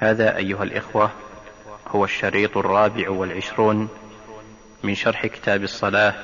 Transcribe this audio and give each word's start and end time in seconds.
هذا 0.00 0.36
أيها 0.36 0.62
الإخوة 0.62 1.10
هو 1.88 2.04
الشريط 2.04 2.56
الرابع 2.56 3.10
والعشرون 3.10 3.88
من 4.82 4.94
شرح 4.94 5.26
كتاب 5.26 5.62
الصلاة 5.64 6.14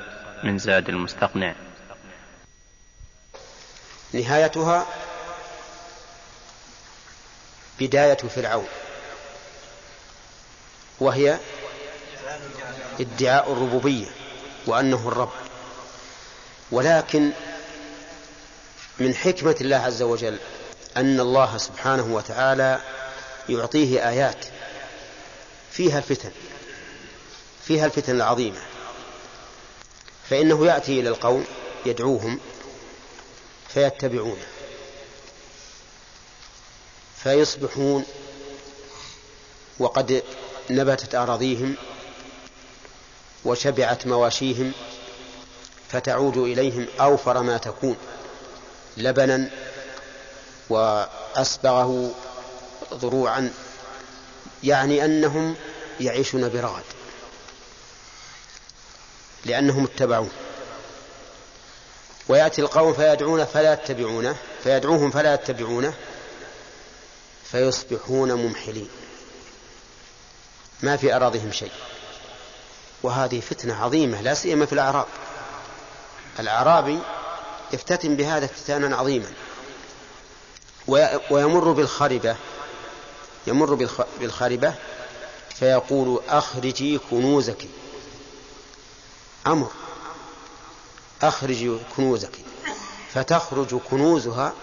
من 0.43 0.57
زاد 0.57 0.89
المستقنع. 0.89 1.55
نهايتها 4.13 4.85
بداية 7.79 8.17
فرعون 8.17 8.67
وهي 10.99 11.39
ادعاء 12.99 13.51
الربوبية 13.51 14.07
وأنه 14.67 15.07
الرب. 15.07 15.31
ولكن 16.71 17.31
من 18.99 19.15
حكمة 19.15 19.55
الله 19.61 19.77
عز 19.77 20.01
وجل 20.01 20.39
أن 20.97 21.19
الله 21.19 21.57
سبحانه 21.57 22.03
وتعالى 22.03 22.79
يعطيه 23.49 24.09
آيات 24.09 24.45
فيها 25.71 25.97
الفتن 25.97 26.31
فيها 27.65 27.85
الفتن 27.85 28.15
العظيمة. 28.15 28.61
فإنه 30.29 30.65
يأتي 30.65 30.99
إلى 30.99 31.09
القوم 31.09 31.45
يدعوهم 31.85 32.39
فيتبعونه 33.73 34.45
فيصبحون 37.23 38.05
وقد 39.79 40.23
نبتت 40.69 41.15
أراضيهم 41.15 41.75
وشبعت 43.45 44.07
مواشيهم 44.07 44.71
فتعود 45.89 46.37
إليهم 46.37 46.87
أوفر 46.99 47.43
ما 47.43 47.57
تكون 47.57 47.97
لبنا 48.97 49.49
وأسبغه 50.69 52.15
ضروعا 52.93 53.53
يعني 54.63 55.05
أنهم 55.05 55.55
يعيشون 55.99 56.49
برغد 56.49 56.83
لأنهم 59.45 59.83
اتبعوه. 59.83 60.29
ويأتي 62.27 62.61
القوم 62.61 62.93
فيدعون 62.93 63.45
فلا 63.45 63.73
يتبعونه 63.73 64.35
فيدعوهم 64.63 65.11
فلا 65.11 65.33
يتبعونه 65.33 65.93
فيصبحون 67.51 68.33
ممحلين. 68.33 68.89
ما 70.83 70.97
في 70.97 71.15
أراضيهم 71.15 71.51
شيء. 71.51 71.71
وهذه 73.03 73.39
فتنة 73.39 73.83
عظيمة 73.83 74.21
لا 74.21 74.33
سيما 74.33 74.65
في 74.65 74.73
الأعراب. 74.73 75.05
الأعرابي 76.39 76.99
يفتتن 77.73 78.15
بهذا 78.15 78.45
افتتانا 78.45 78.95
عظيما. 78.95 79.31
ويمر 81.29 81.71
بالخربة 81.71 82.35
يمر 83.47 83.89
بالخربة 84.19 84.73
فيقول 85.55 86.21
أخرجي 86.27 86.97
كنوزك. 86.97 87.67
أمر. 89.47 89.71
أخرجي 91.21 91.77
كنوزك. 91.97 92.39
فتخرج 93.13 93.75
كنوزها 93.75 94.53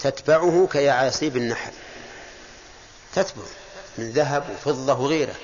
تتبعه 0.00 0.68
كيعاصيب 0.72 1.36
النحل 1.36 1.72
تتبع 3.14 3.42
من 3.98 4.10
ذهب 4.10 4.50
وفضة 4.50 4.94
وغيره 4.94 5.34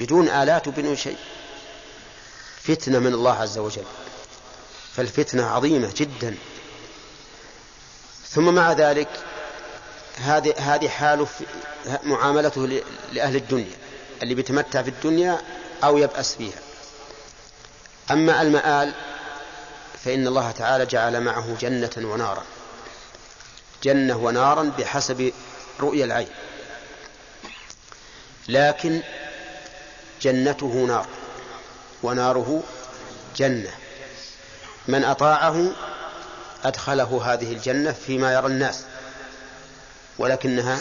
بدون 0.00 0.28
آلات 0.28 0.68
وبدون 0.68 0.96
شيء. 0.96 1.18
فتنة 2.62 2.98
من 2.98 3.14
الله 3.14 3.32
عز 3.32 3.58
وجل. 3.58 3.84
فالفتنة 4.96 5.46
عظيمة 5.46 5.92
جدا. 5.96 6.36
ثم 8.28 8.54
مع 8.54 8.72
ذلك 8.72 9.08
هذه 10.20 10.54
هذه 10.58 10.88
حال 10.88 11.26
معاملته 12.02 12.82
لأهل 13.12 13.36
الدنيا 13.36 13.76
اللي 14.22 14.34
بيتمتع 14.34 14.82
في 14.82 14.90
الدنيا 14.90 15.40
أو 15.84 15.98
يبأس 15.98 16.34
فيها 16.34 16.58
أما 18.10 18.42
المآل 18.42 18.94
فإن 20.04 20.26
الله 20.26 20.50
تعالى 20.50 20.86
جعل 20.86 21.20
معه 21.20 21.56
جنة 21.60 21.90
ونارا. 21.96 22.42
جنة 23.82 24.16
ونارا 24.16 24.72
بحسب 24.78 25.32
رؤيا 25.80 26.04
العين. 26.04 26.28
لكن 28.48 29.02
جنته 30.22 30.86
نار 30.88 31.06
وناره 32.02 32.62
جنة. 33.36 33.70
من 34.88 35.04
أطاعه 35.04 35.72
أدخله 36.64 37.20
هذه 37.24 37.52
الجنة 37.52 37.92
فيما 37.92 38.34
يرى 38.34 38.46
الناس. 38.46 38.84
ولكنها 40.20 40.78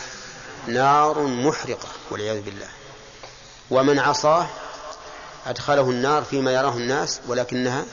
نار 0.68 1.24
محرقة 1.24 1.88
والعياذ 2.12 2.42
بالله. 2.42 2.68
ومن 3.70 4.00
عصاه 4.00 4.48
أدخله 5.46 5.90
النار 5.90 6.24
فيما 6.24 6.54
يراه 6.54 6.74
الناس 6.74 7.20
ولكنها 7.28 7.86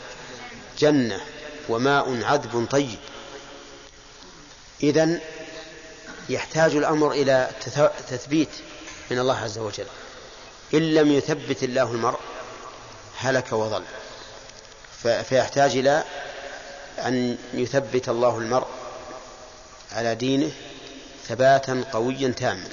جنة 0.78 1.20
وماء 1.68 2.24
عذب 2.24 2.66
طيب. 2.70 2.98
إذن 4.82 5.20
يحتاج 6.28 6.76
الأمر 6.76 7.12
إلى 7.12 7.50
تثبيت 8.08 8.50
من 9.10 9.18
الله 9.18 9.36
عز 9.36 9.58
وجل. 9.58 9.86
إن 10.74 10.94
لم 10.94 11.12
يثبت 11.12 11.62
الله 11.62 11.92
المرء 11.92 12.18
هلك 13.18 13.52
وضل. 13.52 13.84
فيحتاج 15.02 15.76
إلى 15.76 16.04
أن 16.98 17.38
يثبت 17.54 18.08
الله 18.08 18.38
المرء 18.38 18.66
على 19.92 20.14
دينه 20.14 20.52
ثباتا 21.28 21.84
قويا 21.92 22.28
تاما. 22.28 22.68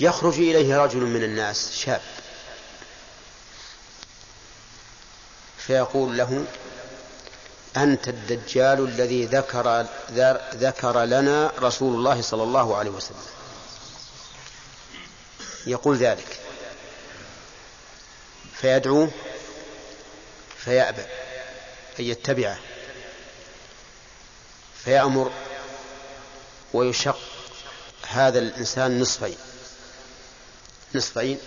يخرج 0.00 0.34
إليه 0.34 0.76
رجل 0.76 1.00
من 1.00 1.22
الناس 1.22 1.72
شاب. 1.72 2.00
فيقول 5.58 6.18
له 6.18 6.44
أنت 7.76 8.08
الدجال 8.08 8.84
الذي 8.84 9.24
ذكر 9.24 9.86
ذكر 10.54 11.04
لنا 11.04 11.52
رسول 11.58 11.94
الله 11.94 12.22
صلى 12.22 12.42
الله 12.42 12.76
عليه 12.76 12.90
وسلم. 12.90 13.26
يقول 15.66 15.96
ذلك. 15.96 16.38
فيدعوه 18.54 19.10
فيأبى 20.58 21.02
أن 22.00 22.04
يتبعه. 22.04 22.58
فيأمر 24.84 25.30
ويشق 26.74 27.18
هذا 28.08 28.38
الإنسان 28.38 29.00
نصفين. 29.00 29.36
نصفين 30.94 31.38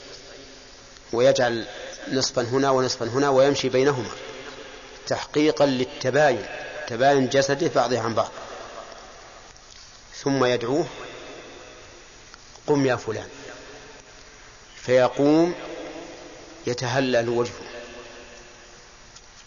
ويجعل 1.14 1.68
نصفا 2.12 2.42
هنا 2.42 2.72
ونصفا 2.72 3.06
هنا 3.06 3.30
ويمشي 3.30 3.70
بينهما 3.70 4.10
تحقيقا 5.08 5.66
للتباين 5.66 6.46
تباين 6.88 7.30
جسده 7.30 7.68
بعضه 7.76 8.00
عن 8.00 8.14
بعض. 8.14 8.32
ثم 10.24 10.46
يدعوه 10.46 10.88
قم 12.68 12.86
يا 12.86 12.96
فلان. 12.96 13.30
فيقوم 14.82 15.56
يتهلل 16.68 17.30
وجهه. 17.30 17.62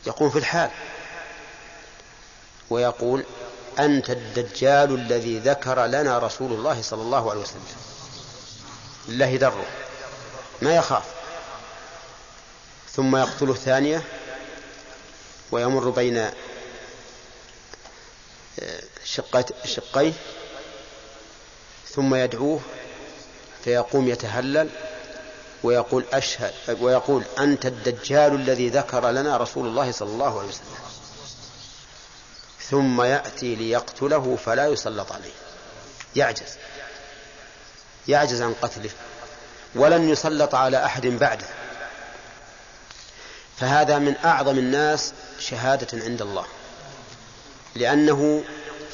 يقوم 0.06 0.30
في 0.30 0.38
الحال. 0.38 0.70
ويقول 2.70 3.24
أنت 3.78 4.10
الدجال 4.10 4.94
الذي 4.94 5.38
ذكر 5.38 5.86
لنا 5.86 6.18
رسول 6.18 6.52
الله 6.52 6.82
صلى 6.82 7.02
الله 7.02 7.30
عليه 7.30 7.40
وسلم. 7.40 7.62
الله 9.08 9.36
دره. 9.36 9.66
ما 10.62 10.76
يخاف. 10.76 11.04
ثم 12.92 13.16
يقتله 13.16 13.54
ثانية 13.54 14.02
ويمر 15.52 15.90
بين 15.90 16.30
آه، 18.58 18.82
شقيه 19.64 20.12
ثم 21.88 22.14
يدعوه 22.14 22.60
فيقوم 23.64 24.08
يتهلل 24.08 24.68
ويقول 25.62 26.04
أشهد 26.12 26.52
ويقول 26.80 27.22
أنت 27.38 27.66
الدجال 27.66 28.34
الذي 28.34 28.68
ذكر 28.68 29.10
لنا 29.10 29.36
رسول 29.36 29.66
الله 29.66 29.92
صلى 29.92 30.08
الله 30.08 30.38
عليه 30.38 30.48
وسلم. 30.48 30.85
ثم 32.70 33.02
يأتي 33.02 33.54
ليقتله 33.54 34.38
فلا 34.44 34.66
يسلط 34.66 35.12
عليه. 35.12 35.32
يعجز. 36.16 36.56
يعجز 38.08 38.42
عن 38.42 38.54
قتله. 38.62 38.90
ولن 39.74 40.08
يسلط 40.08 40.54
على 40.54 40.84
أحد 40.84 41.06
بعده. 41.06 41.46
فهذا 43.56 43.98
من 43.98 44.14
أعظم 44.24 44.58
الناس 44.58 45.12
شهادة 45.38 46.04
عند 46.04 46.22
الله. 46.22 46.44
لأنه 47.74 48.44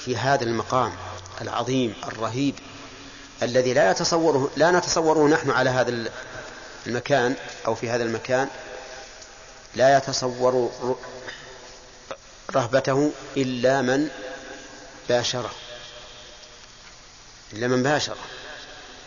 في 0.05 0.17
هذا 0.17 0.45
المقام 0.45 0.93
العظيم 1.41 1.95
الرهيب 2.05 2.55
الذي 3.43 3.75
لا 3.75 3.91
يتصوره 3.91 4.51
لا 4.57 4.71
نتصوره 4.71 5.29
نحن 5.29 5.51
على 5.51 5.71
هذا 5.71 6.11
المكان 6.87 7.35
أو 7.67 7.75
في 7.75 7.91
هذا 7.91 8.03
المكان. 8.03 8.49
لا 9.77 9.97
يتصور 9.97 10.71
رهبته 12.55 13.13
إلا 13.37 13.83
من 13.83 14.09
باشره. 15.09 15.51
إلا 17.53 17.69
من 17.69 17.83
باشر 17.83 18.17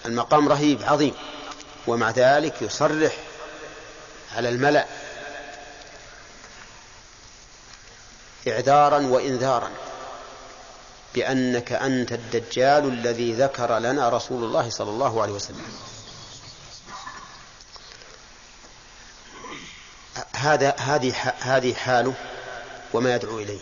المقام 0.05 0.49
رهيب 0.49 0.83
عظيم. 0.83 1.13
ومع 1.87 2.09
ذلك 2.09 2.61
يصرح 2.61 3.11
على 4.35 4.49
الملأ. 4.49 4.85
إعذارا 8.47 8.97
وإنذارا. 8.97 9.71
بأنك 11.15 11.71
أنت 11.71 12.11
الدجال 12.11 12.83
الذي 12.87 13.33
ذكر 13.33 13.77
لنا 13.77 14.09
رسول 14.09 14.43
الله 14.43 14.69
صلى 14.69 14.89
الله 14.89 15.21
عليه 15.21 15.33
وسلم. 15.33 15.65
هذا 20.33 20.75
هذه 20.79 21.33
هذه 21.39 21.73
حاله. 21.73 22.13
وما 22.95 23.15
يدعو 23.15 23.39
إليه. 23.39 23.59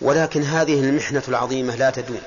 ولكن 0.00 0.42
هذه 0.42 0.80
المحنة 0.80 1.22
العظيمة 1.28 1.76
لا 1.76 1.90
تدوم. 1.90 2.22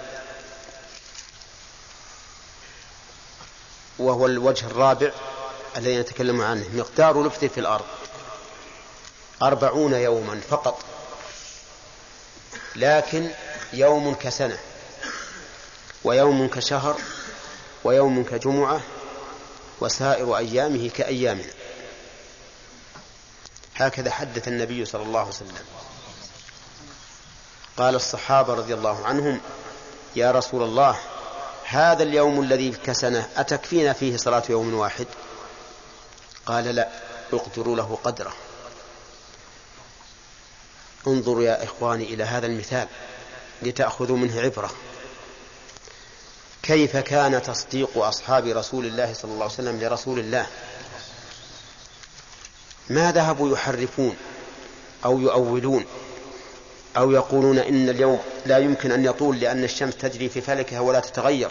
وهو 4.00 4.26
الوجه 4.26 4.66
الرابع 4.66 5.12
الذي 5.78 5.98
نتكلم 5.98 6.42
عنه. 6.42 6.66
مقدار 6.74 7.24
لبثه 7.24 7.48
في 7.48 7.60
الأرض. 7.60 7.86
أربعون 9.42 9.94
يوما 9.94 10.42
فقط. 10.50 10.80
لكن 12.76 13.30
يوم 13.74 14.16
كسنة 14.16 14.60
ويوم 16.04 16.48
كشهر 16.48 16.98
ويوم 17.84 18.24
كجمعة 18.24 18.82
وسائر 19.82 20.38
أيامه 20.38 20.90
كأيامنا. 20.90 21.54
هكذا 23.78 24.12
حدث 24.12 24.48
النبي 24.48 24.86
صلى 24.86 25.04
الله 25.04 25.20
عليه 25.20 25.30
وسلم. 25.30 25.58
قال 27.78 27.96
الصحابة 27.96 28.54
رضي 28.54 28.74
الله 28.74 29.06
عنهم 29.06 29.42
يا 30.16 30.32
رسول 30.32 30.64
الله 30.64 31.00
هذا 31.66 32.04
اليوم 32.04 32.42
الذي 32.42 32.72
كسنه 32.72 33.30
أتكفينا 33.38 33.94
فيه 33.94 34.18
صلاة 34.18 34.44
يوم 34.50 34.74
واحد؟ 34.74 35.08
قال 36.46 36.66
لا 36.66 36.90
اقدروا 37.34 37.76
له 37.76 38.00
قدره. 38.04 38.34
انظروا 41.08 41.44
يا 41.44 41.64
إخواني 41.64 42.04
إلى 42.04 42.24
هذا 42.24 42.46
المثال 42.46 42.88
لتأخذوا 43.62 44.18
منه 44.18 44.42
عبرة. 44.42 44.72
كيف 46.64 46.98
كان 46.98 47.42
تصديق 47.42 47.98
أصحاب 47.98 48.46
رسول 48.46 48.86
الله 48.86 49.14
صلى 49.14 49.32
الله 49.32 49.44
عليه 49.44 49.54
وسلم 49.54 49.80
لرسول 49.80 50.20
الله؟ 50.20 50.48
ما 52.90 53.12
ذهبوا 53.12 53.54
يحرفون 53.54 54.18
أو 55.06 55.20
يؤولون 55.20 55.86
أو 56.98 57.12
يقولون 57.12 57.60
إن 57.60 57.90
اليوم 57.90 58.20
لا 58.46 58.58
يمكن 58.58 58.92
أن 58.92 59.06
يطول 59.06 59.40
لأن 59.40 59.64
الشمس 59.64 59.96
تجري 59.96 60.30
في 60.30 60.42
فلكها 60.42 60.80
ولا 60.80 61.00
تتغير 61.00 61.50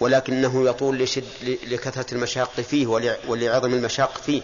ولكنه 0.00 0.68
يطول 0.68 0.98
لشد 0.98 1.24
لكثرة 1.42 2.14
المشاق 2.14 2.60
فيه 2.60 2.86
ولعظم 3.28 3.74
المشاق 3.74 4.22
فيه. 4.26 4.42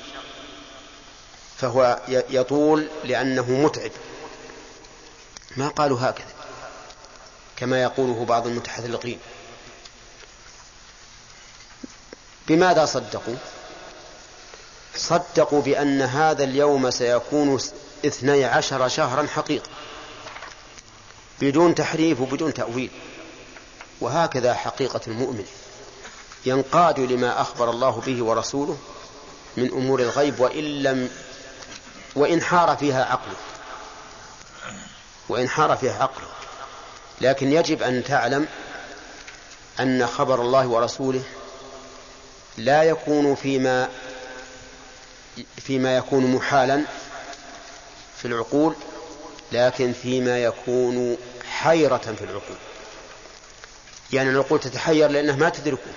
فهو 1.59 2.01
يطول 2.09 2.89
لأنه 3.05 3.51
متعب. 3.51 3.91
ما 5.57 5.69
قالوا 5.69 5.99
هكذا؟ 6.01 6.35
كما 7.57 7.83
يقوله 7.83 8.25
بعض 8.25 8.47
المتحذلقين 8.47 9.19
بماذا 12.49 12.85
صدقوا؟ 12.85 13.37
صدقوا 14.97 15.63
بأن 15.63 16.03
هذا 16.03 16.45
اليوم 16.45 16.91
سيكون 16.91 17.59
اثني 18.07 18.45
عشر 18.45 18.89
شهرا 18.89 19.27
حقيقة. 19.27 19.69
بدون 21.41 21.75
تحريف 21.75 22.21
وبدون 22.21 22.55
تأويل. 22.55 22.91
وهكذا 24.01 24.55
حقيقة 24.55 25.01
المؤمن. 25.07 25.47
ينقاد 26.47 27.01
لما 27.01 27.41
أخبر 27.41 27.71
الله 27.71 28.03
به 28.07 28.25
ورسوله 28.25 28.79
من 29.57 29.71
أمور 29.71 30.01
الغيب 30.01 30.41
وإن 30.41 30.83
لم 30.83 31.11
وإن 32.17 32.43
حار 32.43 32.77
فيها 32.77 33.05
عقله. 33.05 33.37
وإن 35.29 35.49
حار 35.49 35.77
فيها 35.77 36.03
عقله. 36.03 36.27
لكن 37.21 37.53
يجب 37.53 37.83
أن 37.83 38.05
تعلم 38.05 38.47
أن 39.81 40.07
خبر 40.07 40.43
الله 40.43 40.67
ورسوله 40.67 41.23
لا 42.59 42.83
يكون 42.83 43.35
فيما 43.35 43.89
فيما 45.56 45.97
يكون 45.97 46.27
محالا 46.35 46.85
في 48.19 48.25
العقول 48.25 48.75
لكن 49.53 49.93
فيما 49.93 50.38
يكون 50.38 51.17
حيرة 51.50 51.97
في 51.99 52.25
العقول. 52.25 52.56
يعني 54.12 54.31
العقول 54.31 54.61
تتحير 54.61 55.09
لأنها 55.09 55.37
ما 55.37 55.49
تدركه 55.49 55.91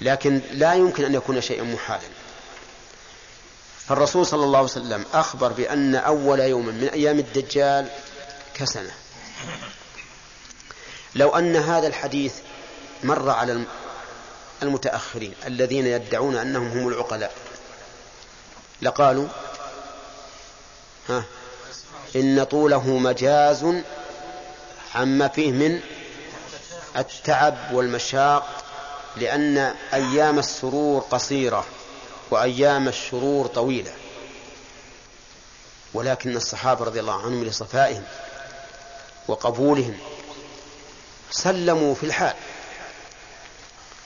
لكن 0.00 0.40
لا 0.52 0.74
يمكن 0.74 1.04
أن 1.04 1.14
يكون 1.14 1.40
شيئا 1.40 1.62
محالا. 1.62 2.08
فالرسول 3.86 4.26
صلى 4.26 4.44
الله 4.44 4.58
عليه 4.58 4.68
وسلم 4.68 5.04
أخبر 5.14 5.52
بأن 5.52 5.94
أول 5.94 6.40
يوم 6.40 6.66
من 6.66 6.88
أيام 6.88 7.18
الدجال 7.18 7.88
كسنة. 8.54 8.90
لو 11.14 11.28
أن 11.28 11.56
هذا 11.56 11.86
الحديث 11.86 12.34
مر 13.04 13.30
على 13.30 13.64
المتأخرين 14.62 15.34
الذين 15.46 15.86
يدعون 15.86 16.36
أنهم 16.36 16.68
هم 16.68 16.88
العقلاء 16.88 17.34
لقالوا 18.82 19.28
ها 21.08 21.24
إن 22.16 22.44
طوله 22.44 22.88
مجاز 22.88 23.66
عما 24.94 25.28
فيه 25.28 25.50
من 25.52 25.80
التعب 26.96 27.56
والمشاق 27.72 28.64
لأن 29.16 29.74
أيام 29.94 30.38
السرور 30.38 31.00
قصيرة 31.00 31.64
وأيام 32.30 32.88
الشرور 32.88 33.46
طويلة. 33.46 33.92
ولكن 35.94 36.36
الصحابة 36.36 36.84
رضي 36.84 37.00
الله 37.00 37.22
عنهم 37.22 37.44
لصفائهم 37.44 38.04
وقبولهم 39.28 39.98
سلموا 41.30 41.94
في 41.94 42.06
الحال 42.06 42.34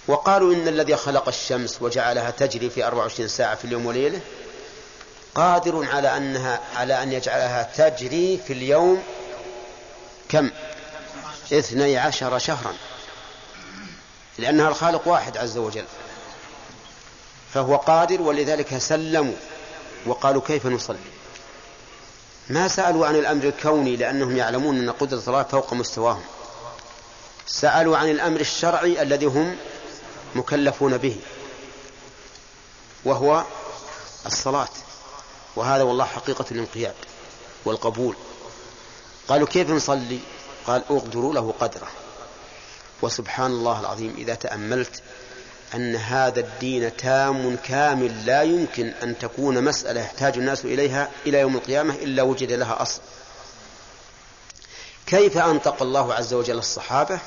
وقالوا 0.06 0.54
إن 0.54 0.68
الذي 0.68 0.96
خلق 0.96 1.28
الشمس 1.28 1.82
وجعلها 1.82 2.30
تجري 2.30 2.70
في 2.70 2.86
24 2.86 3.28
ساعة 3.28 3.54
في 3.54 3.64
اليوم 3.64 3.86
وليلة 3.86 4.20
قادر 5.36 5.88
على 5.90 6.16
أنها 6.16 6.60
على 6.76 7.02
أن 7.02 7.12
يجعلها 7.12 7.62
تجري 7.62 8.40
في 8.46 8.52
اليوم 8.52 9.02
كم؟ 10.28 10.50
اثني 11.52 11.98
عشر 11.98 12.38
شهرا. 12.38 12.74
لأنها 14.38 14.68
الخالق 14.68 15.08
واحد 15.08 15.36
عز 15.36 15.56
وجل. 15.56 15.84
فهو 17.54 17.76
قادر 17.76 18.22
ولذلك 18.22 18.78
سلموا 18.78 19.34
وقالوا 20.06 20.42
كيف 20.46 20.66
نصلي؟ 20.66 20.98
ما 22.48 22.68
سألوا 22.68 23.06
عن 23.06 23.16
الأمر 23.16 23.44
الكوني 23.44 23.96
لأنهم 23.96 24.36
يعلمون 24.36 24.78
أن 24.78 24.90
قدرة 24.90 25.22
الله 25.28 25.42
فوق 25.42 25.72
مستواهم. 25.74 26.24
سألوا 27.46 27.96
عن 27.96 28.10
الأمر 28.10 28.40
الشرعي 28.40 29.02
الذي 29.02 29.26
هم 29.26 29.56
مكلفون 30.34 30.96
به 30.96 31.16
وهو 33.04 33.44
الصلاة. 34.26 34.68
وهذا 35.56 35.82
والله 35.82 36.04
حقيقة 36.04 36.44
الانقياد 36.50 36.94
والقبول. 37.64 38.16
قالوا 39.28 39.46
كيف 39.46 39.70
نصلي؟ 39.70 40.18
قال 40.66 40.82
اقدروا 40.90 41.34
له 41.34 41.54
قدره. 41.60 41.88
وسبحان 43.02 43.50
الله 43.50 43.80
العظيم 43.80 44.14
إذا 44.18 44.34
تأملت 44.34 45.02
أن 45.74 45.96
هذا 45.96 46.40
الدين 46.40 46.96
تام 46.96 47.56
كامل 47.56 48.26
لا 48.26 48.42
يمكن 48.42 48.86
أن 48.86 49.18
تكون 49.18 49.64
مسألة 49.64 50.00
يحتاج 50.00 50.38
الناس 50.38 50.64
إليها 50.64 51.10
إلى 51.26 51.38
يوم 51.38 51.56
القيامة 51.56 51.94
إلا 51.94 52.22
وجد 52.22 52.52
لها 52.52 52.82
أصل. 52.82 53.00
كيف 55.06 55.38
أنطق 55.38 55.82
الله 55.82 56.14
عز 56.14 56.34
وجل 56.34 56.58
الصحابة 56.58 57.18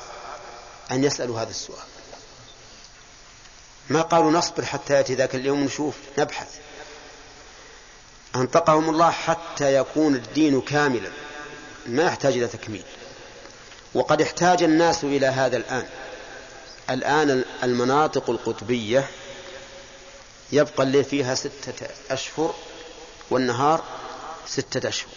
أن 0.90 1.04
يسألوا 1.04 1.40
هذا 1.40 1.50
السؤال؟ 1.50 1.86
ما 3.90 4.02
قالوا 4.02 4.30
نصبر 4.30 4.64
حتى 4.64 4.94
يأتي 4.94 5.14
ذاك 5.14 5.34
اليوم 5.34 5.64
نشوف 5.64 5.94
نبحث. 6.18 6.48
أنطقهم 8.36 8.90
الله 8.90 9.10
حتى 9.10 9.74
يكون 9.74 10.14
الدين 10.14 10.60
كاملا. 10.60 11.10
ما 11.86 12.02
يحتاج 12.02 12.32
إلى 12.36 12.46
تكميل. 12.46 12.84
وقد 13.94 14.22
احتاج 14.22 14.62
الناس 14.62 15.04
إلى 15.04 15.26
هذا 15.26 15.56
الآن. 15.56 15.86
الآن 16.90 17.44
المناطق 17.62 18.30
القطبية 18.30 19.10
يبقى 20.52 20.82
الليل 20.82 21.04
فيها 21.04 21.34
ستة 21.34 21.86
أشهر 22.10 22.54
والنهار 23.30 23.84
ستة 24.46 24.88
أشهر. 24.88 25.10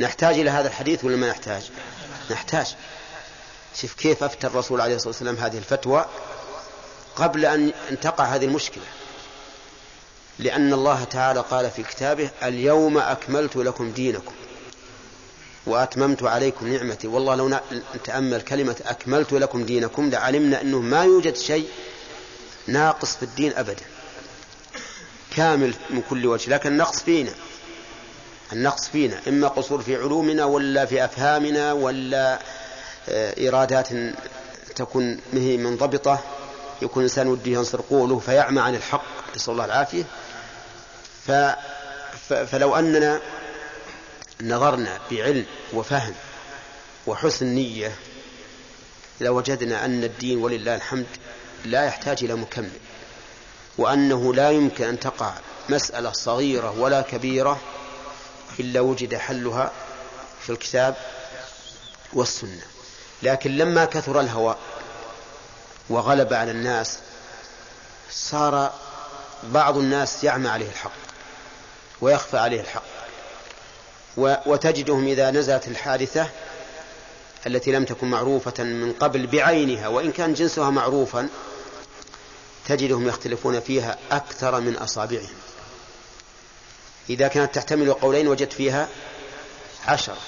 نحتاج 0.00 0.38
إلى 0.38 0.50
هذا 0.50 0.68
الحديث 0.68 1.04
ولا 1.04 1.16
ما 1.16 1.30
نحتاج؟ 1.30 1.70
نحتاج. 2.30 2.66
شوف 3.80 3.94
كيف 3.94 4.24
أفتى 4.24 4.46
الرسول 4.46 4.80
عليه 4.80 4.94
الصلاة 4.94 5.08
والسلام 5.08 5.36
هذه 5.36 5.58
الفتوى 5.58 6.06
قبل 7.16 7.44
أن 7.46 7.72
تقع 8.02 8.24
هذه 8.24 8.44
المشكلة. 8.44 8.84
لأن 10.40 10.72
الله 10.72 11.04
تعالى 11.04 11.40
قال 11.40 11.70
في 11.70 11.82
كتابه 11.82 12.30
اليوم 12.42 12.98
أكملت 12.98 13.56
لكم 13.56 13.90
دينكم 13.90 14.32
وأتممت 15.66 16.22
عليكم 16.22 16.68
نعمتي. 16.68 17.06
والله 17.06 17.34
لو 17.34 17.58
نتأمل 17.94 18.40
كلمة 18.40 18.76
أكملت 18.86 19.32
لكم 19.32 19.64
دينكم 19.64 20.10
لعلمنا 20.10 20.60
أنه 20.60 20.78
ما 20.80 21.04
يوجد 21.04 21.36
شيء 21.36 21.68
ناقص 22.66 23.16
في 23.16 23.22
الدين 23.22 23.52
أبدا. 23.56 23.82
كامل 25.36 25.74
من 25.90 26.02
كل 26.10 26.26
وجه 26.26 26.50
لكن 26.50 26.68
النقص 26.72 27.00
فينا. 27.02 27.32
النقص 28.52 28.88
فينا 28.88 29.20
إما 29.28 29.48
قصور 29.48 29.82
في 29.82 29.96
علومنا 29.96 30.44
ولا 30.44 30.86
في 30.86 31.04
أفهامنا 31.04 31.72
ولا 31.72 32.38
آه، 33.08 33.38
إيرادات 33.38 33.88
تكون 34.76 35.20
مهي 35.32 35.56
منضبطة 35.56 36.18
يكون 36.82 37.02
الإنسان 37.02 37.28
وده 37.28 37.50
ينصر 37.50 37.80
قوله 37.80 38.18
فيعمى 38.18 38.60
عن 38.60 38.74
الحق 38.74 39.04
نسأل 39.36 39.52
الله 39.52 39.64
العافية. 39.64 40.04
ف... 41.26 41.32
فلو 42.28 42.76
أننا 42.76 43.20
نظرنا 44.40 44.98
بعلم 45.10 45.46
وفهم 45.72 46.14
وحسن 47.06 47.46
نية 47.46 47.96
لوجدنا 49.20 49.84
أن 49.84 50.04
الدين 50.04 50.38
ولله 50.38 50.74
الحمد 50.74 51.06
لا 51.64 51.84
يحتاج 51.84 52.24
إلى 52.24 52.34
مكمل 52.34 52.78
وأنه 53.78 54.34
لا 54.34 54.50
يمكن 54.50 54.84
أن 54.84 55.00
تقع 55.00 55.34
مسألة 55.68 56.12
صغيرة 56.12 56.78
ولا 56.78 57.00
كبيرة 57.00 57.60
إلا 58.60 58.80
وجد 58.80 59.14
حلها 59.14 59.72
في 60.42 60.50
الكتاب 60.50 60.96
والسنة. 62.12 62.62
لكن 63.22 63.56
لما 63.56 63.84
كثر 63.84 64.20
الهوى 64.20 64.56
وغلب 65.88 66.32
على 66.32 66.50
الناس 66.50 66.98
صار 68.10 68.72
بعض 69.42 69.76
الناس 69.76 70.24
يعمى 70.24 70.48
عليه 70.48 70.68
الحق. 70.68 71.09
ويخفى 72.00 72.38
عليه 72.38 72.60
الحق. 72.60 72.82
وتجدهم 74.46 75.06
إذا 75.06 75.30
نزلت 75.30 75.68
الحادثة 75.68 76.28
التي 77.46 77.72
لم 77.72 77.84
تكن 77.84 78.06
معروفة 78.06 78.64
من 78.64 78.92
قبل 78.92 79.26
بعينها 79.26 79.88
وإن 79.88 80.12
كان 80.12 80.34
جنسها 80.34 80.70
معروفا 80.70 81.28
تجدهم 82.68 83.08
يختلفون 83.08 83.60
فيها 83.60 83.98
أكثر 84.10 84.60
من 84.60 84.76
أصابعهم. 84.76 85.34
إذا 87.10 87.28
كانت 87.28 87.54
تحتمل 87.54 87.92
قولين 87.92 88.28
وجدت 88.28 88.52
فيها 88.52 88.88
عشرة. 89.86 90.18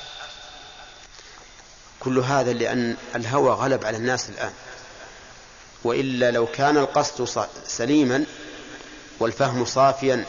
كل 2.01 2.19
هذا 2.19 2.53
لأن 2.53 2.97
الهوى 3.15 3.51
غلب 3.51 3.85
على 3.85 3.97
الناس 3.97 4.29
الآن. 4.29 4.53
وإلا 5.85 6.31
لو 6.31 6.47
كان 6.47 6.79
القصد 6.79 7.47
سليما 7.67 8.25
والفهم 9.21 9.65
صافيا 9.65 10.25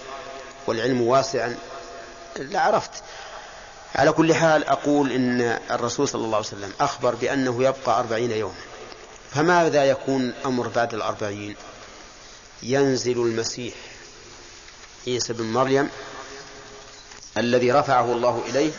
والعلم 0.68 1.02
واسعا. 1.02 1.58
لعرفت 2.38 2.92
على 3.96 4.12
كل 4.12 4.34
حال 4.34 4.68
أقول 4.68 5.12
إن 5.12 5.60
الرسول 5.72 6.08
صلى 6.08 6.26
الله 6.26 6.38
عليه 6.38 6.48
وسلم 6.48 6.72
أخبر 6.80 7.16
بأنه 7.16 7.64
يبقى 7.64 8.00
أربعين 8.00 8.32
يوما. 8.32 8.54
فماذا 9.32 9.86
يكون 9.86 10.34
أمر 10.46 10.68
بعد 10.68 10.94
الأربعين؟ 10.94 11.56
ينزل 12.64 13.18
المسيح 13.18 13.74
عيسى 15.08 15.34
بن 15.34 15.44
مريم 15.46 15.90
الذي 17.38 17.72
رفعه 17.72 18.12
الله 18.12 18.44
إليه 18.50 18.72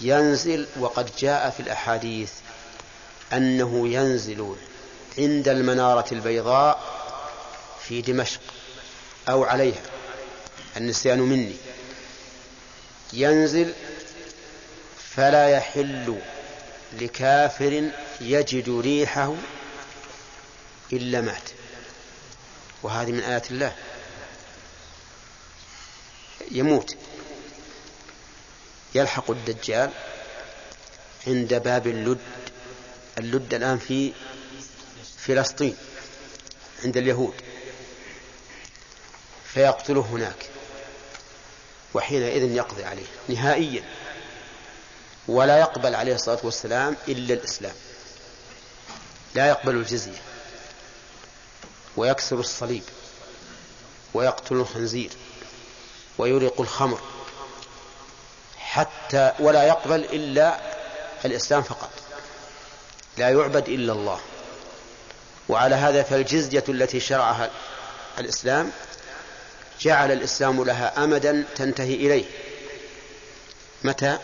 ينزل 0.00 0.66
وقد 0.78 1.10
جاء 1.18 1.50
في 1.50 1.60
الأحاديث 1.60 2.32
أنه 3.32 3.88
ينزل 3.88 4.54
عند 5.18 5.48
المنارة 5.48 6.04
البيضاء 6.12 6.80
في 7.88 8.02
دمشق 8.02 8.40
أو 9.28 9.44
عليها. 9.44 9.82
النسيان 10.80 11.18
مني. 11.18 11.56
ينزل 13.12 13.74
فلا 15.16 15.48
يحل 15.48 16.18
لكافر 16.92 17.90
يجد 18.20 18.68
ريحه 18.80 19.34
إلا 20.92 21.20
مات. 21.20 21.48
وهذه 22.82 23.12
من 23.12 23.20
آيات 23.20 23.50
الله. 23.50 23.76
يموت. 26.50 26.96
يلحق 28.94 29.30
الدجال 29.30 29.90
عند 31.26 31.54
باب 31.54 31.86
اللد. 31.86 32.18
اللد 33.18 33.54
الآن 33.54 33.78
في 33.78 34.12
فلسطين 35.18 35.76
عند 36.84 36.96
اليهود. 36.96 37.34
فيقتله 39.54 40.00
هناك. 40.00 40.49
وحينئذ 41.94 42.56
يقضي 42.56 42.84
عليه 42.84 43.06
نهائيا. 43.28 43.82
ولا 45.28 45.58
يقبل 45.58 45.94
عليه 45.94 46.14
الصلاة 46.14 46.38
والسلام 46.42 46.96
إلا 47.08 47.34
الإسلام. 47.34 47.74
لا 49.34 49.48
يقبل 49.48 49.74
الجزية. 49.74 50.22
ويكسر 51.96 52.40
الصليب. 52.40 52.82
ويقتل 54.14 54.54
الخنزير. 54.54 55.10
ويريق 56.18 56.60
الخمر. 56.60 57.00
حتى 58.58 59.32
ولا 59.38 59.62
يقبل 59.66 60.04
إلا 60.04 60.60
الإسلام 61.24 61.62
فقط. 61.62 61.90
لا 63.18 63.30
يعبد 63.30 63.68
إلا 63.68 63.92
الله. 63.92 64.20
وعلى 65.48 65.74
هذا 65.74 66.02
فالجزية 66.02 66.64
التي 66.68 67.00
شرعها 67.00 67.50
الإسلام 68.18 68.72
جعل 69.80 70.12
الإسلام 70.12 70.64
لها 70.64 71.04
أمدا 71.04 71.44
تنتهي 71.56 71.94
إليه. 71.94 72.24
متى؟ 73.84 74.18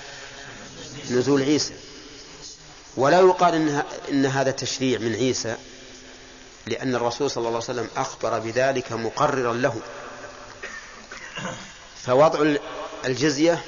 نزول 1.10 1.42
عيسى. 1.42 1.74
ولا 2.96 3.20
يقال 3.20 3.54
إن, 3.54 3.82
إن 4.10 4.26
هذا 4.26 4.50
تشريع 4.50 4.98
من 4.98 5.14
عيسى 5.14 5.56
لأن 6.66 6.94
الرسول 6.94 7.30
صلى 7.30 7.48
الله 7.48 7.48
عليه 7.48 7.80
وسلم 7.80 7.88
أخبر 7.96 8.38
بذلك 8.38 8.92
مقررا 8.92 9.54
له. 9.54 9.80
فوضع 12.02 12.56
الجزية 13.04 13.64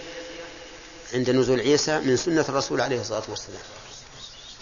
عند 1.15 1.31
نزول 1.31 1.61
عيسى 1.61 1.99
من 1.99 2.17
سنة 2.17 2.45
الرسول 2.49 2.81
عليه 2.81 3.01
الصلاة 3.01 3.23
والسلام. 3.29 3.63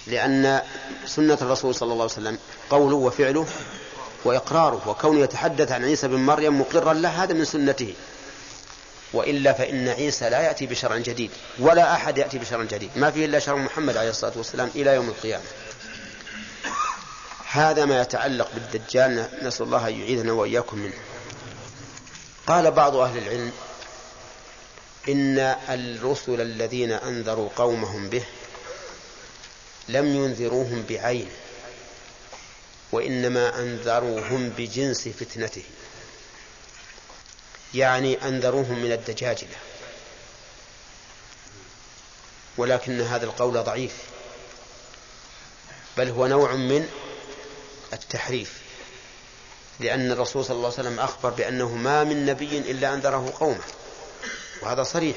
لأن 0.07 0.63
سنة 1.07 1.39
الرسول 1.43 1.75
صلى 1.75 1.93
الله 1.93 2.03
عليه 2.03 2.13
وسلم 2.13 2.39
قوله 2.71 2.97
وفعله 2.97 3.47
وإقراره 4.27 4.89
وكونه 4.89 5.21
يتحدث 5.21 5.73
عن 5.73 5.85
عيسى 5.85 6.09
بن 6.09 6.17
مريم 6.17 6.61
مقرا 6.61 6.93
له 6.93 7.23
هذا 7.23 7.35
من 7.35 7.45
سنته. 7.45 7.95
وإلا 9.13 9.53
فإن 9.53 9.89
عيسى 9.89 10.31
لا 10.31 10.41
يأتي 10.41 10.67
بشرع 10.67 10.97
جديد 10.97 11.31
ولا 11.59 11.95
أحد 11.95 12.19
يأتي 12.19 12.39
بشرع 12.39 12.63
جديد. 12.63 12.91
ما 12.97 13.11
فيه 13.11 13.25
إلا 13.25 13.39
شرع 13.39 13.57
محمد 13.57 13.97
عليه 13.97 14.11
الصلاة 14.11 14.33
والسلام 14.37 14.71
إلى 14.75 14.95
يوم 14.95 15.09
القيامة. 15.09 15.45
هذا 17.51 17.85
ما 17.85 18.01
يتعلق 18.01 18.51
بالدجال 18.55 19.29
نسأل 19.43 19.67
الله 19.67 19.89
أن 19.89 20.01
يعيذنا 20.01 20.33
وإياكم 20.33 20.79
منه. 20.79 20.95
قال 22.47 22.71
بعض 22.71 22.97
أهل 22.97 23.19
العلم 23.19 23.53
إن 25.09 25.39
الرسل 25.69 26.41
الذين 26.41 26.93
أنذروا 26.93 27.49
قومهم 27.57 28.09
به 28.09 28.23
لم 29.89 30.07
ينذروهم 30.07 30.85
بعينه 30.89 31.31
وإنما 32.93 33.59
أنذروهم 33.59 34.49
بجنس 34.49 35.09
فتنته. 35.09 35.63
يعني 37.75 38.29
أنذروهم 38.29 38.79
من 38.83 38.93
الدجاجلة 38.93 39.57
ولكن 42.57 43.01
هذا 43.01 43.25
القول 43.25 43.65
ضعيف. 43.65 43.95
بل 45.97 46.09
هو 46.09 46.27
نوع 46.27 46.53
من 46.53 46.89
التحريف. 47.93 48.53
لأن 49.81 50.13
الرسول 50.13 50.45
صلى 50.45 50.57
الله 50.57 50.73
عليه 50.79 50.81
وسلم 50.81 51.01
أخبر 51.01 51.31
بأنه 51.31 51.75
ما 51.75 52.05
من 52.05 52.27
نبي 52.27 52.59
إلا 52.59 52.95
أنذره 52.95 53.35
قومه. 53.41 53.65
وهذا 54.63 54.83
صريح. 54.83 55.17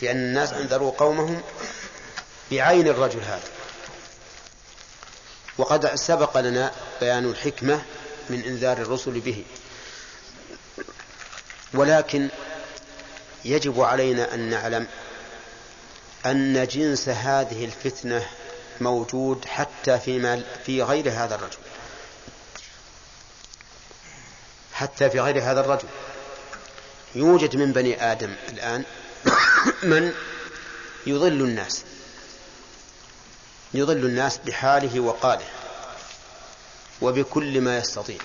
في 0.00 0.10
أن 0.10 0.16
الناس 0.16 0.52
أنذروا 0.52 0.92
قومهم 0.98 1.42
بعين 2.50 2.88
الرجل 2.88 3.20
هذا. 3.20 3.59
وقد 5.58 5.94
سبق 5.94 6.38
لنا 6.38 6.72
بيان 7.00 7.24
الحكمة 7.24 7.82
من 8.30 8.44
إنذار 8.44 8.78
الرسل 8.78 9.20
به. 9.20 9.44
ولكن 11.74 12.28
يجب 13.44 13.80
علينا 13.80 14.34
أن 14.34 14.40
نعلم 14.50 14.86
أن 16.26 16.66
جنس 16.66 17.08
هذه 17.08 17.64
الفتنة 17.64 18.26
موجود 18.80 19.44
حتى 19.44 19.98
فيما 19.98 20.42
في 20.66 20.82
غير 20.82 21.10
هذا 21.10 21.34
الرجل. 21.34 21.58
حتى 24.72 25.10
في 25.10 25.20
غير 25.20 25.42
هذا 25.42 25.60
الرجل. 25.60 25.88
يوجد 27.14 27.56
من 27.56 27.72
بني 27.72 28.12
آدم 28.12 28.34
الآن 28.48 28.84
من 29.82 30.12
يضل 31.06 31.42
الناس. 31.42 31.84
يضل 33.74 34.04
الناس 34.06 34.38
بحاله 34.38 35.00
وقاله 35.00 35.46
وبكل 37.02 37.60
ما 37.60 37.78
يستطيع. 37.78 38.18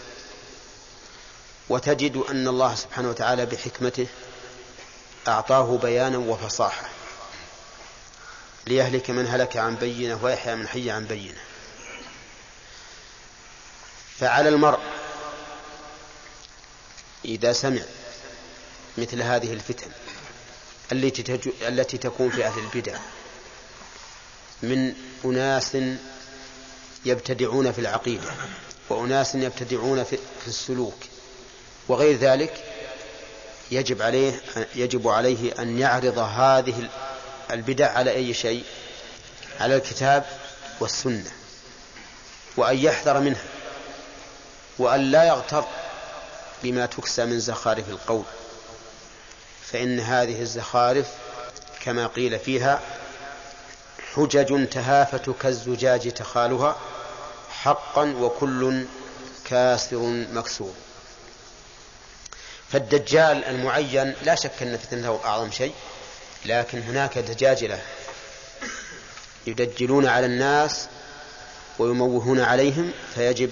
وتجد 1.70 2.18
أن 2.18 2.48
الله 2.48 2.76
سبحانه 2.76 3.10
وتعالى 3.10 3.46
بحكمته 3.46 4.08
أعطاه 5.28 5.78
بيانا 5.78 6.18
وفصاحة 6.18 6.90
ليهلك 8.68 9.10
من 9.10 9.28
هلك 9.28 9.58
عن 9.58 9.76
بينة 9.76 10.20
ويحيى 10.24 10.56
من 10.56 10.68
حي 10.68 10.92
عن 10.92 11.06
بينة. 11.06 11.42
فعلى 14.20 14.50
المرء 14.50 14.80
إذا 17.26 17.54
سمع 17.54 17.82
مثل 18.98 19.22
هذه 19.22 19.54
الفتن 19.54 19.92
التي 21.62 21.98
تكون 21.98 22.30
في 22.30 22.46
أهل 22.46 22.60
البدع 22.60 22.98
من 24.64 24.94
أناس 25.26 25.78
يبتدعون 27.06 27.72
في 27.72 27.80
العقيدة 27.80 28.28
وأناس 28.90 29.36
يبتدعون 29.36 30.04
في 30.04 30.18
السلوك 30.48 30.98
وغير 31.88 32.18
ذلك 32.18 32.64
يجب 33.72 34.02
عليه 34.02 34.42
يجب 34.76 35.08
عليه 35.08 35.62
أن 35.62 35.80
يعرض 35.80 36.18
هذه 36.18 36.90
البدع 37.52 37.92
على 37.92 38.12
أي 38.12 38.34
شيء؟ 38.34 38.64
على 39.60 39.76
الكتاب 39.76 40.26
والسنة 40.80 41.32
وأن 42.58 42.78
يحذر 42.78 43.20
منها 43.20 43.44
وأن 44.78 45.12
لا 45.12 45.24
يغتر 45.24 45.66
بما 46.64 46.86
تكسى 46.86 47.26
من 47.26 47.40
زخارف 47.40 47.90
القول. 47.90 48.24
فإن 49.72 50.00
هذه 50.00 50.42
الزخارف 50.42 51.08
كما 51.82 52.08
قيل 52.08 52.40
فيها 52.40 52.82
حجج 54.16 54.68
تهافت 54.70 55.30
كالزجاج 55.30 56.12
تخالها 56.12 56.78
حقا 57.50 58.16
وكل 58.20 58.86
كاسر 59.46 59.98
مكسور. 60.34 60.74
فالدجال 62.70 63.44
المعين 63.44 64.16
لا 64.24 64.36
شك 64.36 64.62
أن 64.62 64.78
فتنته 64.78 65.20
أعظم 65.26 65.52
شيء 65.52 65.74
لكن 66.46 66.82
هناك 66.82 67.18
دجاجلة 67.18 67.82
يدجلون 69.48 70.08
على 70.08 70.26
الناس 70.26 70.88
ويموهون 71.80 72.40
عليهم 72.40 72.92
فيجب 73.16 73.52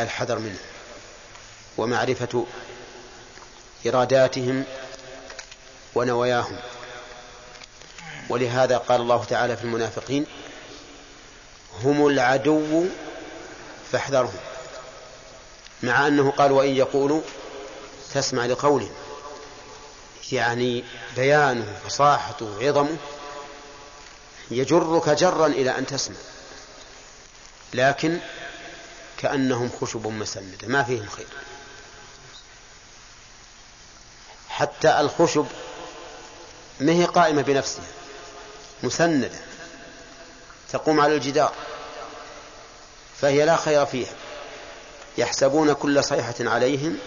الحذر 0.00 0.38
منه. 0.38 0.58
ومعرفة 1.78 2.46
إراداتهم 3.86 4.64
ونواياهم. 5.94 6.56
ولهذا 8.28 8.76
قال 8.78 9.00
الله 9.00 9.24
تعالى 9.24 9.56
في 9.56 9.64
المنافقين 9.64 10.26
هم 11.82 12.06
العدو 12.06 12.86
فاحذرهم. 13.92 14.40
مع 15.82 16.06
أنه 16.06 16.30
قال 16.30 16.52
وإن 16.52 16.76
يقولوا 16.76 17.20
تسمع 18.14 18.46
لقولهم 18.46 18.92
يعني 20.32 20.84
بيانه 21.16 21.78
فصاحته 21.84 22.66
عظمه 22.66 22.96
يجرك 24.50 25.08
جرا 25.08 25.46
إلى 25.46 25.78
أن 25.78 25.86
تسمع 25.86 26.16
لكن 27.74 28.18
كأنهم 29.18 29.70
خشب 29.80 30.06
مسندة 30.06 30.68
ما 30.68 30.82
فيهم 30.82 31.08
خير. 31.08 31.26
حتى 34.48 35.00
الخشب 35.00 35.46
ما 36.80 36.92
هي 36.92 37.04
قائمة 37.04 37.42
بنفسها 37.42 37.84
مسندة 38.82 39.30
تقوم 40.72 41.00
على 41.00 41.14
الجدار 41.14 41.52
فهي 43.20 43.44
لا 43.44 43.56
خير 43.56 43.86
فيها. 43.86 44.12
يحسبون 45.18 45.72
كل 45.72 46.04
صيحة 46.04 46.34
عليهم 46.40 46.98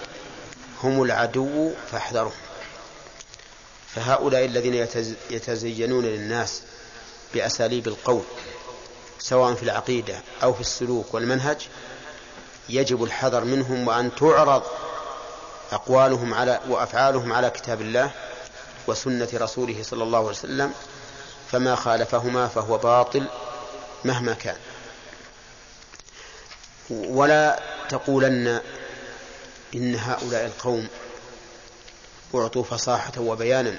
هم 0.83 1.03
العدو 1.03 1.73
فاحذرهم. 1.91 2.31
فهؤلاء 3.95 4.45
الذين 4.45 4.87
يتزينون 5.29 6.05
للناس 6.05 6.61
بأساليب 7.33 7.87
القول 7.87 8.23
سواء 9.19 9.53
في 9.53 9.63
العقيدة 9.63 10.21
أو 10.43 10.53
في 10.53 10.61
السلوك 10.61 11.13
والمنهج 11.13 11.67
يجب 12.69 13.03
الحذر 13.03 13.43
منهم 13.43 13.87
وأن 13.87 14.15
تعرض 14.15 14.63
أقوالهم 15.71 16.33
على 16.33 16.59
وأفعالهم 16.69 17.33
على 17.33 17.49
كتاب 17.49 17.81
الله 17.81 18.11
وسنة 18.87 19.29
رسوله 19.33 19.83
صلى 19.83 20.03
الله 20.03 20.19
عليه 20.19 20.29
وسلم 20.29 20.73
فما 21.55 21.75
خالفهما 21.75 22.47
فهو 22.47 22.77
باطل 22.77 23.25
مهما 24.05 24.33
كان. 24.33 24.57
ولا 26.89 27.59
تقولن 27.89 28.61
إن 29.75 29.95
هؤلاء 29.95 30.45
القوم 30.45 30.87
أعطوا 32.35 32.63
فصاحة 32.63 33.11
وبيانا 33.17 33.75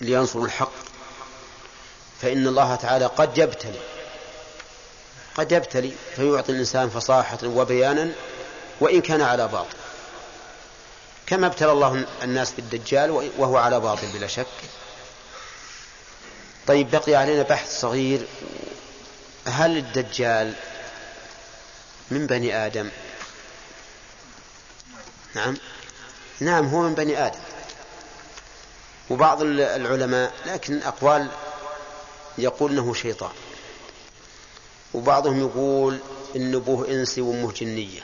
لينصروا 0.00 0.46
الحق 0.46 0.72
فإن 2.22 2.46
الله 2.46 2.74
تعالى 2.74 3.06
قد 3.06 3.38
يبتلي 3.38 3.80
قد 5.34 5.52
يبتلي 5.52 5.92
فيعطي 6.16 6.52
الإنسان 6.52 6.90
فصاحة 6.90 7.38
وبيانا 7.44 8.12
وإن 8.80 9.00
كان 9.00 9.20
على 9.20 9.48
باطل. 9.48 9.76
كما 11.26 11.46
ابتلى 11.46 11.72
الله 11.72 12.04
الناس 12.22 12.52
بالدجال 12.52 13.30
وهو 13.38 13.56
على 13.56 13.80
باطل 13.80 14.06
بلا 14.06 14.26
شك. 14.26 14.46
طيب 16.66 16.90
بقي 16.90 17.14
علينا 17.14 17.42
بحث 17.42 17.80
صغير. 17.80 18.26
هل 19.46 19.76
الدجال 19.76 20.54
من 22.10 22.26
بني 22.26 22.66
آدم؟ 22.66 22.90
نعم. 25.34 25.56
نعم 26.40 26.66
هو 26.66 26.82
من 26.82 26.94
بني 26.94 27.26
آدم. 27.26 27.40
وبعض 29.10 29.42
العلماء 29.42 30.32
لكن 30.46 30.82
أقوال 30.82 31.28
يقول 32.38 32.72
إنه 32.72 32.94
شيطان. 32.94 33.32
وبعضهم 34.94 35.40
يقول 35.40 35.98
ان 36.36 36.54
ابوه 36.54 36.88
انسي 36.88 37.20
وأمه 37.20 37.52
جنية. 37.52 38.00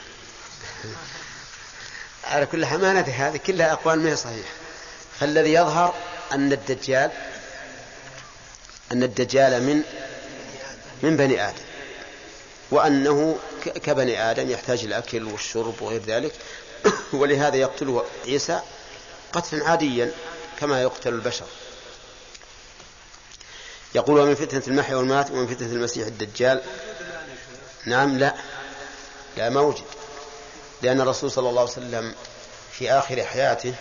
على 2.23 2.45
كل 2.45 2.65
حمانة 2.65 3.01
هذه 3.01 3.37
كلها 3.37 3.73
أقوال 3.73 3.99
ما 3.99 4.09
هي 4.09 4.15
صحيحة. 4.15 4.49
فالذي 5.19 5.53
يظهر 5.53 5.93
أن 6.31 6.51
الدجال 6.51 7.11
أن 8.91 9.03
الدجال 9.03 9.63
من 9.63 9.81
من 11.03 11.17
بني 11.17 11.47
آدم 11.49 11.61
وأنه 12.71 13.37
كبني 13.65 14.31
آدم 14.31 14.49
يحتاج 14.49 14.83
الاكل 14.83 15.23
والشرب 15.23 15.81
وغير 15.81 16.01
ذلك. 16.01 16.33
ولهذا 17.13 17.55
يقتله 17.55 18.05
عيسى 18.25 18.61
قتلا 19.33 19.69
عاديا 19.69 20.11
كما 20.59 20.81
يقتل 20.81 21.13
البشر. 21.13 21.45
يقول 23.95 24.19
ومن 24.19 24.35
فتنة 24.35 24.63
المحيا 24.67 24.95
والممات 24.95 25.31
ومن 25.31 25.47
فتنة 25.47 25.71
المسيح 25.71 26.07
الدجال. 26.07 26.61
نعم 27.85 28.17
لا 28.17 28.35
لا 29.37 29.49
ما 29.49 29.61
وجد. 29.61 29.83
لأن 30.81 31.01
الرسول 31.01 31.31
صلى 31.31 31.49
الله 31.49 31.61
عليه 31.61 31.71
وسلم 31.71 32.15
في 32.71 32.91
آخر 32.91 33.23
حياته 33.23 33.73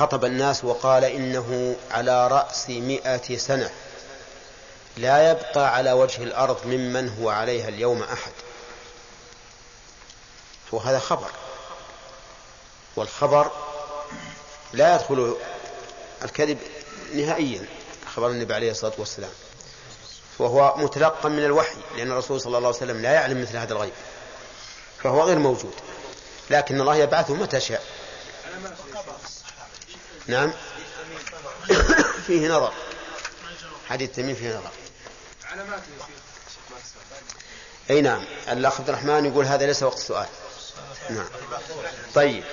خطب 0.00 0.24
الناس 0.24 0.64
وقال 0.64 1.04
إنه 1.04 1.76
على 1.90 2.28
رأس 2.28 2.70
مئة 2.70 3.36
سنة. 3.36 3.70
لا 4.96 5.30
يبقى 5.30 5.74
على 5.74 5.92
وجه 5.92 6.22
الأرض 6.22 6.66
ممن 6.66 7.08
هو 7.20 7.30
عليها 7.30 7.68
اليوم 7.68 8.02
أحد. 8.02 8.32
وهذا 10.72 10.98
خبر. 10.98 11.30
والخبر 12.96 13.50
لا 14.72 14.94
يدخل 14.94 15.36
الكذب 16.24 16.58
نهائيا 17.14 17.64
خبر 18.14 18.28
النبي 18.28 18.54
عليه 18.54 18.70
الصلاة 18.70 18.94
والسلام. 18.98 19.32
وهو 20.38 20.74
متلقى 20.76 21.30
من 21.30 21.44
الوحي 21.44 21.76
لأن 21.96 22.12
الرسول 22.12 22.40
صلى 22.40 22.56
الله 22.56 22.68
عليه 22.68 22.78
وسلم 22.78 23.02
لا 23.02 23.12
يعلم 23.12 23.42
مثل 23.42 23.56
هذا 23.56 23.72
الغيب. 23.72 23.92
فهو 25.02 25.22
غير 25.22 25.38
موجود. 25.38 25.74
لكن 26.50 26.80
الله 26.80 26.96
يبعثه 26.96 27.34
متى 27.34 27.60
شاء. 27.60 27.84
نعم. 30.30 30.52
فيه 32.26 32.48
نظر. 32.48 32.72
حديث 33.88 34.10
تميم 34.10 34.34
فيه 34.34 34.50
نظر. 34.50 34.70
أي 37.90 38.00
نعم. 38.00 38.24
الأخ 38.48 38.80
عبد 38.80 38.88
الرحمن 38.88 39.26
يقول 39.26 39.46
هذا 39.46 39.66
ليس 39.66 39.82
وقت 39.82 39.98
السؤال. 39.98 40.26
نعم. 41.10 41.26
طيب. 42.14 42.44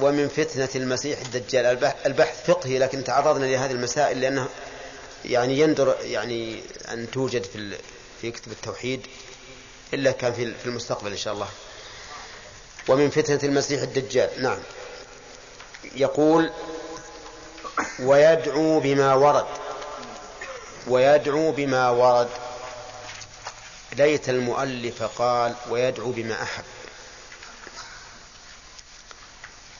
ومن 0.00 0.28
فتنة 0.28 0.68
المسيح 0.74 1.20
الدجال. 1.20 1.84
البحث 2.06 2.50
فقهي 2.50 2.78
لكن 2.78 3.04
تعرضنا 3.04 3.44
لهذه 3.44 3.70
المسائل 3.70 4.20
لأنه 4.20 4.48
يعني 5.24 5.60
يندر 5.60 5.96
يعني 6.02 6.62
أن 6.92 7.10
توجد 7.10 7.44
في 7.44 7.78
في 8.20 8.30
كتب 8.30 8.52
التوحيد 8.52 9.06
إلا 9.94 10.10
كان 10.10 10.32
في 10.32 10.54
المستقبل 10.66 11.10
إن 11.10 11.16
شاء 11.16 11.34
الله. 11.34 11.48
ومن 12.88 13.10
فتنة 13.10 13.40
المسيح 13.42 13.82
الدجال. 13.82 14.42
نعم. 14.42 14.58
يقول 15.84 16.50
ويدعو 18.00 18.80
بما 18.80 19.14
ورد. 19.14 19.46
ويدعو 20.88 21.52
بما 21.52 21.90
ورد. 21.90 22.28
ليت 23.92 24.28
المؤلف 24.28 25.02
قال 25.02 25.54
ويدعو 25.70 26.10
بما 26.10 26.42
أحب. 26.42 26.64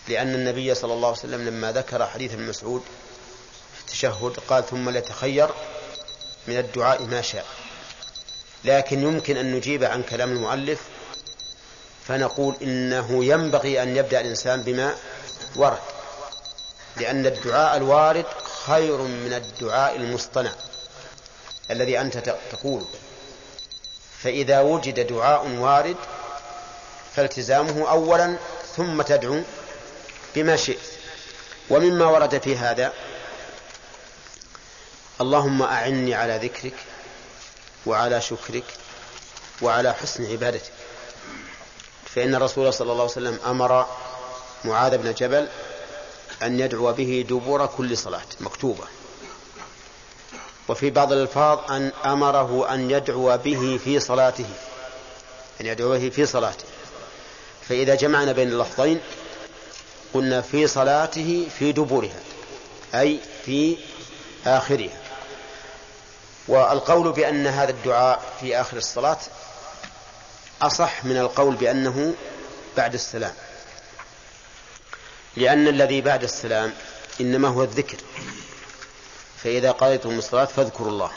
لأن 0.08 0.34
النبي 0.34 0.74
صلى 0.74 0.92
الله 0.92 1.08
عليه 1.08 1.18
وسلم 1.18 1.48
لما 1.48 1.72
ذكر 1.72 2.06
حديث 2.06 2.32
ابن 2.32 2.48
مسعود 2.48 2.82
التشهد 3.80 4.36
قال 4.48 4.66
ثم 4.66 4.90
ليتخير 4.90 5.48
من 6.46 6.58
الدعاء 6.58 7.02
ما 7.02 7.22
شاء. 7.22 7.46
لكن 8.64 9.02
يمكن 9.02 9.36
أن 9.36 9.52
نجيب 9.54 9.84
عن 9.84 10.02
كلام 10.02 10.32
المؤلف 10.32 10.80
فنقول 12.08 12.56
إنه 12.62 13.24
ينبغي 13.24 13.82
أن 13.82 13.96
يبدأ 13.96 14.20
الإنسان 14.20 14.62
بما 14.62 14.94
ورد 15.56 15.78
لأن 16.96 17.26
الدعاء 17.26 17.76
الوارد 17.76 18.26
خير 18.66 18.96
من 18.96 19.32
الدعاء 19.32 19.96
المصطنع 19.96 20.52
الذي 21.70 22.00
أنت 22.00 22.36
تقول 22.52 22.84
فإذا 24.22 24.60
وجد 24.60 25.06
دعاء 25.06 25.46
وارد 25.46 25.96
فالتزامه 27.16 27.90
أولا 27.90 28.36
ثم 28.76 29.02
تدعو 29.02 29.42
بما 30.34 30.56
شئت. 30.56 30.78
ومما 31.70 32.06
ورد 32.06 32.42
في 32.42 32.56
هذا 32.56 32.92
اللهم 35.20 35.62
أعني 35.62 36.14
على 36.14 36.36
ذكرك 36.42 36.74
وعلى 37.86 38.20
شكرك 38.20 38.64
وعلى 39.62 39.94
حسن 39.94 40.32
عبادتك. 40.32 40.72
فإن 42.14 42.34
الرسول 42.34 42.74
صلى 42.74 42.92
الله 42.92 43.02
عليه 43.02 43.12
وسلم 43.12 43.38
أمر 43.46 43.86
معاذ 44.64 44.98
بن 44.98 45.12
جبل 45.12 45.48
أن 46.42 46.60
يدعو 46.60 46.92
به 46.92 47.24
دبور 47.28 47.66
كل 47.66 47.96
صلاة 47.96 48.26
مكتوبة. 48.40 48.84
وفي 50.68 50.90
بعض 50.90 51.12
الألفاظ 51.12 51.70
أن 51.70 51.92
أمره 52.04 52.74
أن 52.74 52.90
يدعو 52.90 53.36
به 53.36 53.80
في 53.84 54.00
صلاته 54.00 54.46
أن 55.60 55.66
يدعو 55.66 55.90
به 55.90 56.10
في 56.10 56.26
صلاته. 56.26 56.64
فإذا 57.68 57.94
جمعنا 57.94 58.32
بين 58.32 58.48
اللفظين 58.48 59.00
قلنا 60.14 60.40
في 60.40 60.66
صلاته 60.66 61.48
في 61.58 61.72
دبورها 61.72 62.20
أي 62.94 63.20
في 63.44 63.76
آخرها. 64.46 65.00
والقول 66.48 67.12
بأن 67.12 67.46
هذا 67.46 67.70
الدعاء 67.70 68.22
في 68.40 68.60
آخر 68.60 68.76
الصلاة 68.76 69.18
أصح 70.62 71.04
من 71.04 71.16
القول 71.16 71.54
بأنه 71.54 72.14
بعد 72.76 72.94
السلام. 72.94 73.34
لأن 75.36 75.68
الذي 75.68 76.00
بعد 76.00 76.22
السلام 76.22 76.72
إنما 77.20 77.48
هو 77.48 77.62
الذكر. 77.62 77.96
فإذا 79.42 79.70
قضيتم 79.70 80.18
الصلاة 80.18 80.44
فاذكروا 80.44 80.88
الله. 80.88 81.10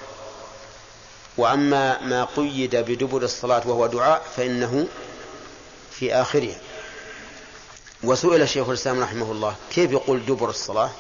وأما 1.37 2.01
ما 2.01 2.23
قيد 2.25 2.75
بدبر 2.75 3.23
الصلاة 3.23 3.67
وهو 3.67 3.87
دعاء 3.87 4.25
فإنه 4.37 4.87
في 5.91 6.13
آخرها. 6.13 6.59
وسئل 8.03 8.49
شيخ 8.49 8.67
الإسلام 8.67 9.03
رحمه 9.03 9.31
الله 9.31 9.55
كيف 9.71 9.91
يقول 9.91 10.25
دبر 10.25 10.49
الصلاة؟ 10.49 10.91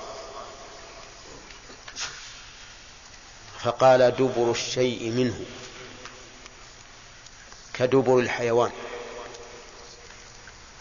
فقال 3.63 4.11
دبر 4.11 4.51
الشيء 4.51 5.09
منه 5.09 5.45
كدبر 7.73 8.19
الحيوان. 8.19 8.71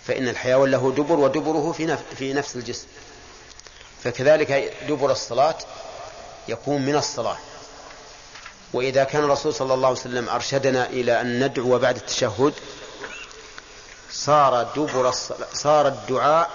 فإن 0.07 0.29
الحيوان 0.29 0.71
له 0.71 0.93
دبر 0.97 1.19
ودبره 1.19 1.73
في 1.73 1.97
في 2.19 2.33
نفس 2.33 2.57
الجسم. 2.57 2.87
فكذلك 4.05 4.75
دبر 4.89 5.11
الصلاة 5.13 5.59
يكون 6.49 6.83
من 6.83 6.97
الصلاة. 6.97 7.37
وإذا 8.73 9.05
كان 9.05 9.25
الرسول 9.25 9.55
صلى 9.55 9.75
الله 9.75 9.89
عليه 9.89 10.01
وسلم 10.01 10.29
أرشدنا 10.29 10.87
إلى 10.87 11.21
أن 11.21 11.45
ندعو 11.45 11.79
بعد 11.79 11.97
التشهد 11.97 12.55
صار 14.11 14.63
دبر 14.77 15.13
صار 15.53 15.89
الدعاء 15.89 16.51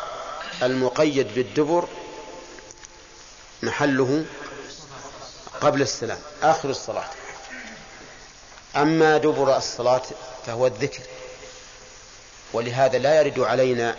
المقيد 0.63 1.33
بالدبر 1.35 1.87
محله 3.63 4.25
قبل 5.61 5.81
السلام 5.81 6.17
آخر 6.43 6.69
الصلاة. 6.69 7.07
أما 8.75 9.17
دبر 9.17 9.57
الصلاة 9.57 10.01
فهو 10.45 10.67
الذكر. 10.67 11.03
ولهذا 12.53 12.97
لا 12.97 13.21
يرد 13.21 13.39
علينا 13.39 13.95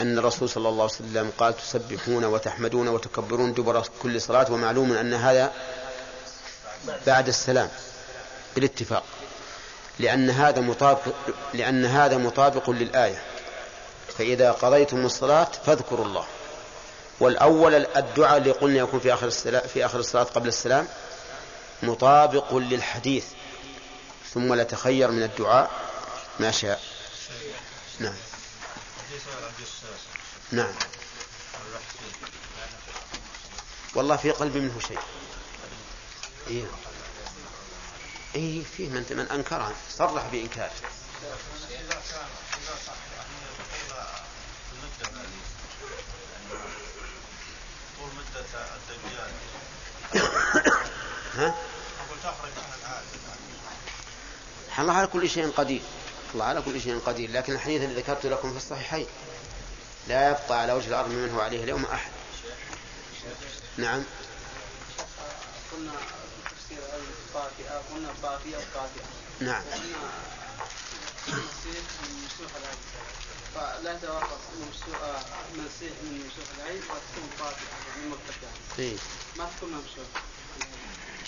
أن 0.00 0.18
الرسول 0.18 0.48
صلى 0.48 0.68
الله 0.68 0.82
عليه 0.82 0.94
وسلم 0.94 1.32
قال 1.38 1.56
تسبحون 1.56 2.24
وتحمدون 2.24 2.88
وتكبرون 2.88 3.54
دبر 3.54 3.82
كل 4.02 4.20
صلاة 4.20 4.52
ومعلوم 4.52 4.92
أن 4.92 5.14
هذا 5.14 5.52
بعد 7.06 7.28
السلام 7.28 7.68
بالاتفاق 8.54 9.04
لأن 9.98 10.30
هذا 10.30 10.60
مطابق 10.60 11.00
لأن 11.54 11.84
هذا 11.84 12.16
مطابق 12.16 12.70
للآية. 12.70 13.22
فإذا 14.18 14.52
قضيتم 14.52 15.06
الصلاة 15.06 15.48
فاذكروا 15.66 16.04
الله. 16.04 16.24
والأول 17.20 17.86
الدعاء 17.96 18.36
اللي 18.38 18.50
قلنا 18.50 18.78
يكون 18.78 19.00
في 19.00 19.14
آخر 19.14 19.26
الصلاة 19.26 19.60
في 19.60 19.84
آخر 19.84 19.98
الصلاة 19.98 20.22
قبل 20.22 20.48
السلام 20.48 20.88
مطابق 21.82 22.54
للحديث 22.54 23.24
ثم 24.34 24.54
لتخير 24.54 25.10
من 25.10 25.22
الدعاء 25.22 25.70
ما 26.40 26.50
شاء. 26.50 26.80
نعم. 28.00 28.14
نعم. 30.52 30.74
والله 33.94 34.16
في 34.16 34.30
قلبي 34.30 34.60
منه 34.60 34.80
شيء. 34.88 34.98
إيه. 36.48 36.64
إيه 38.34 38.64
فيه 38.64 38.88
من 38.88 39.06
من 39.10 39.26
أنكرها 39.30 39.72
صرح 39.98 40.26
بإنكاره 40.32 40.72
ها؟ 51.36 51.54
الله 54.78 54.92
على 54.92 55.06
كل 55.06 55.30
شيء 55.30 55.50
قدير. 55.50 55.82
الله 56.34 56.44
على 56.44 56.62
كل 56.62 56.80
شيء 56.80 56.98
قدير 56.98 57.30
لكن 57.30 57.52
الحديث 57.52 57.82
الذي 57.82 57.94
ذكرت 58.00 58.26
لكم 58.26 58.50
في 58.50 58.56
الصحيحين. 58.56 59.06
لا 60.08 60.30
يبقى 60.30 60.60
على 60.60 60.72
وجه 60.72 60.88
الأرض 60.88 61.08
من 61.08 61.30
هو 61.34 61.40
عليه 61.40 61.64
اليوم 61.64 61.84
أحد. 61.84 62.10
نعم. 63.76 64.02
قلنا 65.72 65.92
تفسير 66.44 66.78
القافئة 66.78 67.82
قلنا 67.94 68.08
قافية 68.22 68.56
وقافئة 68.56 69.04
نعم. 69.40 69.62
فلا 73.54 73.92
يتوافق 73.92 74.38
منسيح 75.56 75.92
من 76.02 76.12
ممسوح 76.24 76.44
العين 76.58 76.82
وتكون 76.82 77.30
قافئة 77.40 77.66
من 77.96 78.08
مرتفعة. 78.10 78.98
ما 79.38 79.50
تكون 79.56 79.70
ممسوح 79.70 80.06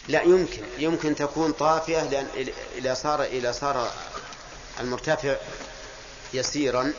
لا 0.08 0.22
يمكن. 0.22 0.64
يمكن 0.78 1.14
تكون 1.14 1.52
طافية 1.52 2.02
لأن 2.02 2.48
إذا 2.74 2.94
صار 2.94 3.22
إذا 3.22 3.52
صار 3.52 3.92
المرتفع 4.80 5.37
يسيرا 6.35 6.92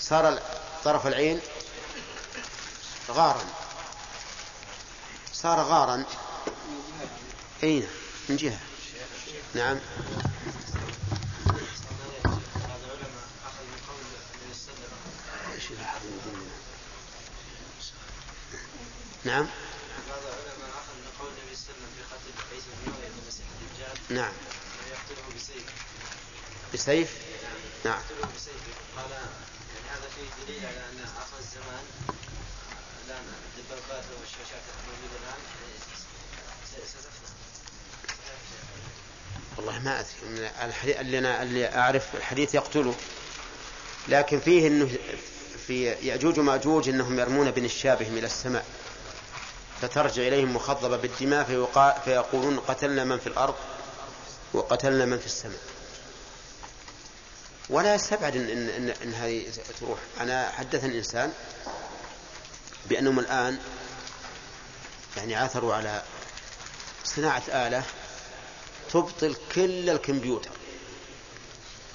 صار 0.00 0.42
طرف 0.84 1.06
العين 1.06 1.40
غارا. 3.10 3.44
صار 5.32 5.60
غارا. 5.60 6.04
أين 7.62 7.88
من 8.28 8.36
جهة. 8.36 8.58
نعم. 9.54 9.78
نعم. 19.24 19.46
نعم. 24.10 24.32
بسيف؟ 26.76 27.10
نعم. 27.84 27.98
قال 28.96 29.10
يعني 29.10 29.88
هذا 29.90 30.08
فيه 30.16 30.44
دليل 30.46 30.66
على 30.66 30.76
أن 30.76 31.00
اخر 31.04 31.38
الزمان 31.40 31.84
الآن 33.06 33.24
الدبابات 33.58 34.04
والشاشات 34.20 34.62
الموجودة 34.84 35.16
الآن 35.22 35.40
ستفنى 36.72 37.30
والله 39.56 39.78
ما 39.78 40.00
أدري. 40.00 41.00
اللي 41.00 41.18
أنا 41.18 41.42
اللي 41.42 41.74
أعرف 41.74 42.14
الحديث 42.16 42.54
يقتله. 42.54 42.94
لكن 44.08 44.40
فيه 44.40 44.66
إنه 44.66 44.98
في 45.66 45.84
يأجوج 45.84 46.38
ومأجوج 46.38 46.88
إنهم 46.88 47.18
يرمون 47.18 47.50
بنشابهم 47.50 48.16
إلى 48.18 48.26
السماء. 48.26 48.66
فترجع 49.82 50.22
إليهم 50.22 50.56
مخضبة 50.56 50.96
بالدماء 50.96 51.44
فيقولون 52.04 52.60
قتلنا 52.60 53.04
من 53.04 53.18
في 53.18 53.26
الأرض 53.26 53.54
وقتلنا 54.52 55.04
من 55.04 55.18
في 55.18 55.26
السماء. 55.26 55.75
ولا 57.70 57.94
يستبعد 57.94 58.36
إن, 58.36 58.48
إن, 58.50 58.68
إن, 58.68 58.88
إن 59.02 59.14
هذه 59.14 59.46
تروح. 59.80 59.98
أنا 60.20 60.50
حدثني 60.50 60.98
إنسان 60.98 61.32
بأنهم 62.86 63.18
الآن 63.18 63.58
يعني 65.16 65.34
عثروا 65.34 65.74
على 65.74 66.02
صناعة 67.04 67.42
آلة 67.48 67.82
تبطل 68.92 69.36
كل 69.54 69.90
الكمبيوتر. 69.90 70.50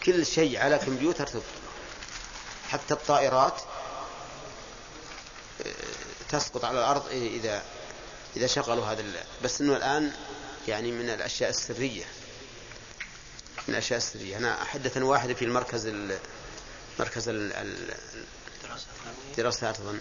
كل 0.05 0.25
شيء 0.25 0.59
على 0.59 0.77
كمبيوتر 0.77 1.27
تبطل. 1.27 1.45
حتى 2.69 2.93
الطائرات 2.93 3.61
تسقط 6.29 6.65
على 6.65 6.79
الأرض 6.79 7.07
إذا 7.11 7.63
إذا 8.37 8.47
شغلوا 8.47 8.85
هذا 8.85 9.03
بس 9.43 9.61
إنه 9.61 9.75
الآن 9.75 10.11
يعني 10.67 10.91
من 10.91 11.09
الأشياء 11.09 11.49
السرية. 11.49 12.05
من 13.67 13.73
الأشياء 13.73 13.97
السرية 13.97 14.37
أنا 14.37 14.63
حدثني 14.63 15.03
واحد 15.03 15.33
في 15.33 15.45
المركز 15.45 15.85
ال 15.85 16.17
مركز 16.99 17.23
الدراسات 19.29 19.79
أظن 19.79 19.99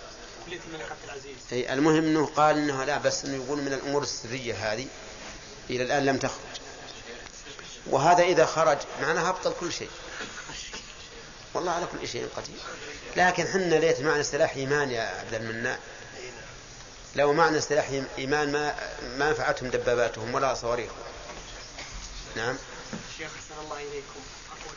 أي 1.52 1.72
المهم 1.72 2.04
أنه 2.04 2.26
قال 2.26 2.56
أنه 2.56 2.84
لا 2.84 2.98
بس 2.98 3.24
أنه 3.24 3.44
يقول 3.44 3.62
من 3.62 3.72
الأمور 3.72 4.02
السرية 4.02 4.54
هذه 4.54 4.86
إلى 5.70 5.82
الآن 5.82 6.04
لم 6.04 6.16
تخرج. 6.18 6.60
وهذا 7.86 8.22
إذا 8.22 8.46
خرج 8.46 8.78
معناها 9.02 9.28
أبطل 9.28 9.52
كل 9.60 9.72
شيء. 9.72 9.90
والله 11.54 11.72
على 11.72 11.86
كل 11.86 12.08
شيء 12.08 12.28
قدير. 12.36 12.56
لكن 13.16 13.46
حنا 13.46 13.74
ليت 13.74 14.00
معنا 14.00 14.22
سلاح 14.22 14.56
إيمان 14.56 14.90
يا 14.90 15.02
عبد 15.02 15.34
المنان. 15.34 15.78
لو 17.16 17.32
معنا 17.32 17.60
سلاح 17.60 17.90
إيمان 18.18 18.52
ما 18.52 18.74
ما 19.16 19.30
نفعتهم 19.30 19.70
دباباتهم 19.70 20.34
ولا 20.34 20.54
صواريخهم. 20.54 20.98
نعم. 22.36 22.56
شيخ 23.20 23.30
أحسن 23.36 23.64
الله 23.64 23.76
إليكم. 23.76 24.20
أقول 24.50 24.76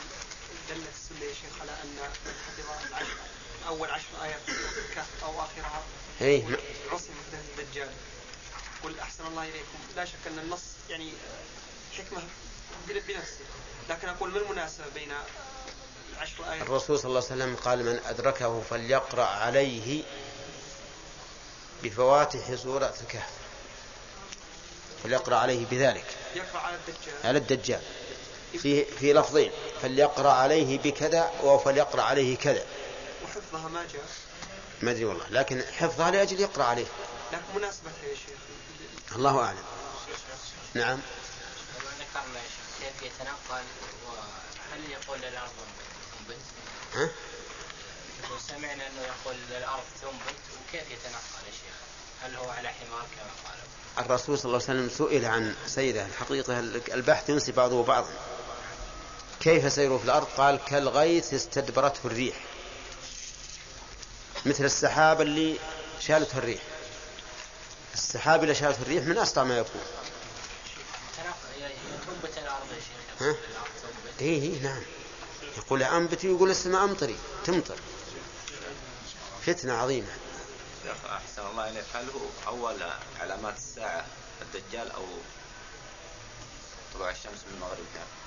دلت 0.69 0.87
السنة 0.95 1.29
يا 1.29 1.33
شيخ 1.33 1.61
على 1.61 1.71
أن 1.71 1.95
من 2.25 2.33
حفظ 2.47 2.87
العشر 2.89 3.17
أول 3.67 3.89
عشر 3.89 4.23
آيات 4.23 4.39
في 4.45 4.89
الكهف 4.89 5.23
أو 5.23 5.41
آخرها 5.41 5.83
أي 6.21 6.45
عصم 6.91 7.13
الدجال. 7.33 7.89
قل 8.83 8.99
أحسن 8.99 9.27
الله 9.27 9.43
إليكم. 9.43 9.79
لا 9.95 10.05
شك 10.05 10.27
أن 10.27 10.39
النص 10.39 10.61
يعني 10.89 11.13
حكمة 11.97 12.21
بنفسه. 12.87 13.45
لكن 13.89 14.09
أقول 14.09 14.29
ما 14.31 14.37
المناسبة 14.37 14.85
بين 14.95 15.11
العشر 16.13 16.51
آيات؟ 16.51 16.61
الرسول 16.61 16.99
صلى 16.99 17.09
الله 17.09 17.23
عليه 17.31 17.35
وسلم 17.35 17.55
قال 17.55 17.85
من 17.85 17.99
أدركه 18.05 18.61
فليقرأ 18.69 19.25
عليه 19.25 20.03
بفواتح 21.83 22.55
سورة 22.55 22.95
الكهف. 23.01 23.31
فليقرأ 25.03 25.35
عليه 25.35 25.65
بذلك. 25.65 26.05
يقرأ 26.35 26.59
على 26.59 26.75
الدجال. 26.75 27.15
على 27.23 27.37
الدجال. 27.37 27.81
في 28.57 28.85
في 28.85 29.13
لفظين. 29.13 29.51
فليقرأ 29.81 30.31
عليه 30.31 30.79
بكذا 30.79 31.31
وفليقرأ 31.43 32.01
عليه 32.01 32.37
كذا. 32.37 32.65
وحفظها 33.23 33.67
ما 33.69 33.87
جاء؟ 33.93 34.05
ما 34.81 34.91
أدري 34.91 35.05
والله. 35.05 35.25
لكن 35.29 35.61
حفظها 35.61 36.11
لاجل 36.11 36.39
يقرأ 36.39 36.63
عليه. 36.63 36.85
لكن 37.33 37.43
مناسبتها 37.55 38.07
يا 38.09 38.15
شيخ. 38.15 39.15
الله 39.15 39.39
أعلم. 39.39 39.63
نعم. 40.73 40.99
ذكرنا 41.99 42.39
كيف 42.79 43.11
يتنقل 43.11 43.63
وهل 44.07 44.91
يقول 44.91 45.19
للأرض 45.19 45.51
تنبت؟ 46.17 46.41
ها؟ 46.93 47.09
وسمعنا 48.35 48.87
أنه 48.87 49.01
يقول 49.01 49.35
للأرض 49.49 49.83
تنبت 50.01 50.39
وكيف 50.53 50.91
يتنقل 50.91 51.45
يا 51.47 51.51
شيخ؟ 51.51 51.77
هل 52.21 52.35
هو 52.35 52.49
على 52.49 52.69
حمار 52.69 53.05
كما 53.15 53.31
قال؟ 53.45 54.05
الرسول 54.05 54.37
صلى 54.37 54.45
الله 54.45 54.69
عليه 54.69 54.79
وسلم 54.81 55.07
سئل 55.07 55.25
عن 55.25 55.55
سيره 55.67 56.05
الحقيقة 56.05 56.59
البحث 56.93 57.29
ينسي 57.29 57.51
بعضه 57.51 57.83
بعضا. 57.83 58.09
كيف 59.43 59.73
سيره 59.73 59.97
في 59.97 60.03
الأرض؟ 60.03 60.27
قال 60.37 60.59
كالغيث 60.65 61.33
استدبرته 61.33 61.99
الريح. 62.05 62.35
مثل 64.45 64.65
السحاب 64.65 65.21
اللي 65.21 65.59
شالته 65.99 66.37
الريح. 66.37 66.61
السحاب 67.93 68.43
اللي 68.43 68.55
شالته 68.55 68.81
الريح 68.81 69.03
من 69.03 69.17
أسرع 69.17 69.43
ما 69.43 69.57
يكون. 69.57 69.81
الأرض 72.37 72.67
شيخ 72.69 73.27
ها؟ 73.27 73.35
إيه 74.21 74.41
إيه 74.41 74.61
نعم. 74.61 74.81
يقول 75.57 75.83
أنبت 75.83 76.23
يقول 76.23 76.49
السماء 76.49 76.83
أمطري 76.83 77.17
تمطر. 77.45 77.77
فتنة 79.45 79.73
عظيمة. 79.73 80.17
أحسن 81.09 81.47
الله 81.51 81.69
إليك. 81.69 81.85
هل 81.93 82.05
هو 82.09 82.47
أول 82.47 82.83
علامات 83.19 83.57
الساعة 83.57 84.05
الدجال 84.41 84.91
أو 84.91 85.05
طلوع 86.93 87.09
الشمس 87.09 87.43
من 87.51 87.59
مغربها؟ 87.61 88.22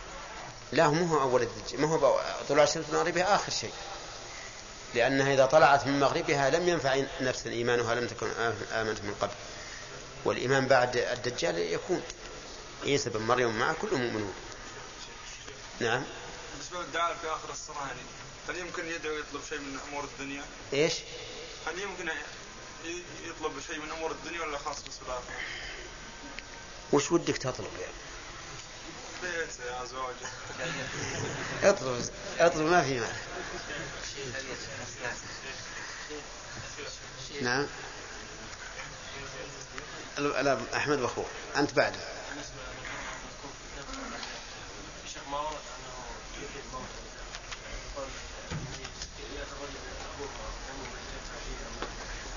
لا 0.73 0.89
مو 0.89 1.07
هو 1.07 1.23
أول 1.23 1.43
الدجال 1.43 1.81
ما 1.81 1.89
هو 1.89 2.21
طلوع 2.49 2.65
الشمس 2.65 2.85
من 2.89 2.95
مغربها 2.95 3.35
آخر 3.35 3.53
شيء 3.53 3.73
لأنها 4.95 5.35
إذا 5.35 5.47
طلعت 5.47 5.87
من 5.87 6.01
مغربها 6.01 6.51
لم 6.51 6.69
ينفع 6.69 7.03
نفسا 7.21 7.51
إيمانها 7.51 7.95
لم 7.95 8.07
تكن 8.07 8.31
آمنت 8.73 9.01
من 9.01 9.15
قبل 9.21 9.35
والإيمان 10.25 10.67
بعد 10.67 10.97
الدجال 10.97 11.59
يكون 11.59 12.03
عيسى 12.85 13.11
بن 13.11 13.21
مريم 13.21 13.59
معه 13.59 13.77
كلهم 13.83 14.01
مؤمنون 14.01 14.35
نعم 15.81 16.03
بالنسبة 16.53 16.83
للدعاء 16.83 17.17
في 17.23 17.27
آخر 17.27 17.51
الصلاة 17.53 17.87
يعني 17.87 18.01
هل 18.49 18.57
يمكن 18.57 18.87
يدعو 18.87 19.13
يطلب 19.13 19.41
شيء 19.49 19.59
من 19.59 19.79
أمور 19.89 20.05
الدنيا؟ 20.05 20.43
إيش؟ 20.73 20.95
هل 21.67 21.79
يمكن 21.79 22.09
يطلب 23.25 23.53
شيء 23.67 23.79
من 23.79 23.91
أمور 23.91 24.11
الدنيا 24.11 24.43
ولا 24.43 24.59
خاص 24.59 24.83
بالصلاة؟ 24.83 25.21
وش 26.93 27.13
ودك 27.13 27.37
تطلب 27.37 27.71
يعني؟ 27.81 28.06
اطلب 31.63 32.11
اطلب 32.39 32.67
ما 32.67 32.83
في 32.83 33.01
معنى 33.01 33.13
نعم. 37.41 37.67
لا 40.19 40.59
أحمد 40.77 41.01
وأخوه. 41.01 41.27
أنت 41.57 41.73
بعده 41.73 41.97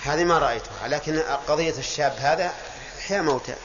هذه 0.03 0.23
ما 0.23 0.39
رأيتها 0.39 0.87
لكن 0.87 1.19
قضية 1.19 1.77
الشاب 1.77 2.15
هذا 2.17 2.53
حيا 3.07 3.21
موتى. 3.21 3.55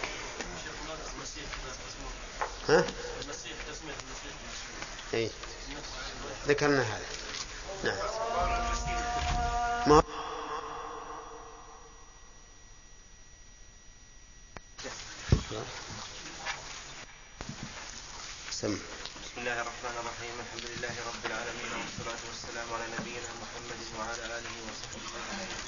ها؟ 2.69 2.85
ذكرنا 6.49 6.83
هذا. 6.83 7.07
نعم. 7.85 7.99
ما 9.87 10.03
سم. 18.51 18.75
بسم 19.23 19.39
الله 19.39 19.61
الرحمن 19.61 19.95
الرحيم. 20.01 20.35
الحمد 20.41 20.65
لله 20.71 20.95
رب 21.09 21.23
العالمين 21.27 21.73
والصلاة 21.79 22.23
والسلام 22.29 22.69
على 22.75 22.87
نبينا 22.99 23.31
محمد 23.43 23.81
وعلى 23.99 24.23
آله 24.39 24.55
وصحبه 24.67 25.11
أجمعين. 25.15 25.59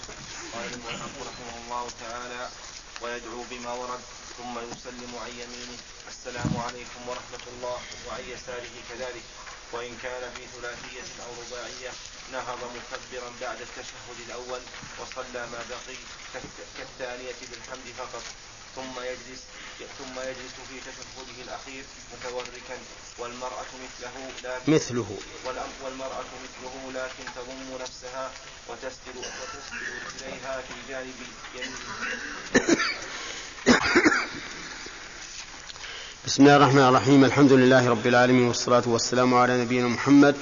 قال 0.55 0.67
المؤلف 0.75 1.15
رحمه 1.29 1.55
الله 1.63 1.85
تعالى 2.01 2.43
ويدعو 3.03 3.45
بما 3.51 3.73
ورد 3.73 4.01
ثم 4.37 4.55
يسلم 4.59 5.13
عن 5.23 5.31
يمينه. 5.31 5.79
السلام 6.09 6.53
عليكم 6.67 7.09
ورحمة 7.09 7.45
الله. 7.53 7.79
وعن 8.07 8.25
يساره 8.29 8.77
كذلك. 8.89 9.25
وإن 9.73 9.99
كان 10.03 10.33
في 10.37 10.43
ثلاثية 10.57 11.09
أو 11.25 11.31
رباعية 11.43 11.93
نهض 12.33 12.61
مكبرا 12.77 13.31
بعد 13.41 13.61
التشهد 13.61 14.19
الأول 14.27 14.61
وصلى 14.99 15.43
ما 15.53 15.61
بقي 15.71 15.99
كالثانية 16.79 17.39
بالحمد 17.51 17.89
فقط. 17.99 18.23
ثم 18.77 19.01
يجلس 19.01 19.43
ثم 19.99 20.21
يجلس 20.21 20.55
في 20.69 20.81
تشهده 20.81 21.43
الأخير 21.43 21.85
متوركا. 22.13 22.79
والمرأة 23.19 23.73
مثله 23.85 24.31
لكن 24.45 24.73
مثله. 24.73 25.19
والمرأة 25.83 26.31
مثله 26.45 26.93
لكن 26.95 27.25
تضم 27.35 27.83
نفسها 27.83 28.31
وتسدل 28.69 29.17
وتسدل 29.19 29.87
رجليها 30.07 30.61
في 30.61 30.75
جانب 30.89 31.19
يمينها 31.55 32.77
بسم 36.27 36.43
الله 36.43 36.57
الرحمن 36.57 36.89
الرحيم 36.89 37.25
الحمد 37.25 37.53
لله 37.53 37.89
رب 37.89 38.07
العالمين 38.07 38.49
والصلاة 38.49 38.83
والسلام 38.87 39.35
على 39.35 39.61
نبينا 39.63 39.89
محمد 39.89 40.37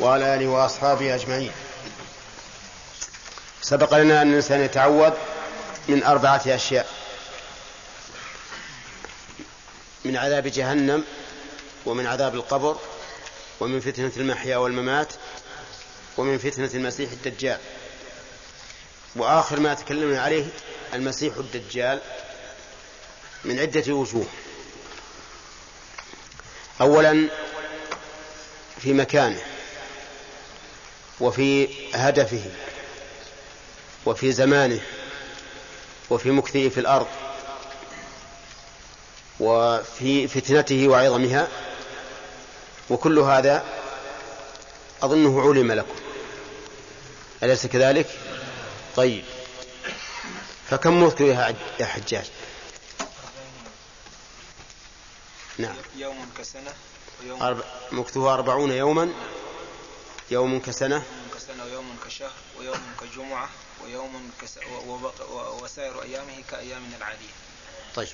وعلى 0.00 0.34
آله 0.34 0.46
وأصحابه 0.46 1.14
أجمعين 1.14 1.52
سبق 3.62 3.94
لنا 3.98 4.22
أن 4.22 4.28
الإنسان 4.30 4.60
يتعوذ 4.60 5.12
من 5.88 6.02
أربعة 6.02 6.42
أشياء 6.46 6.86
من 10.04 10.16
عذاب 10.16 10.46
جهنم 10.46 11.04
ومن 11.86 12.06
عذاب 12.06 12.34
القبر 12.34 12.76
ومن 13.60 13.80
فتنة 13.80 14.12
المحيا 14.16 14.56
والممات 14.56 15.12
ومن 16.16 16.38
فتنة 16.38 16.70
المسيح 16.74 17.10
الدجال 17.12 17.58
وآخر 19.16 19.60
ما 19.60 19.74
تكلمنا 19.74 20.22
عليه 20.22 20.46
المسيح 20.94 21.36
الدجال 21.36 22.00
من 23.44 23.58
عدة 23.58 23.92
وجوه. 23.94 24.26
أولا 26.80 27.28
في 28.80 28.92
مكانه 28.92 29.40
وفي 31.20 31.68
هدفه 31.94 32.50
وفي 34.06 34.32
زمانه 34.32 34.80
وفي 36.10 36.30
مكثه 36.30 36.68
في 36.68 36.80
الأرض 36.80 37.06
وفي 39.40 40.28
فتنته 40.28 40.88
وعظمها 40.88 41.48
وكل 42.90 43.18
هذا 43.18 43.64
أظنه 45.02 45.40
علم 45.48 45.72
لكم. 45.72 45.94
أليس 47.42 47.66
كذلك؟ 47.66 48.06
طيب. 48.96 49.24
فكم 50.70 50.94
يا- 51.20 51.54
يا 51.80 51.86
حجاج؟ 51.86 52.24
نعم. 55.58 55.76
يوم 55.96 56.30
كسنة 56.38 56.74
ويوم 57.22 57.42
أربع 57.42 57.64
مكثها 57.92 58.34
أربعون 58.34 58.70
يوما 58.72 59.12
يوم 60.30 60.60
كسنة. 60.60 60.96
يوم 60.96 61.28
كسنة 61.34 61.64
ويوم 61.64 61.96
كشهر 62.06 62.32
ويوم 62.58 62.80
كجمعة 63.00 63.48
ويوم 63.84 64.30
كس... 64.42 64.58
و- 64.58 64.92
وبق... 64.94 65.30
و- 65.30 65.64
وسائر 65.64 66.02
أيامه 66.02 66.42
كأيامنا 66.50 66.96
العادية. 66.96 67.30
طيب. 67.94 68.08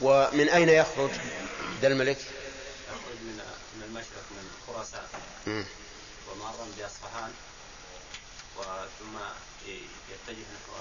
ومن 0.00 0.48
أين 0.48 0.68
يخرج 0.68 1.10
ذا 1.80 1.88
الملك؟ 1.88 2.18
يخرج 2.18 3.20
من 3.22 3.40
من 3.76 3.82
المشرق 3.82 4.24
من 4.30 4.50
خراسان. 4.66 5.02
مم. 5.46 5.64
ومرا 6.30 6.66
بأصفهان 6.78 7.32
وثم 8.58 9.16
يتجه 9.66 10.42
نحو 10.42 10.72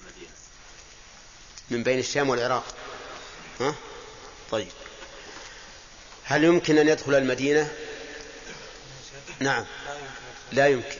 المدينة 0.00 0.32
من 1.70 1.82
بين 1.82 1.98
الشام 1.98 2.28
والعراق. 2.30 2.64
ها؟ 3.60 3.74
طيب. 4.50 4.72
هل 6.24 6.44
يمكن 6.44 6.78
أن 6.78 6.88
يدخل 6.88 7.14
المدينة؟ 7.14 7.72
نعم. 9.40 9.66
لا 10.52 10.68
يمكن. 10.68 10.98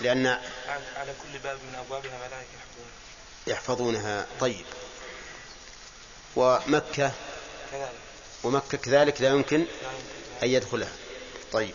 لأن 0.00 0.26
على 0.26 1.12
كل 1.22 1.38
باب 1.38 1.56
من 1.56 1.74
أبوابها 1.74 2.18
ملائكة 2.18 2.46
يحفظون 3.46 3.94
يحفظونها. 3.94 4.26
طيب. 4.40 4.64
ومكة؟ 6.36 7.12
كذلك. 7.72 7.92
ومكة 8.44 8.78
كذلك 8.78 9.20
لا 9.20 9.28
يمكن 9.28 9.58
لا 9.58 9.64
يمكن. 9.66 9.72
أن 10.42 10.48
يدخلها. 10.48 10.92
طيب. 11.52 11.74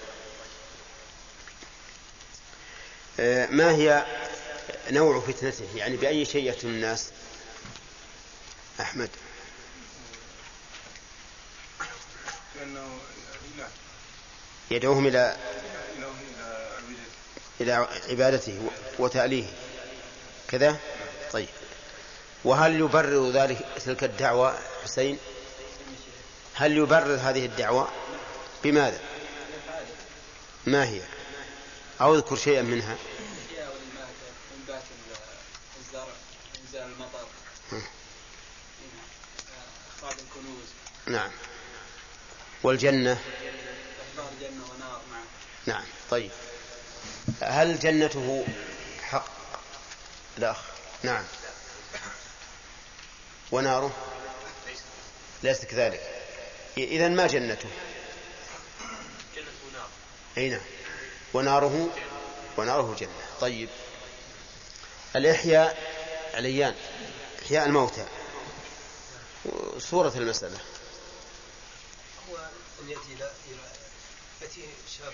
آه، 3.19 3.45
ما 3.45 3.71
هي 3.71 4.05
نوع 4.89 5.19
فتنته؟ 5.19 5.67
يعني 5.75 5.97
بأي 5.97 6.25
شيء 6.25 6.49
يفتن 6.49 6.67
الناس؟ 6.67 7.09
أحمد. 8.81 9.09
يدعوهم 14.71 15.07
إلى 15.07 15.37
إلى 17.61 17.87
عبادته. 18.09 18.59
و- 18.99 19.03
وتأليهه. 19.03 19.49
كذا؟ 20.47 20.77
طيب. 21.33 21.47
وهل 22.43 22.79
يبرر 22.79 23.31
ذلك 23.31 23.57
تلك 23.85 24.03
الدعوة 24.03 24.59
حسين؟ 24.83 25.17
هل 26.53 26.77
يبرر 26.77 27.15
هذه 27.15 27.45
الدعوة؟ 27.45 27.91
بماذا؟ 28.63 28.99
ما 30.65 30.83
هي؟ 30.89 31.01
أو 32.01 32.15
اذكر 32.15 32.35
شيئا 32.35 32.61
منها. 32.61 32.97
المطر 36.75 37.27
الكنوز 40.03 40.65
نعم. 41.07 41.31
والجنة؟ 42.63 43.19
جنة 44.41 44.63
ونار 44.63 45.01
معه. 45.11 45.23
نعم 45.65 45.83
طيب. 46.11 46.31
هل 47.41 47.79
جنته 47.79 48.45
حق 49.01 49.27
الأخ؟ 50.37 50.57
نعم. 51.03 51.23
وناره؟ 53.51 53.91
ليس 55.43 55.65
كذلك. 55.65 56.01
إذا 56.77 57.07
ما 57.07 57.27
جنته؟ 57.27 57.69
أي 60.37 60.49
نعم. 60.49 60.61
وناره؟ 61.33 61.89
وناره 62.57 62.95
جنة. 62.99 63.09
طيب. 63.41 63.69
الإحياء 65.15 65.77
عليان. 66.33 66.75
إحياء 67.45 67.65
الموتى. 67.65 68.05
صورة 69.79 70.13
المسألة. 70.15 70.57
أن 72.81 72.89
يأتي 72.89 73.13
إلى 73.13 73.31
يأتي 74.41 74.69
شاب. 74.97 75.13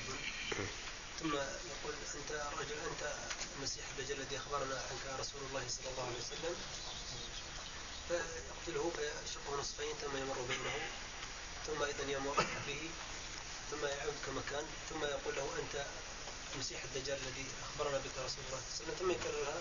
ثم 1.19 1.33
يقول 1.71 1.93
أنت 2.15 2.31
رجل 2.59 2.77
أنت 2.91 3.13
المسيح 3.57 3.85
الدجال 3.89 4.17
الذي 4.21 4.37
أخبرنا 4.37 4.75
عنك 4.75 5.19
رسول 5.19 5.41
الله 5.49 5.63
صلى 5.69 5.87
الله 5.91 6.03
عليه 6.03 6.19
وسلم. 6.19 6.55
فيقتله 8.09 8.91
فيشقه 8.95 9.59
نصفين 9.59 9.93
ثم 10.01 10.17
يمر 10.17 10.41
بينه 10.49 10.75
ثم 11.67 11.83
أيضا 11.83 12.03
يمر 12.11 12.45
به 12.67 12.89
ثم 13.71 13.85
يعود 13.85 14.13
كما 14.25 14.41
كان 14.51 14.65
ثم 14.89 15.03
يقول 15.03 15.35
له 15.35 15.47
أنت 15.59 15.85
المسيح 16.55 16.83
الدجال 16.83 17.17
الذي 17.17 17.45
أخبرنا 17.63 17.97
بك 17.97 18.15
رسول 18.25 18.43
الله 18.47 18.61
صلى 18.75 18.83
الله 18.83 18.95
عليه 18.95 18.95
وسلم. 18.95 18.95
ثم 18.99 19.11
يكررها 19.11 19.57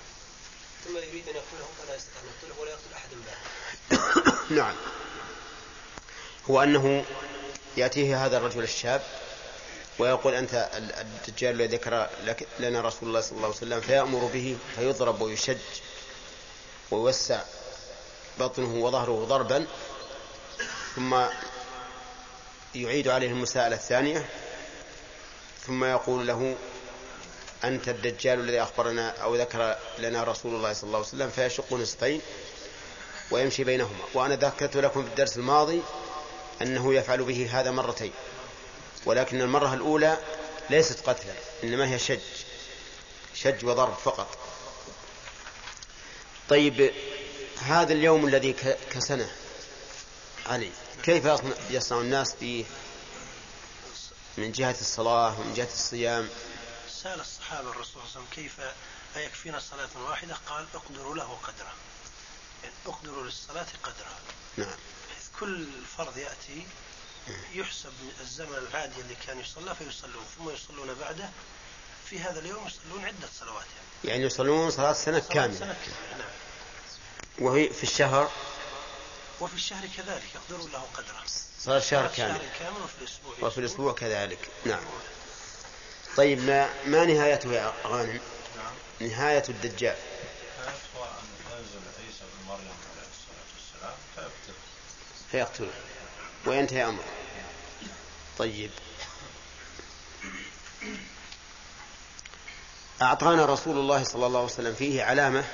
ثم 0.84 0.96
يريد 0.96 1.28
أن 1.28 1.36
يقتله 1.36 1.68
فلا 1.78 1.96
يستطيع 1.96 2.20
أن 2.22 2.26
يقتله 2.26 2.60
ولا 2.60 2.70
يقتل 2.70 2.94
أحدا 2.94 3.16
بعده. 3.26 3.40
نعم. 4.60 4.76
هو 6.50 6.62
أنه 6.62 7.04
يأتيه 7.76 8.26
هذا 8.26 8.36
الرجل 8.36 8.62
الشاب 8.62 9.02
ويقول 9.98 10.34
أنت 10.34 10.70
ال- 10.74 10.92
الدجال 10.94 11.54
الذي 11.54 11.76
ذكر 11.76 12.08
لنا 12.60 12.80
رسول 12.80 13.08
الله 13.08 13.20
صلى 13.20 13.32
الله 13.36 13.46
عليه 13.46 13.56
وسلم 13.56 13.80
فيأمر 13.80 14.30
به 14.34 14.56
فيضرب 14.76 15.20
ويشج 15.20 15.56
ويوسع 16.90 17.40
بطنه 18.40 18.84
وظهره 18.84 19.24
ضربا 19.28 19.66
ثم 20.96 21.20
يعيد 22.74 23.08
عليه 23.08 23.28
المساءلة 23.28 23.76
الثانية 23.76 24.28
ثم 25.66 25.84
يقول 25.84 26.26
له 26.26 26.56
أنت 27.64 27.88
الدجال 27.88 28.40
الذي 28.40 28.62
أخبرنا 28.62 29.10
أو 29.22 29.36
ذكر 29.36 29.76
لنا 29.98 30.24
رسول 30.24 30.54
الله 30.54 30.72
صلى 30.72 30.84
الله 30.86 30.98
عليه 30.98 31.08
وسلم 31.08 31.30
فيشق 31.30 31.72
نصفين 31.72 32.20
ويمشي 33.30 33.64
بينهما. 33.64 33.98
وأنا 34.14 34.34
ذكرت 34.36 34.76
لكم 34.76 35.02
في 35.02 35.08
الدرس 35.08 35.36
الماضي 35.36 35.82
أنه 36.62 36.94
يفعل 36.94 37.24
به 37.24 37.60
هذا 37.60 37.70
مرتين 37.70 38.12
ولكن 39.06 39.40
المرة 39.40 39.74
الأولى 39.74 40.18
ليست 40.70 41.08
قتلا 41.08 41.34
إنما 41.64 41.90
هي 41.90 41.98
شج 41.98 42.20
شج 43.34 43.64
وضرب 43.64 43.94
فقط. 43.94 44.38
طيب 46.48 46.92
هذا 47.62 47.92
اليوم 47.92 48.26
الذي 48.26 48.52
كسنة 48.90 49.32
علي 50.46 50.70
كيف 51.02 51.24
يصنع, 51.70 52.00
الناس 52.00 52.34
فيه 52.34 52.64
من 54.38 54.52
جهة 54.52 54.76
الصلاة 54.80 55.40
ومن 55.40 55.54
جهة 55.54 55.68
الصيام؟ 55.72 56.28
سأل 57.02 57.20
الصحابة 57.20 57.70
الرسول 57.70 57.84
صلى 57.84 58.02
الله 58.02 58.10
عليه 58.10 58.26
وسلم 58.26 58.26
كيف 58.34 58.60
أيكفينا 59.16 59.58
صلاة 59.58 60.08
واحدة؟ 60.08 60.36
قال 60.48 60.66
اقدروا 60.74 61.14
له 61.14 61.38
قدره. 61.42 61.72
يعني 62.62 62.74
اقدروا 62.86 63.24
للصلاة 63.24 63.66
قدرها 63.82 64.18
نعم. 64.56 64.76
كل 65.40 65.66
فرض 65.96 66.16
يأتي 66.16 66.66
يحسب 67.54 67.92
من 68.02 68.12
الزمن 68.20 68.54
العادي 68.54 69.00
اللي 69.00 69.14
كان 69.26 69.40
يصلى 69.40 69.74
فيصلون. 69.74 70.24
ثم 70.38 70.50
يصلون 70.50 70.94
بعده. 70.94 71.30
في 72.10 72.18
هذا 72.18 72.40
اليوم 72.40 72.66
يصلون 72.66 73.04
عدة 73.04 73.28
صلوات 73.40 73.66
يعني. 73.66 74.10
يعني 74.14 74.24
يصلون 74.24 74.70
صلاة 74.70 74.92
سنة 74.92 75.18
كاملة. 75.18 75.58
سنة 75.58 75.76
كاملة 75.86 76.18
نعم. 76.18 76.30
وهي 77.38 77.68
في 77.68 77.82
الشهر؟ 77.82 78.30
وفي 79.40 79.54
الشهر 79.54 79.86
كذلك 79.96 80.22
يقدرون 80.34 80.72
له 80.72 80.84
قدره 80.94 81.22
صلاة 81.60 81.78
شهر 81.78 82.08
صلاة 82.08 82.16
كامل 82.16 82.40
كامل 82.58 82.82
وفي 82.84 82.98
الأسبوع 83.00 83.34
وفي 83.40 83.58
الأسبوع 83.58 83.92
كذلك 83.92 84.48
نعم. 84.64 84.84
طيب 86.16 86.38
ما, 86.38 86.84
ما 86.86 87.04
نهايته 87.04 87.52
يا 87.52 87.74
غانم؟ 87.86 88.20
نهاية 89.00 89.44
الدجال 89.48 89.96
هو 90.96 91.04
أن 91.04 91.26
ينزل 91.50 91.80
عيسى 91.98 92.24
بن 92.24 92.48
مريم 92.48 92.76
عليه 92.90 93.08
الصلاة 93.14 93.46
والسلام 93.54 93.94
فيقتل 94.14 94.58
فيقتله 95.32 95.70
وينتهي 96.46 96.84
أمره 96.84 97.04
طيب. 98.38 98.70
أعطانا 103.02 103.44
رسول 103.46 103.78
الله 103.78 104.04
صلى 104.04 104.26
الله 104.26 104.38
عليه 104.40 104.52
وسلم 104.52 104.74
فيه 104.74 105.02
علامة 105.02 105.44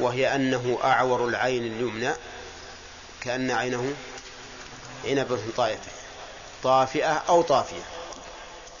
وهي 0.00 0.34
أنه 0.34 0.78
أعور 0.84 1.28
العين 1.28 1.64
اليمنى 1.66 2.12
كأن 3.20 3.50
عينه 3.50 3.94
عنب 5.04 5.52
طائفة 5.56 5.90
طافئة 6.62 7.12
أو 7.28 7.42
طافية. 7.42 7.82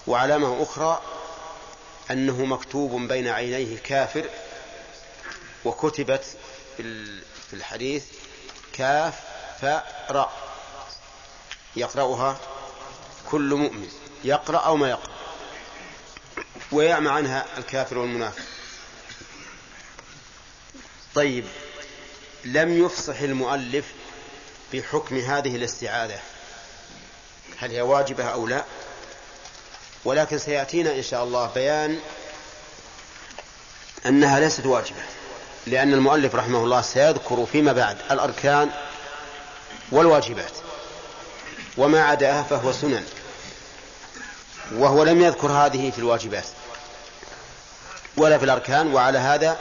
وعلامة 0.06 0.62
أخرى 0.62 1.02
أنه 2.10 2.44
مكتوب 2.44 3.00
بين 3.08 3.28
عينيه 3.28 3.78
كافر 3.78 4.24
وكتبت 5.64 6.24
في 6.76 6.82
ال- 6.82 7.22
في 7.50 7.54
الحديث 7.56 8.04
كاف 8.78 9.14
راء 10.10 10.32
يقرأها 11.76 12.38
كل 13.30 13.54
مؤمن. 13.54 13.88
يقرأ 14.24 14.58
أو 14.58 14.76
ما 14.76 14.88
يقرأ. 14.88 15.12
ويعمى 16.72 17.10
عنها 17.10 17.46
الكافر 17.58 17.98
والمنافق. 17.98 18.42
طيب 21.14 21.44
لم 22.44 22.84
يفصح 22.84 23.20
المؤلف 23.20 23.84
بحكم 24.72 25.18
هذه 25.18 25.56
الاستعاذة. 25.56 26.20
هل 27.58 27.70
هي 27.70 27.80
واجبة 27.80 28.24
أو 28.24 28.46
لا؟ 28.46 28.64
ولكن 30.04 30.38
سيأتينا 30.38 30.94
إن 30.94 31.02
شاء 31.02 31.24
الله 31.24 31.46
بيان 31.54 32.00
أنها 34.06 34.40
ليست 34.40 34.66
واجبة. 34.66 35.17
لأن 35.70 35.94
المؤلف 35.94 36.34
رحمه 36.34 36.58
الله 36.58 36.80
سيذكر 36.80 37.46
فيما 37.52 37.72
بعد 37.72 37.96
الأركان 38.10 38.70
والواجبات 39.92 40.52
وما 41.76 42.04
عداها 42.04 42.42
فهو 42.42 42.72
سنن 42.72 43.04
وهو 44.72 45.02
لم 45.04 45.22
يذكر 45.22 45.48
هذه 45.48 45.90
في 45.90 45.98
الواجبات 45.98 46.44
ولا 48.16 48.38
في 48.38 48.44
الأركان 48.44 48.94
وعلى 48.94 49.18
هذا 49.18 49.56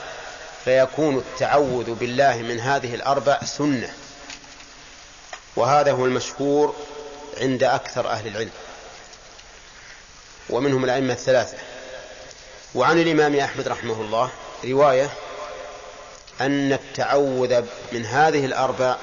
فيكون 0.65 1.17
التعوذ 1.17 1.93
بالله 1.93 2.37
من 2.37 2.59
هذه 2.59 2.95
الأربع 2.95 3.39
سنة 3.43 3.93
وهذا 5.55 5.91
هو 5.91 6.05
المشهور 6.05 6.75
عند 7.37 7.63
أكثر 7.63 8.09
أهل 8.09 8.27
العلم 8.27 8.51
ومنهم 10.49 10.83
الأئمة 10.83 11.13
الثلاثة 11.13 11.57
وعن 12.75 12.99
الإمام 12.99 13.35
أحمد 13.35 13.67
رحمه 13.67 14.01
الله 14.01 14.29
رواية 14.65 15.09
أن 16.41 16.73
التعوذ 16.73 17.61
من 17.91 18.05
هذه 18.05 18.45
الأربع 18.45 18.95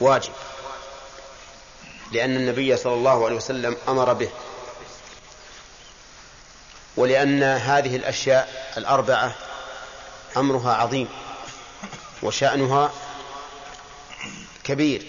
واجب 0.00 0.32
لأن 2.12 2.36
النبي 2.36 2.76
صلى 2.76 2.94
الله 2.94 3.24
عليه 3.24 3.36
وسلم 3.36 3.76
أمر 3.88 4.12
به 4.12 4.28
ولأن 6.96 7.42
هذه 7.42 7.96
الأشياء 7.96 8.72
الأربعة 8.76 9.34
أمرها 10.36 10.74
عظيم 10.74 11.08
وشأنها 12.22 12.90
كبير 14.64 15.06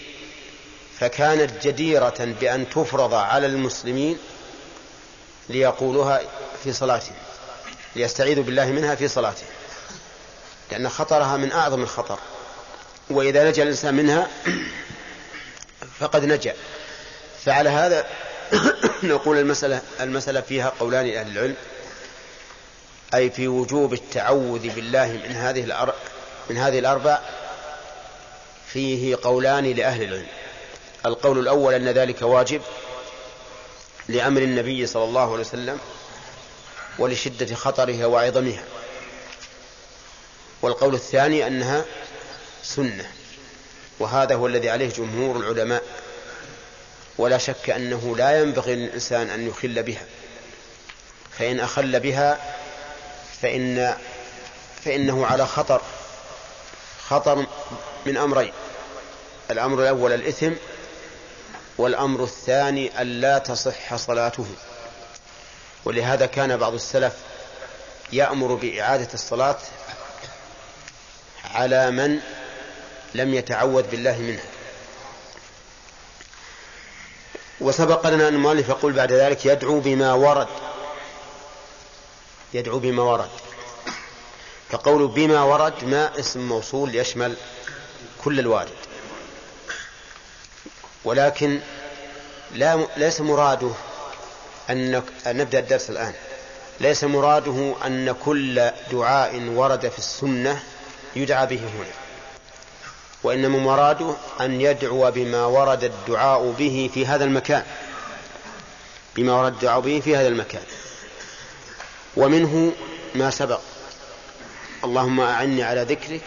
فكانت 1.00 1.66
جديرة 1.66 2.34
بأن 2.40 2.70
تفرض 2.70 3.14
على 3.14 3.46
المسلمين 3.46 4.18
ليقولوها 5.48 6.20
في 6.64 6.72
صلاتهم 6.72 7.16
ليستعيذوا 7.96 8.44
بالله 8.44 8.66
منها 8.66 8.94
في 8.94 9.08
صلاتهم. 9.08 9.48
لأن 10.70 10.88
خطرها 10.88 11.36
من 11.36 11.52
أعظم 11.52 11.82
الخطر 11.82 12.18
وإذا 13.10 13.48
نجا 13.48 13.62
الإنسان 13.62 13.94
منها 13.94 14.28
فقد 16.00 16.24
نجا 16.24 16.54
فعلى 17.44 17.68
هذا 17.68 18.06
نقول 19.02 19.38
المسألة 19.38 19.80
المسألة 20.00 20.40
فيها 20.40 20.72
قولان 20.80 21.06
لأهل 21.06 21.32
العلم 21.32 21.56
أي 23.14 23.30
في 23.30 23.48
وجوب 23.48 23.92
التعوذ 23.92 24.68
بالله 24.68 25.20
من 25.28 25.36
هذه. 25.36 25.92
من 26.50 26.56
هذه 26.56 26.78
الأربع 26.78 27.18
فيه 28.72 29.16
قولان 29.22 29.64
لأهل 29.72 30.02
العلم 30.02 30.26
القول 31.06 31.38
الأول 31.38 31.74
أن 31.74 31.88
ذلك 31.88 32.22
واجب 32.22 32.62
لأمر 34.08 34.42
النبي 34.42 34.86
صلى 34.86 35.04
الله 35.04 35.32
عليه 35.32 35.40
وسلم 35.40 35.78
ولشدة 36.98 37.54
خطرها 37.54 38.06
وعظمها 38.06 38.64
والقول 40.62 40.94
الثاني 40.94 41.46
أنها 41.46 41.84
سنة 42.62 43.10
وهذا 43.98 44.34
هو 44.34 44.46
الذي 44.46 44.70
عليه 44.70 44.88
جمهور 44.88 45.36
العلماء. 45.36 45.82
ولا 47.18 47.38
شك 47.38 47.70
أنه 47.70 48.16
لا 48.16 48.40
ينبغي 48.40 48.74
للإنسان 48.74 49.30
أن 49.30 49.48
يخل 49.48 49.82
بها 49.82 50.06
فإن 51.38 51.60
أخل 51.60 52.00
بها 52.00 52.54
فإن 53.42 53.96
فإنه 54.84 55.26
على 55.26 55.46
خطر 55.46 55.80
خطر 57.08 57.46
من 58.06 58.16
أمرين 58.16 58.52
الأمر 59.50 59.82
الأول 59.82 60.12
الإثم 60.12 60.52
والأمر 61.78 62.24
الثاني 62.24 63.00
أن 63.00 63.20
لا 63.20 63.38
تصح 63.38 63.96
صلاته. 63.96 64.46
ولهذا 65.84 66.26
كان 66.26 66.56
بعض 66.56 66.74
السلف 66.74 67.12
يأمر 68.12 68.54
بإعادة 68.54 69.08
الصلاة 69.14 69.58
على 71.54 71.90
من 71.90 72.20
لم 73.14 73.34
يتعوذ 73.34 73.82
بالله 73.82 74.18
منها 74.18 74.44
وسبق 77.60 78.06
لنا 78.06 78.28
أن 78.28 78.34
المؤلف 78.34 78.68
يقول 78.68 78.92
بعد 78.92 79.12
ذلك 79.12 79.46
يدعو 79.46 79.80
بما 79.80 80.12
ورد. 80.12 80.48
يدعو 82.54 82.78
بما 82.78 83.02
ورد. 83.02 83.30
فقول 84.70 85.08
بما 85.08 85.42
ورد 85.42 85.84
ما 85.84 86.18
اسم 86.18 86.48
موصول 86.48 86.94
يشمل 86.94 87.36
كل 88.24 88.38
الوارد 88.38 88.76
ولكن 91.04 91.60
لا 92.54 92.86
ليس 92.96 93.20
مراده 93.20 93.70
أن 94.70 95.02
نبدأ 95.26 95.58
الدرس 95.58 95.90
الآن. 95.90 96.14
ليس 96.80 97.04
مراده 97.04 97.74
أن 97.86 98.14
كل 98.24 98.70
دعاء 98.92 99.42
ورد 99.48 99.88
في 99.88 99.98
السنة 99.98 100.62
يدعى 101.16 101.46
به 101.46 101.60
هنا. 101.60 101.94
وإنما 103.22 103.58
مراده 103.58 104.14
أن 104.40 104.60
يدعو 104.60 105.10
بما 105.10 105.44
ورد 105.44 105.84
الدعاء 105.84 106.54
به 106.58 106.90
في 106.94 107.06
هذا 107.06 107.24
المكان. 107.24 107.64
بما 109.16 109.32
ورد 109.32 109.52
الدعاء 109.52 109.80
به 109.80 110.00
في 110.00 110.16
هذا 110.16 110.28
المكان. 110.28 110.62
ومنه 112.16 112.72
ما 113.14 113.30
سبق. 113.30 113.60
اللهم 114.84 115.20
أعني 115.20 115.62
على 115.62 115.82
ذكرك 115.82 116.20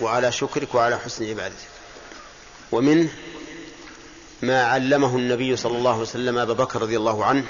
وعلى 0.00 0.32
شكرك 0.32 0.74
وعلى 0.74 0.98
حسن 0.98 1.28
عبادتك. 1.30 1.68
ومنه 2.72 3.08
ما 4.42 4.64
علمه 4.64 5.16
النبي 5.16 5.56
صلى 5.56 5.78
الله 5.78 5.92
عليه 5.92 6.02
وسلم 6.02 6.38
أبا 6.38 6.52
بكر 6.52 6.82
رضي 6.82 6.96
الله 6.96 7.24
عنه 7.24 7.44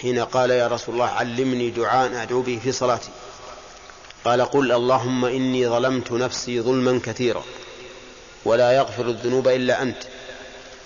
حين 0.00 0.24
قال 0.24 0.50
يا 0.50 0.68
رسول 0.68 0.94
الله 0.94 1.06
علمني 1.08 1.70
دعاء 1.70 2.22
أدعو 2.22 2.40
به 2.40 2.60
في 2.62 2.72
صلاتي. 2.72 3.10
قال 4.24 4.42
قل 4.42 4.72
اللهم 4.72 5.24
إني 5.24 5.68
ظلمت 5.68 6.12
نفسي 6.12 6.60
ظلما 6.60 7.00
كثيرا 7.04 7.44
ولا 8.44 8.72
يغفر 8.72 9.08
الذنوب 9.08 9.48
إلا 9.48 9.82
أنت 9.82 10.02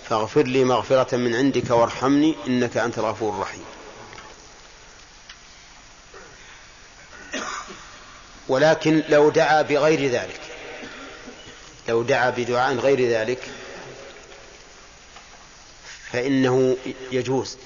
فاغفر 0.09 0.43
لي 0.43 0.63
مغفرة 0.63 1.15
من 1.15 1.35
عندك 1.35 1.69
وارحمني 1.69 2.35
إنك 2.47 2.77
أنت 2.77 2.97
الغفور 2.97 3.33
الرحيم. 3.33 3.63
ولكن 8.47 9.03
لو 9.09 9.29
دعا 9.29 9.61
بغير 9.61 10.11
ذلك 10.11 10.39
لو 11.89 12.03
دعا 12.03 12.29
بدعاء 12.29 12.75
غير 12.75 13.09
ذلك 13.09 13.39
فإنه 16.11 16.77
يجوز. 17.11 17.57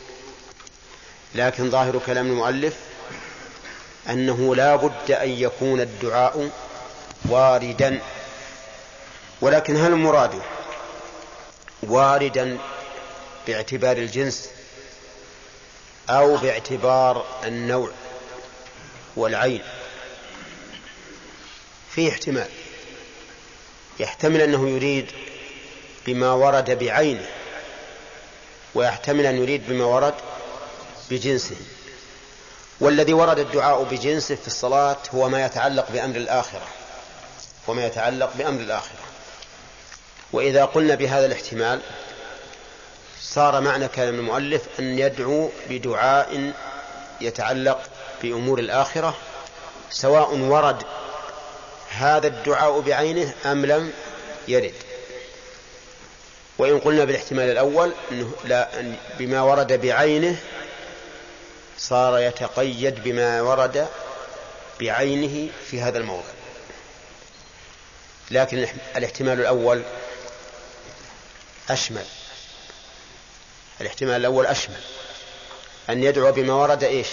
لكن 1.36 1.72
ظاهر 1.72 2.00
كلام 2.06 2.28
المؤلف 2.28 2.87
أنه 4.10 4.56
لا 4.56 4.76
بد 4.76 5.12
أن 5.12 5.30
يكون 5.30 5.82
الدعاء 5.82 6.50
واردا. 7.30 8.02
ولكن 9.42 9.76
هل 9.76 9.92
المراد 9.92 10.42
واردا 11.84 12.58
باعتبار 13.48 13.98
الجنس 13.98 14.50
أو 16.10 16.38
باعتبار 16.38 17.26
النوع 17.44 17.92
والعين؟ 19.16 19.64
فيه 21.92 22.10
احتمال. 22.10 22.50
يحتمل 24.00 24.42
أنه 24.42 24.70
يريد 24.70 25.12
بما 26.06 26.32
ورد 26.32 26.72
بعينه 26.72 27.28
ويحتمل 28.76 29.26
أن 29.26 29.38
يريد 29.38 29.68
بما 29.68 29.86
ورد 29.86 30.14
بجنسه. 31.12 31.56
والذي 32.80 33.14
ورد 33.14 33.40
الدعاء 33.40 33.84
بجنسه 33.84 34.36
في 34.36 34.48
الصلاة 34.48 34.98
هو 35.16 35.30
ما 35.30 35.46
يتعلق 35.46 35.92
بأمر 35.92 36.16
الآخرة. 36.16 36.68
وما 37.68 37.86
يتعلق 37.86 38.32
بأمر 38.38 38.62
الآخرة. 38.62 39.00
وإذا 40.34 40.66
قلنا 40.66 40.96
بهذا 40.96 41.26
الاحتمال 41.26 41.82
صار 43.22 43.62
معنى 43.62 43.88
كلام 43.88 44.16
المؤلف 44.16 44.62
أن 44.80 45.00
يدعو 45.00 45.50
بدعاء 45.70 46.54
يتعلق 47.22 47.80
بأمور 48.24 48.60
الآخرة 48.60 49.16
سواء 49.92 50.36
ورد 50.36 50.84
هذا 51.90 52.28
الدعاء 52.28 52.80
بعينه 52.80 53.34
أم 53.46 53.66
لم 53.66 53.94
يرد. 54.48 54.74
وإن 56.58 56.80
قلنا 56.80 57.06
بالاحتمال 57.06 57.50
الأول 57.50 57.92
أنه 58.12 58.32
لا 58.44 58.70
بما 59.20 59.42
ورد 59.42 59.82
بعينه 59.82 60.38
صار 61.80 62.20
يتقيد 62.20 63.04
بما 63.04 63.42
ورد 63.42 63.88
بعينه 64.80 65.50
في 65.70 65.82
هذا 65.82 65.98
الموضع. 65.98 66.34
لكن 68.32 68.68
الاحتمال 68.96 69.40
الأول 69.40 69.84
أشمل. 71.70 72.06
الاحتمال 73.82 74.16
الأول 74.16 74.46
أشمل. 74.46 74.82
أن 75.90 76.04
يدعو 76.04 76.32
بما 76.32 76.54
ورد 76.54 76.84
إيش؟ 76.84 77.08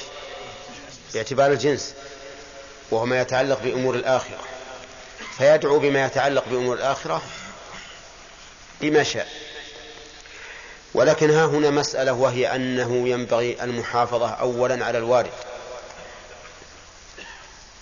باعتبار 1.14 1.52
الجنس 1.52 1.94
وهو 2.90 3.06
ما 3.06 3.20
يتعلق 3.20 3.60
بأمور 3.62 3.94
الآخرة. 3.94 4.40
فيدعو 5.38 5.78
بما 5.78 6.06
يتعلق 6.06 6.44
بأمور 6.48 6.76
الآخرة 6.76 7.22
بما 8.80 9.02
شاء. 9.02 9.43
ولكن 10.94 11.30
ها 11.30 11.46
هنا 11.46 11.70
مسألة 11.70 12.12
وهي 12.12 12.54
أنه 12.54 13.08
ينبغي 13.08 13.62
المحافظة 13.62 14.28
أولا 14.28 14.84
على 14.84 14.98
الوارد. 14.98 15.30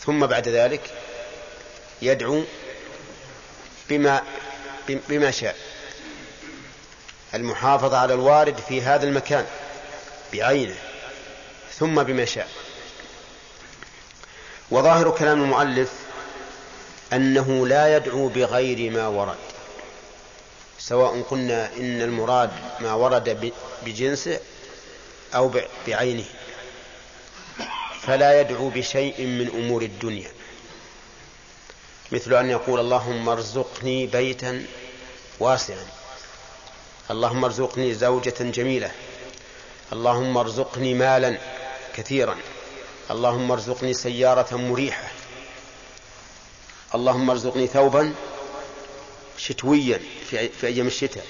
ثم 0.00 0.26
بعد 0.26 0.48
ذلك 0.48 0.80
يدعو 2.02 2.44
بما 3.88 4.22
بما 4.88 5.30
شاء. 5.30 5.56
المحافظة 7.34 7.98
على 7.98 8.14
الوارد 8.14 8.56
في 8.68 8.82
هذا 8.82 9.04
المكان 9.04 9.46
بعينه 10.32 10.76
ثم 11.78 12.02
بما 12.02 12.24
شاء. 12.24 12.48
وظاهر 14.70 15.10
كلام 15.10 15.42
المؤلف 15.42 15.92
أنه 17.12 17.66
لا 17.66 17.96
يدعو 17.96 18.28
بغير 18.28 18.90
ما 18.90 19.06
ورد. 19.06 19.51
سواء 20.89 21.22
قلنا 21.30 21.76
إن 21.76 22.03
المراد 22.03 22.51
ما 22.80 22.95
ورد 22.95 23.53
بجنسه 23.87 24.41
أو 25.35 25.51
بعينه 25.87 26.24
فلا 28.01 28.41
يدعو 28.41 28.68
بشيء 28.68 29.26
من 29.26 29.49
أمور 29.49 29.83
الدنيا. 29.83 30.30
مثل 32.12 32.35
أن 32.35 32.51
يقول 32.51 32.80
اللهم 32.80 33.28
ارزقني 33.28 34.07
بيتا 34.07 34.66
واسعا 35.41 35.87
اللهم 37.11 37.45
ارزقني 37.45 37.95
زوجة 37.95 38.35
جميلة 38.41 38.91
اللهم 39.93 40.37
ارزقني 40.39 40.95
مالا 40.95 41.39
كثيرا 41.97 42.37
اللهم 43.11 43.53
ارزقني 43.53 43.95
سيارة 43.95 44.57
مريحة 44.57 45.09
اللهم 46.95 47.30
ارزقني 47.30 47.66
ثوبا 47.66 48.14
شتويا 49.47 50.01
في, 50.30 50.49
في 50.49 50.66
أيام 50.66 50.86
الشتاء 50.86 51.24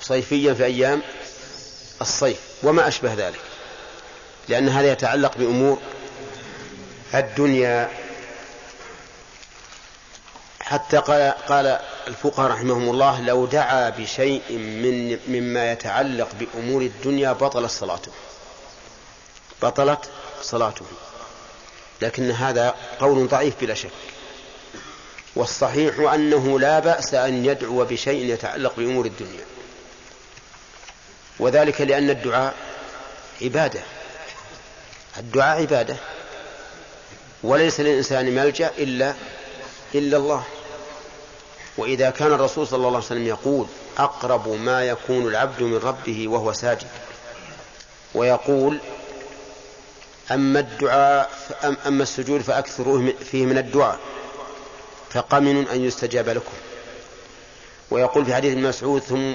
صيفيا 0.00 0.54
في 0.54 0.64
أيام 0.64 1.02
الصيف 2.00 2.40
وما 2.62 2.88
أشبه 2.88 3.14
ذلك 3.14 3.40
لأن 4.48 4.68
هذا 4.68 4.92
يتعلق 4.92 5.36
بأمور 5.36 5.78
الدنيا. 7.14 7.90
حتى 10.60 10.96
قال, 10.96 11.34
قال 11.48 11.80
الفقهاء 12.06 12.50
رحمهم 12.50 12.90
الله 12.90 13.20
لو 13.20 13.46
دعا 13.46 13.90
بشيء 13.90 14.42
من 14.50 15.18
مما 15.28 15.72
يتعلق 15.72 16.28
بأمور 16.40 16.82
الدنيا 16.82 17.32
بطلت 17.32 17.70
صلاته. 17.70 18.12
بطلت 19.62 20.10
صلاته. 20.42 20.84
لكن 22.02 22.30
هذا 22.30 22.74
قول 23.00 23.28
ضعيف 23.28 23.54
بلا 23.60 23.74
شك. 23.74 23.90
والصحيح 25.36 26.12
أنه 26.14 26.60
لا 26.60 26.78
بأس 26.78 27.14
أن 27.14 27.44
يدعو 27.44 27.84
بشيء 27.84 28.32
يتعلق 28.32 28.72
بأمور 28.76 29.06
الدنيا. 29.06 29.44
وذلك 31.38 31.80
لأن 31.80 32.10
الدعاء 32.10 32.54
عبادة. 33.42 33.80
الدعاء 35.18 35.60
عبادة. 35.60 35.96
وليس 37.42 37.80
للإنسان 37.80 38.34
ملجأ 38.34 38.70
إلا 38.78 39.14
إلا 39.94 40.16
الله. 40.16 40.44
وإذا 41.76 42.10
كان 42.10 42.32
الرسول 42.32 42.66
صلى 42.66 42.76
الله 42.76 42.88
عليه 42.88 42.98
وسلم 42.98 43.26
يقول 43.26 43.66
أقرب 43.98 44.48
ما 44.48 44.84
يكون 44.84 45.26
العبد 45.26 45.62
من 45.62 45.76
ربه 45.76 46.28
وهو 46.28 46.52
ساجد. 46.52 46.88
ويقول 48.14 48.78
أما 50.30 50.60
الدعاء 50.60 51.30
أما 51.86 52.02
السجود 52.02 52.40
فأكثروه 52.40 53.14
فيه 53.30 53.46
من 53.46 53.58
الدعاء. 53.58 53.98
فقمن 55.16 55.68
أن 55.68 55.84
يستجاب 55.84 56.28
لكم. 56.28 56.52
ويقول 57.90 58.26
في 58.26 58.34
حديث 58.34 58.52
ابن 58.52 58.62
مسعود 58.62 59.02
ثم 59.02 59.32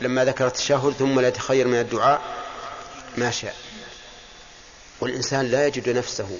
لما 0.00 0.24
ذكر 0.24 0.46
التشهد 0.46 0.92
ثم 0.92 1.20
لا 1.20 1.28
يتخير 1.28 1.66
من 1.66 1.80
الدعاء 1.80 2.20
ما 3.16 3.30
شاء. 3.30 3.56
والإنسان 5.00 5.50
لا 5.50 5.66
يجد 5.66 5.88
نفسه 5.88 6.38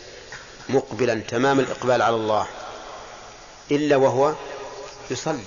مقبلا 0.68 1.20
تمام 1.28 1.60
الإقبال 1.60 2.02
على 2.02 2.16
الله 2.16 2.46
إلا 3.70 3.96
وهو 3.96 4.34
يصلي. 5.10 5.44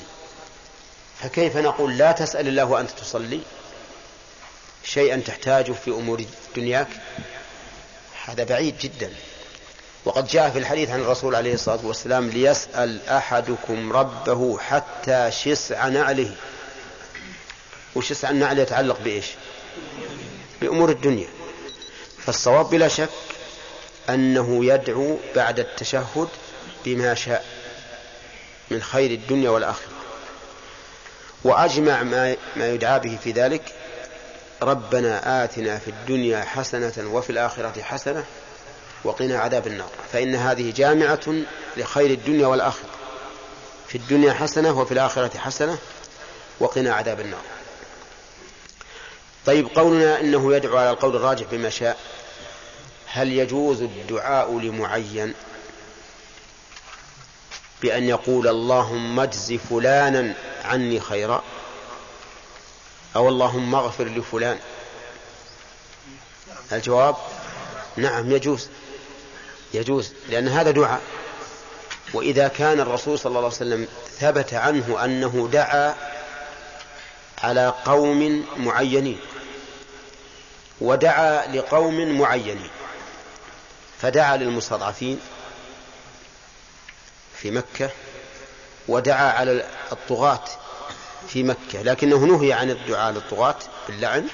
فكيف 1.22 1.58
نقول 1.58 1.98
لا 1.98 2.12
تسأل 2.12 2.48
الله 2.48 2.66
وأنت 2.66 2.92
تصلي؟ 2.92 3.42
شيئا 4.84 5.18
تحتاجه 5.18 5.72
في 5.72 5.92
أمور 5.92 6.26
دنياك؟ 6.56 6.88
هذا 8.26 8.44
بعيد 8.44 8.78
جدا. 8.78 9.14
وقد 10.06 10.28
جاء 10.28 10.50
في 10.50 10.60
الحديث 10.60 10.90
عن 10.90 11.02
الرسول 11.02 11.36
عليه 11.36 11.54
الصلاة 11.54 11.80
والسلام 11.86 12.30
ليسأل 12.30 13.08
أحدكم 13.10 13.94
ربه 13.94 14.58
حتى 14.58 15.32
شسع 15.32 15.88
نعله. 15.88 16.36
وشسع 17.96 18.30
النعل 18.30 18.60
يتعلق 18.60 19.00
بإيش؟ 19.00 19.26
بأمور 20.62 20.90
الدنيا. 20.90 21.28
فالصواب 22.26 22.70
بلا 22.70 22.88
شك 22.88 23.10
أنه 24.10 24.66
يدعو 24.66 25.18
بعد 25.36 25.60
التشهد 25.60 26.28
بما 26.86 27.14
شاء 27.16 27.46
من 28.72 28.82
خير 28.82 29.12
الدنيا 29.12 29.50
والآخرة. 29.50 29.94
وأجمع 31.44 32.04
ما 32.04 32.36
ما 32.56 32.70
يدعى 32.70 33.00
به 33.00 33.18
في 33.24 33.32
ذلك 33.32 33.62
ربنا 34.62 35.44
آتنا 35.44 35.78
في 35.78 35.88
الدنيا 35.88 36.42
حسنة 36.42 36.94
وفي 37.14 37.30
الآخرة 37.30 37.82
حسنة 37.82 38.26
وقنا 39.04 39.40
عذاب 39.40 39.68
النار. 39.68 39.90
فإن 40.12 40.36
هذه 40.36 40.72
جامعة 40.72 41.44
لخير 41.78 42.12
الدنيا 42.12 42.48
والآخرة. 42.48 42.90
في 43.88 43.98
الدنيا 43.98 44.34
حسنة 44.34 44.80
وفي 44.80 44.92
الآخرة 44.92 45.38
حسنة 45.38 45.78
وقنا 46.60 46.94
عذاب 46.94 47.20
النار. 47.20 47.42
طيب 49.46 49.68
قولنا 49.76 50.20
إنه 50.20 50.56
يدعو 50.56 50.78
على 50.78 50.90
القول 50.90 51.16
الراجح 51.16 51.46
بما 51.52 51.70
شاء. 51.70 52.00
هل 53.08 53.32
يجوز 53.32 53.82
الدعاء 53.82 54.60
لمعين؟ 54.60 55.34
بأن 57.82 58.04
يقول 58.04 58.48
اللهم 58.48 59.20
اجز 59.20 59.54
فلانا 59.54 60.34
عني 60.66 61.00
خيرا 61.00 61.44
أو 63.16 63.30
اللهم 63.30 63.76
اغفر 63.76 64.04
لفلان. 64.04 64.60
الجواب؟ 66.72 67.16
نعم 67.98 68.32
يجوز. 68.32 68.70
يجوز 69.74 70.14
لأن 70.30 70.48
هذا 70.48 70.72
دعاء. 70.72 71.02
وإذا 72.14 72.48
كان 72.48 72.80
الرسول 72.80 73.20
صلى 73.20 73.30
الله 73.30 73.40
عليه 73.40 73.48
وسلم 73.48 73.88
ثبت 74.20 74.54
عنه 74.54 75.06
أنه 75.06 75.50
دعا 75.52 75.96
على 77.44 77.74
قوم 77.86 78.46
معينين 78.58 79.20
ودعا 80.82 81.48
لقوم 81.48 82.20
معينين 82.20 82.70
فدعا 84.02 84.38
للمستضعفين 84.38 85.20
في 87.42 87.52
مكة 87.52 87.90
ودعا 88.88 89.32
على 89.32 89.66
الطغاة 89.92 90.44
في 91.28 91.44
مكة. 91.44 91.82
لكنه 91.82 92.18
نهي 92.18 92.54
عن 92.54 92.70
الدعاء 92.70 93.12
للطغاة 93.14 93.56
باللعن 93.88 94.28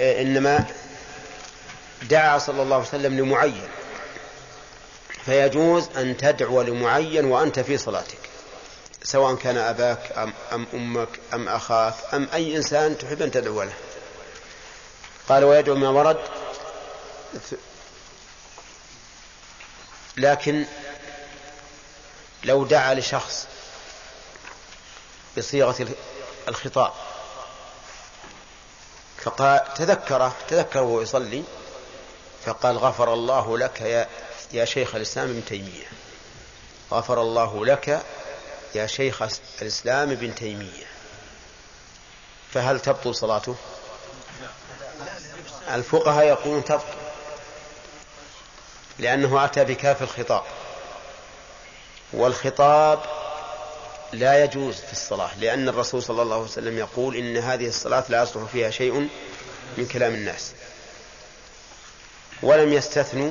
إنما 0.00 0.64
دعا 2.02 2.38
صلى 2.38 2.62
الله 2.62 2.76
عليه 2.76 2.88
وسلم 2.88 3.18
لمعين. 3.18 3.68
فيجوز 5.24 5.88
أن 5.96 6.16
تدعو 6.16 6.62
لمعين 6.62 7.24
وأنت 7.24 7.60
في 7.60 7.78
صلاتك 7.78 8.18
سواء 9.02 9.34
كان 9.34 9.56
أباك 9.56 10.12
أم, 10.16 10.32
أم 10.52 10.66
أمك 10.74 11.08
أم 11.34 11.48
أخاك 11.48 11.94
أم 12.14 12.28
أي 12.34 12.56
إنسان 12.56 12.98
تحب 12.98 13.22
أن 13.22 13.30
تدعو 13.30 13.62
له. 13.62 13.72
قال 15.28 15.44
ويدعو 15.44 15.74
ما 15.74 15.88
ورد. 15.88 16.18
لكن 20.16 20.64
لو 22.44 22.64
دعا 22.64 22.94
لشخص 22.94 23.46
بصيغة 25.38 25.88
الخطاب 26.48 26.92
فقال 29.24 29.74
تذكره 29.74 30.36
تذكر 30.48 30.82
وهو 30.82 31.00
يصلي 31.00 31.44
فقال 32.48 32.78
غفر 32.78 33.14
الله 33.14 33.58
لك 33.58 33.80
يا 33.80 34.08
يا 34.52 34.64
شيخ 34.64 34.94
الإسلام 34.94 35.30
ابن 35.30 35.44
تيمية. 35.44 35.86
غفر 36.92 37.22
الله 37.22 37.66
لك 37.66 38.02
يا 38.74 38.86
شيخ 38.86 39.22
الإسلام 39.62 40.10
ابن 40.10 40.34
تيمية. 40.34 40.86
فهل 42.52 42.80
تبطل 42.80 43.14
صلاته؟ 43.14 43.56
الفقهاء 45.74 46.26
يقولون 46.26 46.64
تبطل. 46.64 46.98
لأنه 48.98 49.44
أتى 49.44 49.64
بكاف 49.64 50.02
الخطاب. 50.02 50.42
والخطاب 52.12 53.00
لا 54.12 54.44
يجوز 54.44 54.74
في 54.74 54.92
الصلاة 54.92 55.38
لأن 55.38 55.68
الرسول 55.68 56.02
صلى 56.02 56.22
الله 56.22 56.34
عليه 56.34 56.44
وسلم 56.44 56.78
يقول 56.78 57.16
إن 57.16 57.36
هذه 57.36 57.68
الصلاة 57.68 58.04
لا 58.08 58.22
يصلح 58.22 58.44
فيها 58.44 58.70
شيء 58.70 59.08
من 59.78 59.86
كلام 59.86 60.14
الناس. 60.14 60.52
ولم 62.42 62.72
يستثنوا 62.72 63.30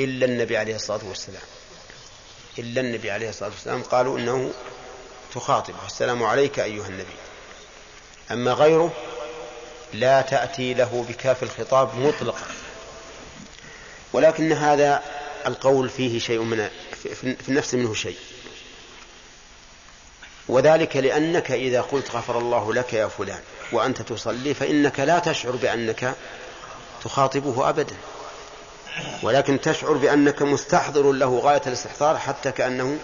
إلا 0.00 0.26
النبي 0.26 0.56
عليه 0.56 0.74
الصلاة 0.74 1.00
والسلام. 1.08 1.42
إلا 2.58 2.80
النبي 2.80 3.10
عليه 3.10 3.28
الصلاة 3.28 3.50
والسلام 3.50 3.82
قالوا 3.82 4.18
إنه 4.18 4.52
تخاطبه 5.34 5.86
السلام 5.86 6.22
عليك 6.22 6.60
أيها 6.60 6.86
النبي. 6.86 7.16
أما 8.30 8.52
غيره 8.52 8.92
لا 9.92 10.22
تأتي 10.22 10.74
له 10.74 11.06
بكاف 11.08 11.42
الخطاب 11.42 11.94
مطلقا. 11.94 12.46
ولكن 14.12 14.52
هذا 14.52 15.02
القول 15.46 15.88
فيه 15.88 16.18
شيء 16.18 16.40
من 16.40 16.68
في 17.22 17.48
النفس 17.48 17.74
منه 17.74 17.94
شيء. 17.94 18.18
وذلك 20.48 20.96
لأنك 20.96 21.50
إذا 21.50 21.80
قلت 21.80 22.10
غفر 22.10 22.38
الله 22.38 22.74
لك 22.74 22.92
يا 22.92 23.08
فلان 23.08 23.40
وأنت 23.72 24.02
تصلي 24.02 24.54
فإنك 24.54 25.00
لا 25.00 25.18
تشعر 25.18 25.50
بأنك 25.50 26.14
تخاطبه 27.04 27.68
أبدا. 27.68 27.96
ولكن 29.22 29.60
تشعر 29.60 29.92
بأنك 29.92 30.42
مستحضر 30.42 31.12
له 31.12 31.38
غاية 31.38 31.62
الاستحضار 31.66 32.18
حتى 32.18 32.52
كأنه 32.52 32.98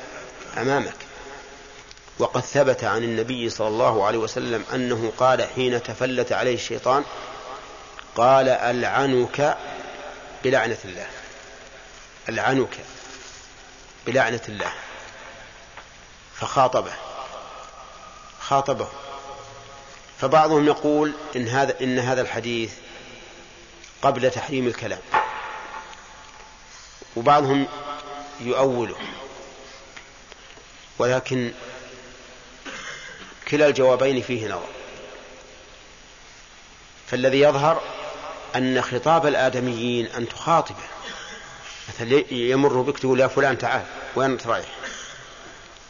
أمامك. 0.59 0.95
وقد 2.19 2.41
ثبت 2.41 2.85
عن 2.85 3.03
النبي 3.03 3.51
صلى 3.51 3.69
الله 3.69 4.07
عليه 4.07 4.19
وسلم 4.19 4.65
أنه 4.75 5.13
قال 5.19 5.45
حين 5.55 5.83
تفلت 5.83 6.33
عليه 6.33 6.55
الشيطان 6.55 7.05
قال 8.17 8.49
ألعنك 8.49 9.57
بلعنة 10.45 10.79
الله. 10.85 11.07
ألعنك 12.29 12.77
بلعنة 14.07 14.41
الله. 14.49 14.73
فخاطبه. 16.35 16.93
خاطبه. 18.41 18.89
فبعضهم 20.21 20.67
يقول 20.67 21.13
إن 21.37 21.49
هذا 21.49 21.75
إن 21.81 21.99
هذا 21.99 22.21
الحديث 22.21 22.73
قبل 24.03 24.31
تحريم 24.31 24.67
الكلام. 24.67 25.01
وبعضهم 27.17 27.67
يؤوله. 28.41 28.97
ولكن 30.99 31.53
كلا 33.49 33.67
الجوابين 33.67 34.23
فيه 34.23 34.49
نظر. 34.49 34.69
فالذي 37.07 37.41
يظهر 37.41 37.83
أن 38.57 38.83
خطاب 38.83 39.27
الآدميين 39.27 40.07
أن 40.07 40.29
تخاطبه. 40.29 40.77
مثلا 41.89 42.25
يمر 42.31 42.81
بك 42.81 42.99
تقول 42.99 43.21
يا 43.21 43.27
فلان 43.27 43.59
تعال 43.59 43.85
وين 44.17 44.31
أنت 44.31 44.47
رايح؟ 44.47 44.69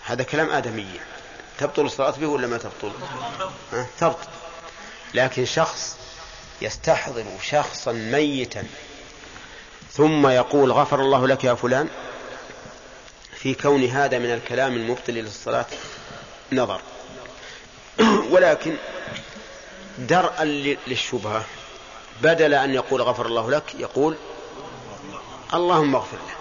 هذا 0.04 0.22
كلام 0.22 0.50
آدميين 0.50 1.00
تبطل 1.58 1.86
الصلاة 1.86 2.10
به 2.10 2.26
ولا 2.26 2.46
ما 2.46 2.58
تبطل؟ 2.58 2.92
تبطل. 4.00 4.28
لكن 5.14 5.44
شخص 5.44 5.96
يستحضر 6.62 7.24
شخصا 7.42 7.92
ميتا. 7.92 8.64
ثم 9.92 10.26
يقول 10.26 10.72
غفر 10.72 11.00
الله 11.00 11.26
لك 11.26 11.44
يا 11.44 11.54
فلان. 11.54 11.88
في 13.34 13.54
كون 13.54 13.84
هذا 13.84 14.18
من 14.18 14.32
الكلام 14.32 14.74
المبطل 14.74 15.12
للصلاة 15.12 15.66
نظر. 16.52 16.80
ولكن 18.32 18.76
درءا 19.98 20.44
للشبهة. 20.86 21.44
بدل 22.22 22.54
أن 22.54 22.74
يقول 22.74 23.02
غفر 23.02 23.26
الله 23.26 23.50
لك 23.50 23.74
يقول 23.78 24.16
اللهم 25.54 25.94
اغفر 25.96 26.16
له. 26.16 26.36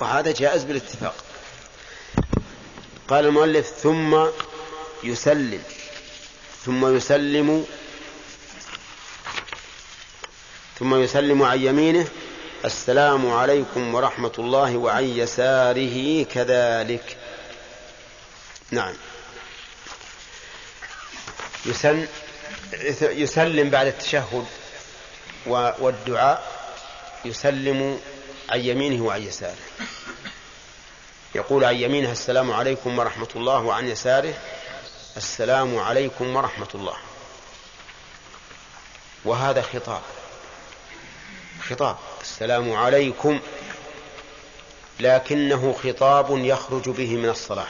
وهذا 0.00 0.32
جائز 0.32 0.64
بالاتفاق. 0.64 1.14
قال 3.08 3.26
المؤلف 3.26 3.66
ثم 3.66 4.26
يسلم. 5.04 5.62
ثم 6.64 6.96
يسلم 6.96 7.66
ثم 10.80 10.94
يسلم 10.94 11.42
عن 11.42 11.60
يمينه 11.60 12.08
السلام 12.64 13.30
عليكم 13.30 13.94
ورحمة 13.94 14.32
الله 14.38 14.76
وعن 14.76 15.04
يساره 15.04 16.22
كذلك. 16.24 17.16
نعم. 18.70 18.94
يسن 21.66 22.06
يسلم 23.02 23.70
بعد 23.70 23.86
التشهد 23.86 24.46
والدعاء 25.46 26.50
يسلم 27.24 28.00
عن 28.48 28.60
يمينه 28.60 29.04
وعن 29.04 29.22
يساره. 29.22 29.56
يقول 31.34 31.64
عن 31.64 31.74
يمينه 31.74 32.12
السلام 32.12 32.52
عليكم 32.52 32.98
ورحمة 32.98 33.28
الله 33.36 33.58
وعن 33.58 33.88
يساره 33.88 34.34
السلام 35.16 35.78
عليكم 35.78 36.36
ورحمة 36.36 36.68
الله. 36.74 36.96
وهذا 39.24 39.62
خطاب. 39.62 40.02
خطاب. 41.60 41.96
السلام 42.20 42.72
عليكم. 42.72 43.40
لكنه 45.00 45.72
خطاب 45.72 46.26
يخرج 46.30 46.88
به 46.88 47.16
من 47.16 47.28
الصلاة. 47.28 47.68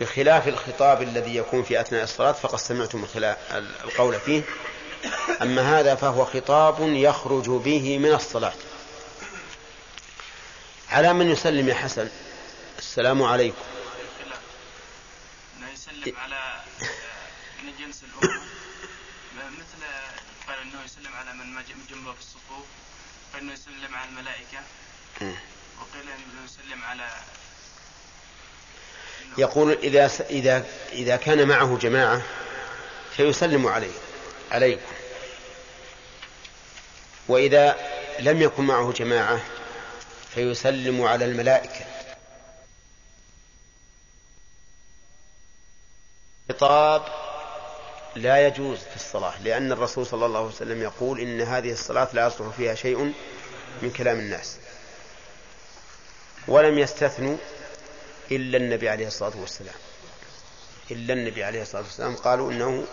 بخلاف 0.00 0.48
الخطاب 0.48 1.02
الذي 1.02 1.36
يكون 1.36 1.62
في 1.62 1.80
أثناء 1.80 2.04
الصلاة 2.04 2.32
فقد 2.32 2.58
سمعتم 2.58 3.06
القول 3.84 4.20
فيه. 4.20 4.42
أما 5.42 5.80
هذا 5.80 5.94
فهو 5.94 6.24
خطاب 6.24 6.76
يخرج 6.80 7.50
به 7.50 7.98
من 7.98 8.14
الصلاة. 8.14 8.54
على 10.90 11.12
من 11.12 11.30
يسلم 11.30 11.68
يا 11.68 11.74
حسن؟ 11.74 12.08
السلام 12.78 13.22
عليكم. 13.22 13.62
يسلم 15.72 16.16
على 16.16 16.60
من 17.62 17.72
جنس 17.78 18.02
الأمة 18.04 18.40
مثل 19.50 19.84
قال 20.48 20.58
أنه 20.58 20.84
يسلم 20.84 21.09
على 21.20 21.32
من 21.32 21.62
جنبه 21.90 22.12
في 22.12 22.20
الصفوف 22.20 22.66
فإنه 23.32 23.52
يسلم 23.52 23.94
على 23.94 24.08
الملائكة. 24.08 24.58
وقيل 25.80 26.08
أنه 26.10 26.44
يسلم 26.44 26.84
على 26.84 27.10
يقول 29.38 29.72
إذا 29.72 30.06
إذا 30.30 30.66
إذا 30.92 31.16
كان 31.16 31.48
معه 31.48 31.78
جماعة 31.78 32.22
فيسلم 33.16 33.66
عليه 33.66 33.92
عليكم. 34.50 34.92
وإذا 37.28 37.76
لم 38.20 38.42
يكن 38.42 38.64
معه 38.64 38.92
جماعة 38.92 39.40
فيسلم 40.34 41.02
على 41.02 41.24
الملائكة. 41.24 41.84
خطاب 46.48 47.29
لا 48.16 48.46
يجوز 48.46 48.78
في 48.78 48.96
الصلاة 48.96 49.42
لأن 49.42 49.72
الرسول 49.72 50.06
صلى 50.06 50.26
الله 50.26 50.38
عليه 50.38 50.48
وسلم 50.48 50.82
يقول 50.82 51.20
إن 51.20 51.40
هذه 51.40 51.72
الصلاة 51.72 52.08
لا 52.12 52.26
يصلح 52.26 52.48
فيها 52.56 52.74
شيء 52.74 53.12
من 53.82 53.90
كلام 53.90 54.18
الناس. 54.18 54.56
ولم 56.48 56.78
يستثنوا 56.78 57.36
إلا 58.30 58.56
النبي 58.56 58.88
عليه 58.88 59.06
الصلاة 59.06 59.32
والسلام. 59.40 59.74
إلا 60.90 61.14
النبي 61.14 61.44
عليه 61.44 61.62
الصلاة 61.62 61.82
والسلام 61.82 62.16
قالوا 62.16 62.52
إنه 62.52 62.84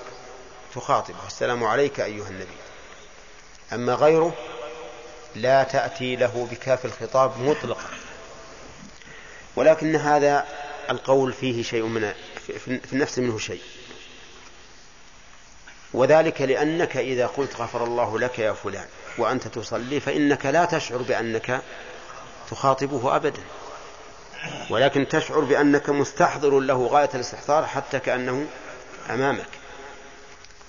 تخاطبه 0.75 1.27
السلام 1.27 1.63
عليك 1.63 1.99
أيها 1.99 2.27
النبي. 2.27 2.57
أما 3.73 3.93
غيره 3.93 4.33
لا 5.35 5.63
تأتي 5.63 6.15
له 6.15 6.47
بكاف 6.51 6.85
الخطاب 6.85 7.39
مطلقا. 7.39 7.89
ولكن 9.55 9.95
هذا 9.95 10.45
القول 10.89 11.33
فيه 11.33 11.63
شيء 11.63 11.83
من 11.83 12.13
في 12.57 12.93
النفس 12.93 13.19
منه 13.19 13.37
شيء. 13.37 13.61
وذلك 15.97 16.41
لأنك 16.41 16.97
إذا 16.97 17.27
قلت 17.27 17.55
غفر 17.55 17.83
الله 17.83 18.19
لك 18.19 18.39
يا 18.39 18.53
فلان 18.53 18.85
وأنت 19.17 19.47
تصلي 19.47 19.99
فإنك 19.99 20.45
لا 20.45 20.65
تشعر 20.65 20.97
بأنك 20.97 21.61
تخاطبه 22.51 23.15
أبدا 23.15 23.41
ولكن 24.69 25.07
تشعر 25.07 25.39
بأنك 25.39 25.89
مستحضر 25.89 26.59
له 26.59 26.87
غاية 26.87 27.09
الاستحضار 27.13 27.65
حتى 27.65 27.99
كأنه 27.99 28.45
أمامك. 29.09 29.47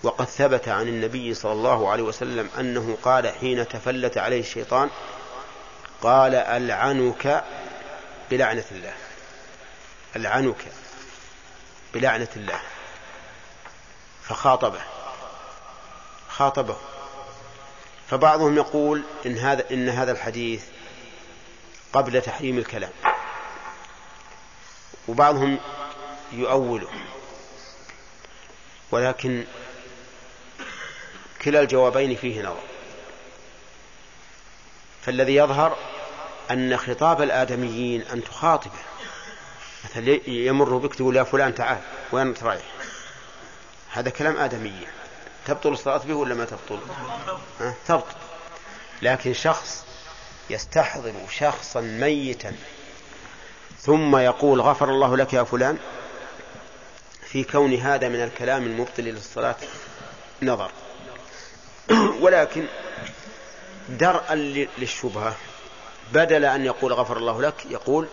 وقد 0.03 0.24
ثبت 0.24 0.68
عن 0.68 0.89
النبي 0.89 1.35
صلى 1.35 1.53
الله 1.53 1.91
عليه 1.91 2.03
وسلم 2.03 2.51
أنه 2.59 2.99
قال 3.03 3.29
حين 3.29 3.68
تفلت 3.68 4.18
عليه 4.18 4.41
الشيطان 4.41 4.91
قال 6.03 6.35
ألعنك 6.35 7.45
بلعنة 8.31 8.64
الله 8.72 8.95
ألعنك 10.16 10.64
بلعنة 11.95 12.29
الله 12.37 12.61
فخاطبه. 14.22 14.97
خاطبه. 16.39 16.76
فبعضهم 18.11 18.57
يقول 18.57 19.03
إن 19.26 19.39
هذا 19.39 19.64
إن 19.70 19.89
هذا 19.89 20.12
الحديث 20.12 20.64
قبل 21.93 22.22
تحريم 22.22 22.59
الكلام. 22.59 22.91
وبعضهم 25.09 25.59
يؤوله. 26.32 26.89
ولكن 28.91 29.45
كلا 31.43 31.61
الجوابين 31.61 32.16
فيه 32.16 32.43
نظر. 32.43 32.62
فالذي 35.03 35.34
يظهر 35.34 35.76
أن 36.51 36.76
خطاب 36.76 37.22
الآدميين 37.22 38.03
أن 38.03 38.24
تخاطبه. 38.24 38.80
مثلا 39.84 40.20
يمر 40.26 40.76
بك 40.76 40.95
تقول 40.95 41.16
يا 41.16 41.22
فلان 41.22 41.55
تعال 41.55 41.80
وين 42.12 42.34
رايح؟ 42.43 42.64
هذا 43.93 44.11
كلام 44.11 44.36
آدميين. 44.36 44.97
تبطل 45.49 45.72
الصلاة 45.72 45.99
به 45.99 46.14
ولا 46.14 46.34
ما 46.34 46.44
تبطل؟ 46.44 46.78
أه؟ 47.61 47.74
تبطل. 47.86 48.16
لكن 49.03 49.32
شخص 49.32 49.84
يستحضر 50.51 51.14
شخصا 51.30 51.80
ميتا 51.80 52.57
ثم 53.80 54.16
يقول 54.16 54.61
غفر 54.61 54.88
الله 54.90 55.16
لك 55.16 55.32
يا 55.32 55.42
فلان 55.42 55.78
في 57.22 57.44
كون 57.44 57.74
هذا 57.74 58.09
من 58.09 58.22
الكلام 58.22 58.62
المبطل 58.62 59.03
للصلاة 59.03 59.57
نظر. 60.42 60.70
ولكن 62.22 62.66
درءا 63.88 64.34
للشبهة 64.78 65.36
بدل 66.12 66.44
أن 66.44 66.64
يقول 66.64 66.92
غفر 66.92 67.16
الله 67.16 67.42
لك 67.42 67.66
يقول 67.70 68.09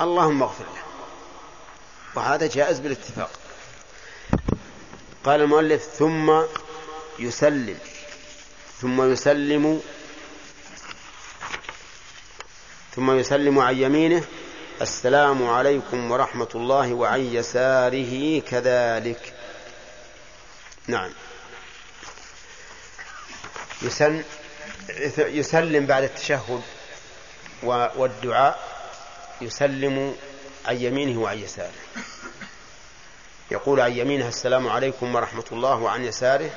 اللهم 0.00 0.42
اغفر 0.42 0.64
له. 0.64 0.82
وهذا 2.14 2.46
جائز 2.46 2.80
بالاتفاق. 2.80 3.30
قال 5.24 5.40
المؤلف 5.40 5.82
ثم 5.82 6.42
يسلم 7.18 7.78
ثم 8.80 9.12
يسلم 9.12 9.82
ثم 12.96 13.18
يسلم 13.18 13.58
عن 13.58 13.76
يمينه 13.76 14.24
السلام 14.80 15.46
عليكم 15.46 16.10
ورحمة 16.10 16.48
الله 16.54 16.94
وعن 16.94 17.20
يساره 17.20 18.40
كذلك. 18.40 19.32
نعم. 20.86 21.10
يسلم 25.18 25.86
بعد 25.86 26.02
التشهد 26.02 26.62
والدعاء 27.62 28.58
يسلم 29.40 30.16
عن 30.66 30.76
يمينه 30.76 31.20
وعن 31.20 31.38
يساره. 31.38 31.72
يقول 33.54 33.80
عن 33.80 33.92
يمينه 33.92 34.28
السلام 34.28 34.68
عليكم 34.68 35.14
ورحمة 35.14 35.44
الله 35.52 35.74
وعن 35.74 36.04
يساره 36.04 36.50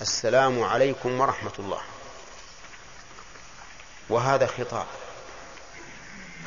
السلام 0.00 0.62
عليكم 0.62 1.20
ورحمة 1.20 1.52
الله. 1.58 1.80
وهذا 4.08 4.46
خطاب. 4.46 4.86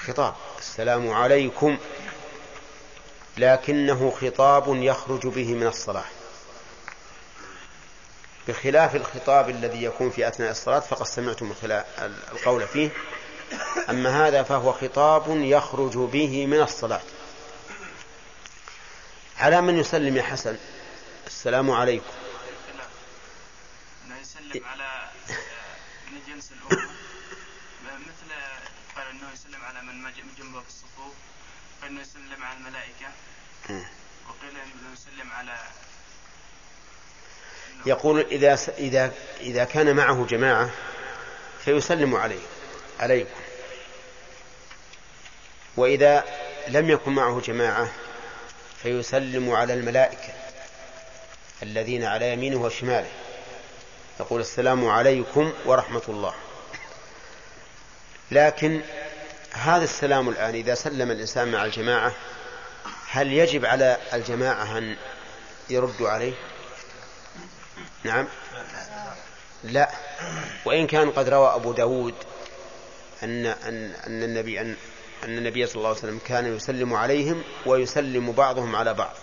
خطاب. 0.07 0.34
السلام 0.59 1.11
عليكم. 1.11 1.78
لكنه 3.38 4.13
خطاب 4.21 4.63
يخرج 4.67 5.28
به 5.28 5.53
من 5.53 5.67
الصلاة. 5.67 6.05
بخلاف 8.47 8.95
الخطاب 8.95 9.49
الذي 9.49 9.84
يكون 9.84 10.09
في 10.09 10.28
أثناء 10.28 10.51
الصلاة 10.51 10.80
فقد 10.80 11.05
سمعتم 11.05 11.53
القول 12.32 12.67
فيه. 12.67 12.89
أما 13.89 14.28
هذا 14.28 14.43
فهو 14.43 14.73
خطاب 14.73 15.23
يخرج 15.28 15.97
به 15.97 16.45
من 16.45 16.61
الصلاة. 16.61 17.01
على 19.39 19.61
من 19.61 19.77
يسلم 19.77 20.17
يا 20.17 20.23
حسن. 20.23 20.57
السلام 21.27 21.71
عليكم. 21.71 22.05
لا 24.09 24.15
يسلم 24.21 24.65
على 24.65 25.09
من 26.11 26.19
جنس 26.27 26.51
الأمة. 26.51 26.89
مثل 27.83 28.33
قال 28.95 29.07
أنه 29.07 29.31
يسلم 29.33 29.61
على 29.63 29.81
من 29.81 30.03
جنبه 30.38 30.61
في 30.61 30.67
الصفوف 30.67 31.13
فإنه 31.81 32.01
يسلم 32.01 32.43
على 32.43 32.57
الملائكة. 32.57 33.07
وقيل 34.29 34.57
أنه 34.57 34.93
يسلم 34.93 35.31
على 35.31 35.57
يقول 37.86 38.19
إذا 38.19 38.53
إذا 38.77 39.13
إذا 39.39 39.63
كان 39.63 39.95
معه 39.95 40.25
جماعة 40.25 40.69
فيسلم 41.65 42.15
عليه 42.15 42.45
عليكم. 42.99 43.39
وإذا 45.77 46.23
لم 46.67 46.89
يكن 46.89 47.11
معه 47.11 47.39
جماعة 47.39 47.89
فيسلم 48.86 49.51
على 49.51 49.73
الملائكة 49.73 50.33
الذين 51.63 52.03
على 52.03 52.33
يمينه 52.33 52.61
وشماله. 52.61 53.09
يقول 54.19 54.41
السلام 54.41 54.88
عليكم 54.88 55.53
ورحمة 55.65 56.01
الله. 56.09 56.33
لكن 58.31 58.81
هذا 59.51 59.83
السلام 59.83 60.29
الآن 60.29 60.55
إذا 60.55 60.75
سلم 60.75 61.11
الإنسان 61.11 61.51
مع 61.51 61.65
الجماعة 61.65 62.13
هل 63.09 63.33
يجب 63.33 63.65
على 63.65 63.97
الجماعة 64.13 64.77
أن 64.77 64.97
يردوا 65.69 66.09
عليه؟ 66.09 66.33
نعم. 68.03 68.27
لا. 69.63 69.89
وإن 70.65 70.88
كان 70.88 71.11
قد 71.11 71.29
روى 71.29 71.55
أبو 71.55 71.73
داود 71.73 72.15
أن, 73.23 73.45
أن, 73.45 73.93
أن 74.07 74.23
النبي 74.23 74.61
أن 74.61 74.75
أن 75.26 75.38
النبي 75.38 75.67
صلى 75.67 75.76
الله 75.76 75.89
عليه 75.89 75.99
وسلم 75.99 76.19
كان 76.26 76.55
يسلم 76.55 76.93
عليهم 76.93 77.43
ويسلم 77.65 78.32
بعضهم 78.32 78.76
على 78.76 78.93
بعض. 78.93 79.13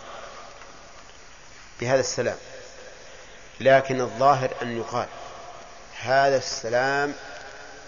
بهذا 1.81 2.01
السلام. 2.01 2.37
لكن 3.61 4.01
الظاهر 4.01 4.51
أن 4.63 4.77
يقال 4.77 5.07
هذا 6.01 6.37
السلام 6.37 7.15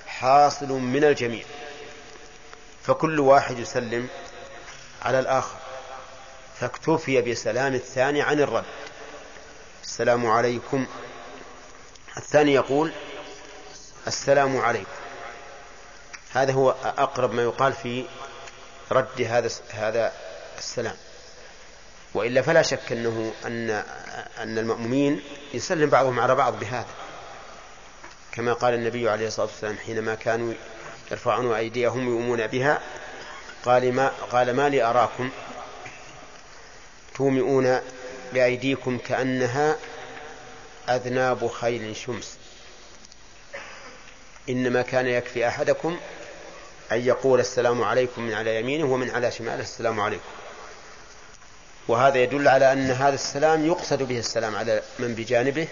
حاصل 0.07 0.69
من 0.69 1.05
الجميع. 1.05 1.45
فكل 2.83 3.21
واحد 3.21 3.59
يسلم 3.59 4.09
على 5.03 5.21
الآخر. 5.21 5.57
فاكتفي 6.61 7.23
بسلام 7.23 7.75
الثاني 7.75 8.23
عن 8.23 8.41
الرد. 8.41 8.65
السلام 9.83 10.27
عليكم. 10.27 10.87
الثاني 12.17 12.55
يقول 12.55 12.93
السلام 14.07 14.57
عليكم. 14.57 15.04
هذا 16.35 16.53
هو 16.53 16.75
أقرب 16.85 17.35
ما 17.35 17.43
يقال 17.43 17.73
في 17.73 18.05
رد 18.93 19.23
هذا 19.23 19.51
هذا 19.71 20.13
السلام. 20.59 20.97
وإلا 22.15 22.43
فلا 22.43 22.63
شك 22.63 22.93
أنه 22.93 23.33
أن 23.47 23.71
أن 24.39 24.59
المأمومين 24.59 25.23
يسلم 25.55 25.91
بعضهم 25.91 26.21
على 26.21 26.35
بعض 26.35 26.59
بهذا. 26.61 26.87
كما 28.33 28.53
قال 28.53 28.75
النبي 28.75 29.09
عليه 29.11 29.27
الصلاة 29.27 29.47
والسلام 29.47 29.77
حينما 29.87 30.15
كانوا 30.15 30.55
يرفعون 31.11 31.55
أيديهم 31.55 32.09
يؤمون 32.09 32.47
بها 32.47 32.81
قال 33.65 33.93
ما 33.93 34.09
قال 34.09 34.57
ما 34.57 34.69
لي 34.69 34.83
أراكم؟ 34.83 35.31
تومئون 37.15 37.81
بأيديكم 38.33 38.99
كأنها 38.99 39.77
أذناب 40.89 41.47
خيل 41.47 41.97
شمس. 41.97 42.37
إنما 44.49 44.83
كان 44.83 45.07
يكفي 45.07 45.49
أحدكم 45.49 45.99
أن 46.93 47.01
يقول 47.01 47.41
السلام 47.41 47.83
عليكم 47.83 48.23
من 48.23 48.35
على 48.35 48.61
يمينه 48.61 48.85
ومن 48.85 49.11
على 49.11 49.31
شماله 49.31 49.61
السلام 49.63 50.01
عليكم. 50.01 50.25
وهذا 51.89 52.19
يدل 52.19 52.49
على 52.49 52.73
أن 52.73 52.91
هذا 52.91 53.15
السلام 53.15 53.67
يقصد 53.67 54.03
به 54.03 54.19
السلام 54.19 54.57
على 54.57 54.83
من 54.99 55.15
بجانبه 55.15 55.69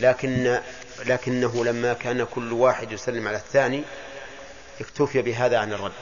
لكن 0.00 0.60
لكنه 1.06 1.64
لما 1.64 1.92
كان 1.92 2.24
كل 2.24 2.52
واحد 2.52 2.92
يسلم 2.92 3.28
على 3.28 3.36
الثاني 3.36 3.84
اكتفي 4.80 5.22
بهذا 5.22 5.58
عن 5.58 5.72
الرد. 5.72 5.92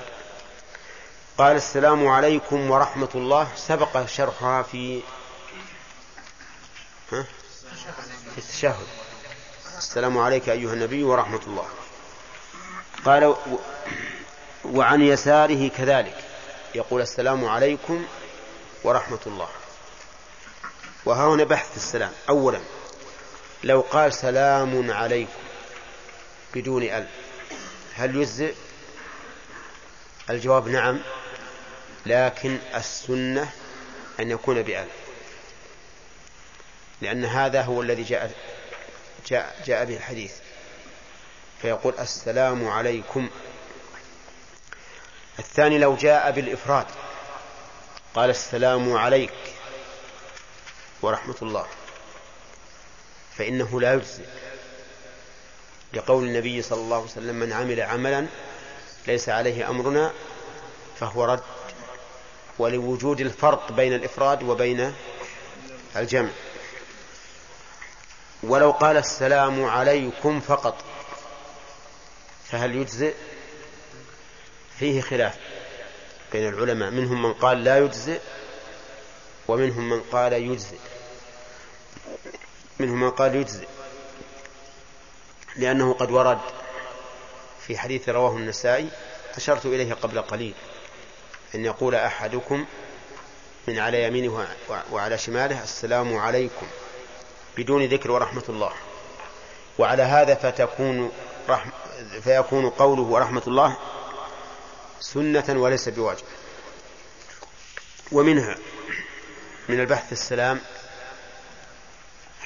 قال 1.39 1.57
السلام 1.57 2.09
عليكم 2.09 2.71
ورحمة 2.71 3.09
الله 3.15 3.49
سبق 3.57 4.07
شرحها 4.07 4.63
في 4.63 5.01
ها؟ 7.13 7.27
في 8.35 8.39
التشهد. 8.39 8.87
السلام 9.79 10.19
عليك 10.19 10.49
أيها 10.49 10.73
النبي 10.73 11.03
ورحمة 11.03 11.41
الله. 11.47 11.67
قال 13.05 13.37
وعن 14.65 15.03
يساره 15.03 15.69
كذلك. 15.69 16.25
يقول 16.75 17.03
السلام 17.03 17.45
عليكم 17.45 18.07
ورحمة 18.85 19.19
الله. 19.27 19.49
وها 21.05 21.27
هنا 21.35 21.45
بحث 21.45 21.77
السلام. 21.77 22.13
أولا 22.29 22.61
لو 23.65 23.81
قال 23.81 24.13
سلام 24.13 24.91
عليكم 24.91 25.33
بدون 26.55 26.83
أل 26.83 27.09
هل 27.95 28.17
يجزئ؟ 28.17 28.55
الجواب 30.31 30.69
نعم 30.69 31.01
لكن 32.07 32.59
السنة 32.75 33.53
أن 34.21 34.31
يكون 34.31 34.63
بأل 34.63 34.89
لأن 37.01 37.25
هذا 37.25 37.63
هو 37.63 37.83
الذي 37.83 38.03
جاء 38.03 38.33
جاء, 39.27 39.63
جاء 39.67 39.85
به 39.85 39.97
الحديث. 39.97 40.33
فيقول 41.67 41.95
السلام 41.99 42.69
عليكم. 42.69 43.29
الثاني 45.39 45.79
لو 45.79 45.97
جاء 45.97 46.31
بالإفراد. 46.31 46.87
قال 48.15 48.31
السلام 48.31 48.97
عليك 48.97 49.33
ورحمة 51.03 51.35
الله. 51.43 51.67
فإنه 53.37 53.81
لا 53.81 53.95
يجزي. 53.95 54.25
لقول 55.93 56.25
النبي 56.25 56.63
صلى 56.63 56.81
الله 56.81 56.97
عليه 56.97 57.07
وسلم 57.07 57.35
من 57.35 57.53
عمل 57.53 57.81
عملا 57.81 58.27
ليس 59.07 59.29
عليه 59.29 59.71
أمرنا 59.71 60.13
فهو 61.01 61.25
رد. 61.25 61.43
ولوجود 62.59 63.21
الفرق 63.21 63.73
بين 63.73 63.95
الإفراد 63.95 64.43
وبين 64.43 64.95
الجمع. 65.97 66.31
ولو 68.43 68.71
قال 68.71 68.97
السلام 68.97 69.65
عليكم 69.65 70.41
فقط. 70.41 70.85
فهل 72.51 72.77
يجزئ؟ 72.77 73.15
فيه 74.79 75.01
خلاف 75.01 75.37
بين 76.33 76.49
العلماء 76.49 76.91
منهم 76.91 77.23
من 77.23 77.33
قال 77.33 77.65
لا 77.65 77.79
يجزئ 77.79 78.21
ومنهم 79.49 79.89
من 79.89 80.01
قال 80.01 80.33
يجزئ. 80.33 80.79
منهم 82.79 83.01
من 83.01 83.11
قال 83.11 83.35
يجزئ 83.35 83.67
لأنه 85.57 85.93
قد 85.93 86.11
ورد 86.11 86.39
في 87.67 87.79
حديث 87.79 88.09
رواه 88.09 88.37
النسائي 88.37 88.89
أشرت 89.37 89.67
إليه 89.67 89.95
قبل 89.95 90.23
قليل 90.23 90.55
أن 91.55 91.65
يقول 91.65 91.95
أحدكم 91.95 92.65
من 93.69 93.79
على 93.79 94.03
يمينه 94.03 94.47
وعلى 94.93 95.19
شماله 95.19 95.63
السلام 95.63 96.17
عليكم 96.17 96.67
بدون 97.57 97.85
ذكر 97.85 98.11
ورحمة 98.11 98.45
الله 98.49 98.73
وعلى 99.79 100.03
هذا 100.03 100.35
فتكون 100.35 101.13
رحم 101.49 101.71
فيكون 102.25 102.71
قوله 102.71 103.03
ورحمة 103.03 103.43
الله 103.47 103.77
سنة 105.01 105.45
وليس 105.49 105.89
بواجب. 105.89 106.25
ومنها 108.13 108.57
من 109.69 109.81
البحث 109.81 110.13
السلام 110.13 110.61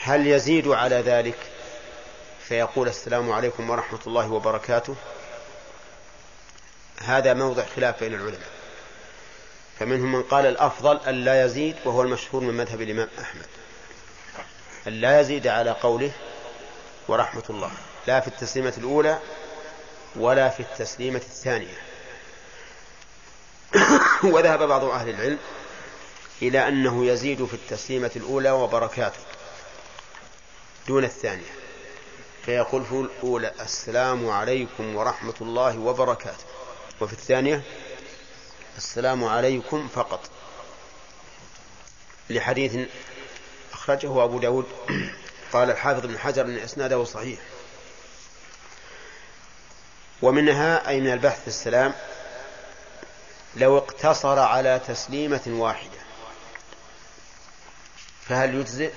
هل 0.03 0.27
يزيد 0.27 0.69
على 0.69 0.97
ذلك؟ 0.97 1.39
فيقول 2.49 2.89
السلام 2.89 3.33
عليكم 3.33 3.71
ورحمة 3.71 4.01
الله 4.07 4.33
وبركاته. 4.33 4.95
هذا 7.05 7.35
موضع 7.35 7.65
خلاف 7.77 8.01
بين 8.01 8.15
العلماء. 8.15 8.51
فمنهم 9.79 10.13
من 10.13 10.23
قال 10.23 10.47
الأفضل 10.47 11.01
أن 11.09 11.25
لا 11.25 11.45
يزيد 11.45 11.77
وهو 11.85 12.03
المشهور 12.03 12.43
من 12.43 12.55
مذهب 12.55 12.83
الإمام 12.83 13.09
أحمد. 13.21 13.47
أن 14.87 14.93
لا 14.93 15.21
يزيد 15.21 15.47
على 15.47 15.71
قوله 15.71 16.13
ورحمة 17.09 17.45
الله. 17.51 17.71
لا 18.07 18.21
في 18.21 18.29
التسليمة 18.29 18.75
الأولى 18.79 19.19
ولا 20.17 20.49
في 20.49 20.61
التسليمة 20.61 21.19
الثانية. 21.19 21.79
وذهب 24.35 24.63
بعض 24.63 24.85
أهل 24.85 25.09
العلم 25.09 25.39
إلى 26.43 26.69
أنه 26.69 27.07
يزيد 27.07 27.45
في 27.45 27.55
التسليمة 27.55 28.11
الأولى 28.17 28.51
وبركاته 28.51 29.19
دون 30.89 31.05
الثانية. 31.05 31.51
فيقول 32.47 32.85
في 32.85 32.93
الأولى 32.93 33.53
السلام 33.61 34.31
عليكم 34.31 34.97
ورحمة 34.97 35.35
الله 35.41 35.79
وبركاته. 35.79 36.45
وفي 37.01 37.13
الثانية 37.13 37.63
السلام 38.77 39.25
عليكم 39.25 39.89
فقط. 39.89 40.21
لحديث 42.31 42.89
أخرجه 43.73 44.25
أبو 44.25 44.39
داود 44.39 44.67
قال 45.53 45.71
الحافظ 45.71 46.07
بن 46.07 46.19
حجر 46.19 46.45
أن 46.45 46.57
إسناده 46.59 47.05
صحيح. 47.05 47.39
ومنها 50.23 50.89
أي 50.89 51.01
من 51.01 51.13
البحث 51.13 51.49
السلام 51.49 51.95
لو 53.57 53.79
اقتصر 53.79 54.39
على 54.39 54.81
تسليمة 54.89 55.43
واحدة 55.47 55.99
فهل 58.29 58.55
يجزئ؟ 58.55 58.93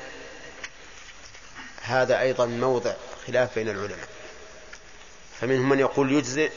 هذا 1.81 2.19
أيضا 2.19 2.45
موضع 2.45 2.93
خلاف 3.27 3.55
بين 3.55 3.69
العلماء. 3.69 4.07
فمنهم 5.41 5.69
من 5.69 5.79
يقول 5.79 6.11
يجزئ 6.11 6.51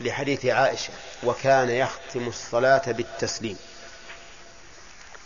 لحديث 0.00 0.46
عائشة 0.46 0.92
وكان 1.24 1.70
يختم 1.70 2.28
الصلاة 2.28 2.92
بالتسليم. 2.92 3.58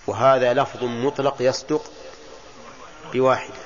وهذا 0.06 0.54
لفظ 0.54 0.84
مطلق 0.84 1.36
يصدق 1.40 1.92
بواحدة. 3.12 3.62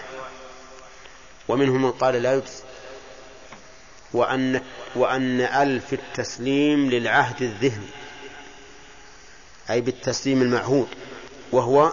ومنهم 1.49 1.83
من 1.83 1.93
قال 1.93 2.15
لا 2.15 2.35
يجزئ. 2.35 2.66
وأن 4.17 4.61
وأن 4.95 5.41
ألف 5.41 5.93
التسليم 5.93 6.91
للعهد 6.91 7.43
الذهني 7.43 7.87
أي 9.71 9.81
بالتسليم 9.81 10.43
المعهود 10.43 10.89
وهو 11.53 11.93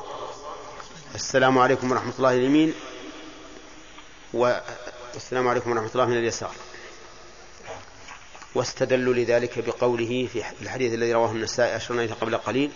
السلام 1.16 1.60
عليكم 1.60 1.92
ورحمة 1.92 2.14
الله 2.18 2.34
اليمين 2.34 2.74
والسلام 4.34 5.48
عليكم 5.48 5.72
ورحمة 5.72 5.90
الله 5.96 6.06
من 6.06 6.18
اليسار. 6.18 6.52
واستدلوا 8.56 9.14
لذلك 9.14 9.60
بقوله 9.60 10.28
في 10.34 10.44
الحديث 10.62 10.94
الذي 10.94 11.14
رواه 11.14 11.32
النسائي 11.32 11.76
أشرنا 11.76 12.14
قبل 12.22 12.38
قليل 12.38 12.72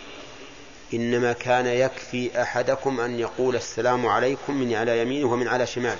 إنما 0.94 1.32
كان 1.32 1.66
يكفي 1.66 2.42
أحدكم 2.42 3.00
أن 3.00 3.18
يقول 3.18 3.56
السلام 3.56 4.06
عليكم 4.06 4.54
من 4.54 4.74
على 4.74 5.02
يمينه 5.02 5.32
ومن 5.32 5.48
على 5.48 5.66
شماله. 5.66 5.98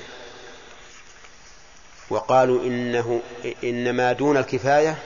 وقالوا 2.11 2.63
إنه 2.63 3.21
إنما 3.65 4.13
دون 4.13 4.37
الكفاية 4.37 4.99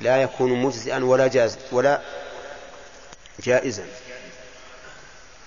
لا 0.00 0.22
يكون 0.22 0.62
مجزئا 0.62 1.04
ولا 1.04 1.26
جاز 1.26 1.58
ولا 1.72 2.00
جائزا. 3.44 3.86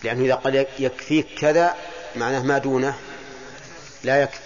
لأنه 0.04 0.26
إذا 0.26 0.36
قال 0.36 0.66
يكفيك 0.80 1.28
كذا 1.40 1.76
معناه 2.16 2.44
ما 2.44 2.58
دونه 2.58 2.96
لا 4.04 4.22
يكفي. 4.22 4.40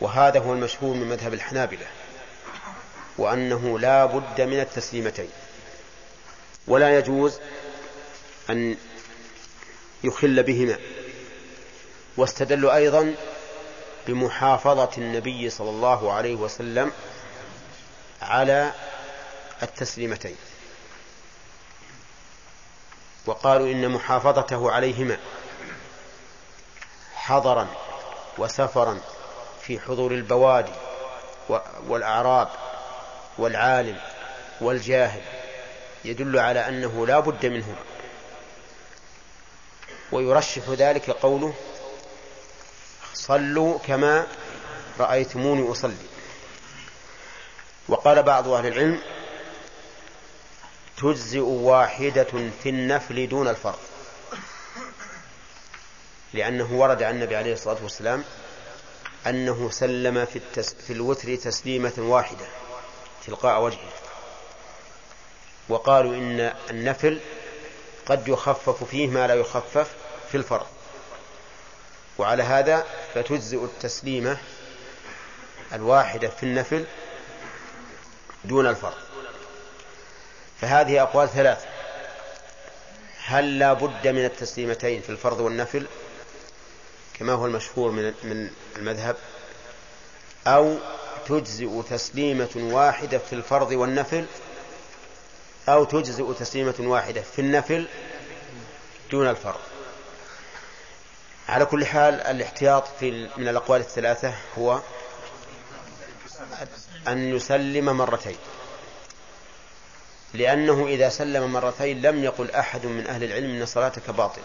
وهذا 0.00 0.40
هو 0.40 0.52
المشهور 0.52 0.94
من 0.94 1.08
مذهب 1.08 1.34
الحنابلة 1.34 1.86
وأنه 3.18 3.78
لا 3.78 4.04
بد 4.06 4.40
من 4.40 4.60
التسليمتين. 4.60 5.28
ولا 6.66 6.98
يجوز 6.98 7.38
أن 8.50 8.76
يخل 10.04 10.42
بهما. 10.42 10.78
واستدلوا 12.16 12.76
أيضا 12.76 13.14
بمحافظة 14.08 14.90
النبي 14.98 15.50
صلى 15.50 15.70
الله 15.70 16.12
عليه 16.12 16.34
وسلم 16.34 16.92
على 18.22 18.72
التسليمتين. 19.62 20.36
وقالوا 23.26 23.66
إن 23.66 23.88
محافظته 23.88 24.70
عليهما 24.72 25.18
حضرا 27.14 27.66
وسفرا 28.38 29.00
في 29.62 29.80
حضور 29.80 30.12
البوادي 30.12 30.72
والأعراب 31.86 32.48
والعالم 33.38 34.00
والجاهل 34.60 35.22
يدل 36.04 36.38
على 36.38 36.68
أنه 36.68 37.06
لا 37.06 37.20
بد 37.20 37.46
منهما. 37.46 37.82
ويرشح 40.12 40.62
ذلك 40.68 41.10
قوله 41.10 41.54
صلوا 43.18 43.78
كما 43.78 44.26
رأيتموني 45.00 45.72
أصلي. 45.72 46.06
وقال 47.88 48.22
بعض 48.22 48.48
أهل 48.48 48.66
العلم 48.66 49.00
تجزئ 50.96 51.38
واحدة 51.38 52.50
في 52.62 52.68
النفل 52.68 53.28
دون 53.28 53.48
الفرض. 53.48 53.78
لأنه 56.34 56.72
ورد 56.72 57.02
عن 57.02 57.14
النبي 57.14 57.36
عليه 57.36 57.52
الصلاة 57.52 57.78
والسلام 57.82 58.24
أنه 59.26 59.70
سلم 59.70 60.24
في, 60.24 60.36
التس... 60.36 60.74
في 60.74 60.92
الوتر 60.92 61.36
تسليمة 61.36 61.92
واحدة 61.98 62.46
تلقاء 63.26 63.62
وجهه. 63.62 63.92
وقالوا 65.68 66.14
إن 66.14 66.52
النفل 66.70 67.20
قد 68.06 68.28
يخفف 68.28 68.84
فيه 68.84 69.06
ما 69.06 69.26
لا 69.26 69.34
يخفف 69.34 69.88
في 70.30 70.36
الفرض. 70.36 70.66
وعلى 72.18 72.42
هذا 72.42 72.86
فتجزئ 73.14 73.64
التسليمة 73.64 74.38
الواحدة 75.72 76.28
في 76.28 76.42
النفل 76.42 76.84
دون 78.44 78.66
الفرض. 78.66 78.94
فهذه 80.60 81.02
أقوال 81.02 81.28
ثلاثة 81.28 81.66
هل 83.24 83.58
لا 83.58 83.72
بد 83.72 84.08
من 84.08 84.24
التسليمتين 84.24 85.02
في 85.02 85.10
الفرض 85.10 85.40
والنفل 85.40 85.86
كما 87.14 87.32
هو 87.32 87.46
المشهور 87.46 87.90
من 87.90 88.14
من 88.22 88.50
المذهب؟ 88.76 89.16
أو 90.46 90.76
تجزئ 91.28 91.82
تسليمة 91.90 92.50
واحدة 92.56 93.18
في 93.18 93.32
الفرض 93.32 93.70
والنفل؟ 93.72 94.24
أو 95.68 95.84
تجزئ 95.84 96.32
تسليمة 96.40 96.74
واحدة 96.78 97.22
في 97.22 97.38
النفل 97.38 97.86
دون 99.10 99.30
الفرض؟ 99.30 99.60
على 101.48 101.64
كل 101.64 101.86
حال 101.86 102.20
الاحتياط 102.20 102.84
في 103.00 103.28
من 103.36 103.48
الأقوال 103.48 103.80
الثلاثة 103.80 104.34
هو 104.58 104.80
أن 107.08 107.36
يسلم 107.36 107.84
مرتين. 107.84 108.36
لأنه 110.34 110.86
إذا 110.86 111.08
سلم 111.08 111.52
مرتين 111.52 112.02
لم 112.02 112.24
يقل 112.24 112.50
أحد 112.50 112.86
من 112.86 113.06
أهل 113.06 113.24
العلم 113.24 113.60
أن 113.60 113.66
صلاتك 113.66 114.10
باطلة. 114.10 114.44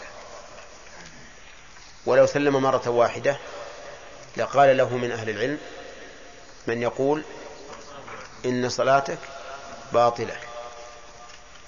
ولو 2.06 2.26
سلم 2.26 2.62
مرة 2.62 2.89
واحدة 2.89 3.38
لقال 4.38 4.78
له 4.78 4.97
من 4.97 5.12
أهل 5.12 5.30
العلم 5.30 5.58
من 6.68 6.82
يقول 6.82 7.24
إن 8.45 8.70
صلاتك 8.70 9.20
باطلة. 9.93 10.36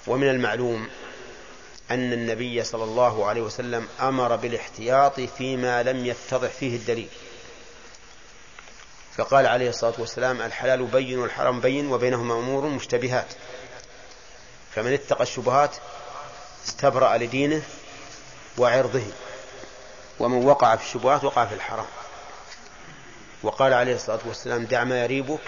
ومن 0.06 0.28
المعلوم 0.28 0.88
أن 1.90 2.12
النبي 2.12 2.64
صلى 2.64 2.84
الله 2.84 3.26
عليه 3.26 3.40
وسلم 3.40 3.88
أمر 4.00 4.36
بالاحتياط 4.36 5.20
فيما 5.20 5.82
لم 5.82 6.06
يتضح 6.06 6.48
فيه 6.48 6.76
الدليل. 6.76 7.08
فقال 9.16 9.46
عليه 9.46 9.68
الصلاة 9.68 9.94
والسلام 9.98 10.42
الحلال 10.42 10.84
بين 10.86 11.18
والحرام 11.18 11.60
بين 11.60 11.92
وبينهما 11.92 12.34
أمور 12.34 12.66
مشتبهات. 12.66 13.26
فمن 14.74 14.92
اتقى 14.92 15.22
الشبهات 15.22 15.76
استبرأ 16.66 17.16
لدينه 17.16 17.62
وعرضه 18.58 19.06
ومن 20.18 20.46
وقع 20.46 20.76
في 20.76 20.84
الشبهات 20.84 21.24
وقع 21.24 21.46
في 21.46 21.54
الحرام. 21.54 21.86
وقال 23.42 23.72
عليه 23.72 23.94
الصلاة 23.94 24.20
والسلام 24.24 24.64
دع 24.64 24.84
ما 24.84 25.02
يريبك 25.04 25.40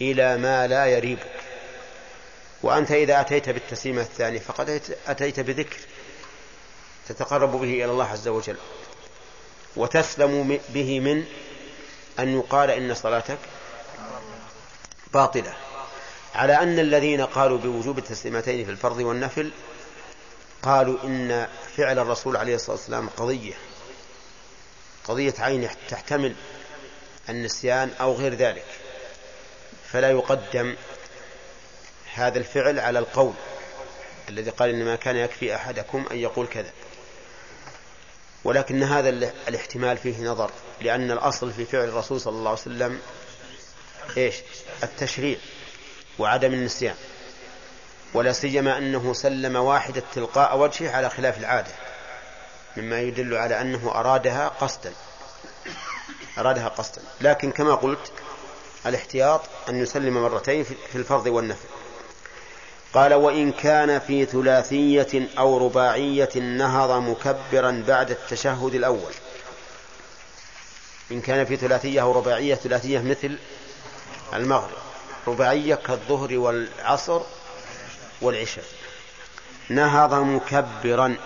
إلى 0.00 0.36
ما 0.36 0.66
لا 0.66 0.86
يريبك. 0.86 1.43
وأنت 2.64 2.90
إذا 2.90 3.20
أتيت 3.20 3.50
بالتسليمة 3.50 4.00
الثانية 4.00 4.38
فقد 4.38 4.80
أتيت 5.06 5.40
بذكر 5.40 5.76
تتقرب 7.08 7.52
به 7.52 7.62
إلى 7.62 7.84
الله 7.84 8.04
عز 8.04 8.28
وجل 8.28 8.56
وتسلم 9.76 10.60
به 10.68 11.00
من 11.00 11.24
أن 12.18 12.38
يقال 12.38 12.70
إن 12.70 12.94
صلاتك 12.94 13.38
باطلة. 15.14 15.54
على 16.34 16.52
أن 16.52 16.78
الذين 16.78 17.20
قالوا 17.20 17.58
بوجوب 17.58 17.98
التسليمتين 17.98 18.64
في 18.64 18.70
الفرض 18.70 18.98
والنفل 18.98 19.50
قالوا 20.62 20.98
إن 21.04 21.48
فعل 21.76 21.98
الرسول 21.98 22.36
عليه 22.36 22.54
الصلاة 22.54 22.76
والسلام 22.76 23.08
قضية 23.08 23.54
قضية 25.04 25.34
عين 25.38 25.68
تحتمل 25.88 26.34
النسيان 27.28 27.90
أو 28.00 28.12
غير 28.14 28.34
ذلك 28.34 28.66
فلا 29.92 30.10
يقدم 30.10 30.76
هذا 32.14 32.38
الفعل 32.38 32.80
على 32.80 32.98
القول 32.98 33.32
الذي 34.28 34.50
قال 34.50 34.70
إنما 34.70 34.96
كان 34.96 35.16
يكفي 35.16 35.54
أحدكم 35.54 36.04
أن 36.10 36.16
يقول 36.16 36.46
كذا. 36.46 36.70
ولكن 38.44 38.82
هذا 38.82 39.08
الاحتمال 39.48 39.96
فيه 39.96 40.24
نظر 40.24 40.50
لأن 40.80 41.10
الأصل 41.10 41.52
في 41.52 41.64
فعل 41.64 41.84
الرسول 41.84 42.20
صلى 42.20 42.38
الله 42.38 42.50
عليه 42.50 42.60
وسلم 42.60 43.00
إيش؟ 44.16 44.34
التشريع 44.82 45.38
وعدم 46.18 46.52
النسيان. 46.52 46.96
ولا 48.14 48.32
سيما 48.32 48.78
أنه 48.78 49.12
سلم 49.12 49.56
واحدة 49.56 50.02
تلقاء 50.14 50.58
وجهه 50.58 50.96
على 50.96 51.10
خلاف 51.10 51.38
العادة 51.38 51.72
مما 52.76 53.00
يدل 53.00 53.34
على 53.34 53.60
أنه 53.60 53.90
أرادها 53.94 54.48
قصدا. 54.48 54.92
أرادها 56.38 56.68
قصدا. 56.68 57.02
لكن 57.20 57.50
كما 57.50 57.74
قلت 57.74 58.12
الاحتياط 58.86 59.40
أن 59.68 59.80
يسلم 59.80 60.22
مرتين 60.22 60.64
في 60.64 60.96
الفرض 60.96 61.26
والنفل 61.26 61.68
قال 62.94 63.14
وإن 63.14 63.52
كان 63.52 63.98
في 63.98 64.24
ثلاثية 64.24 65.28
أو 65.38 65.66
رباعية 65.66 66.38
نهض 66.38 66.90
مكبرا 66.90 67.84
بعد 67.88 68.10
التشهد 68.10 68.74
الأول. 68.74 69.12
إن 71.12 71.20
كان 71.20 71.44
في 71.44 71.56
ثلاثية 71.56 72.02
أو 72.02 72.12
رباعية 72.12 72.54
ثلاثية 72.54 72.98
مثل 72.98 73.38
المغرب. 74.34 74.78
رباعية 75.26 75.74
كالظهر 75.74 76.38
والعصر 76.38 77.20
والعشاء. 78.20 78.64
نهض 79.68 80.14
مكبرا 80.14 81.16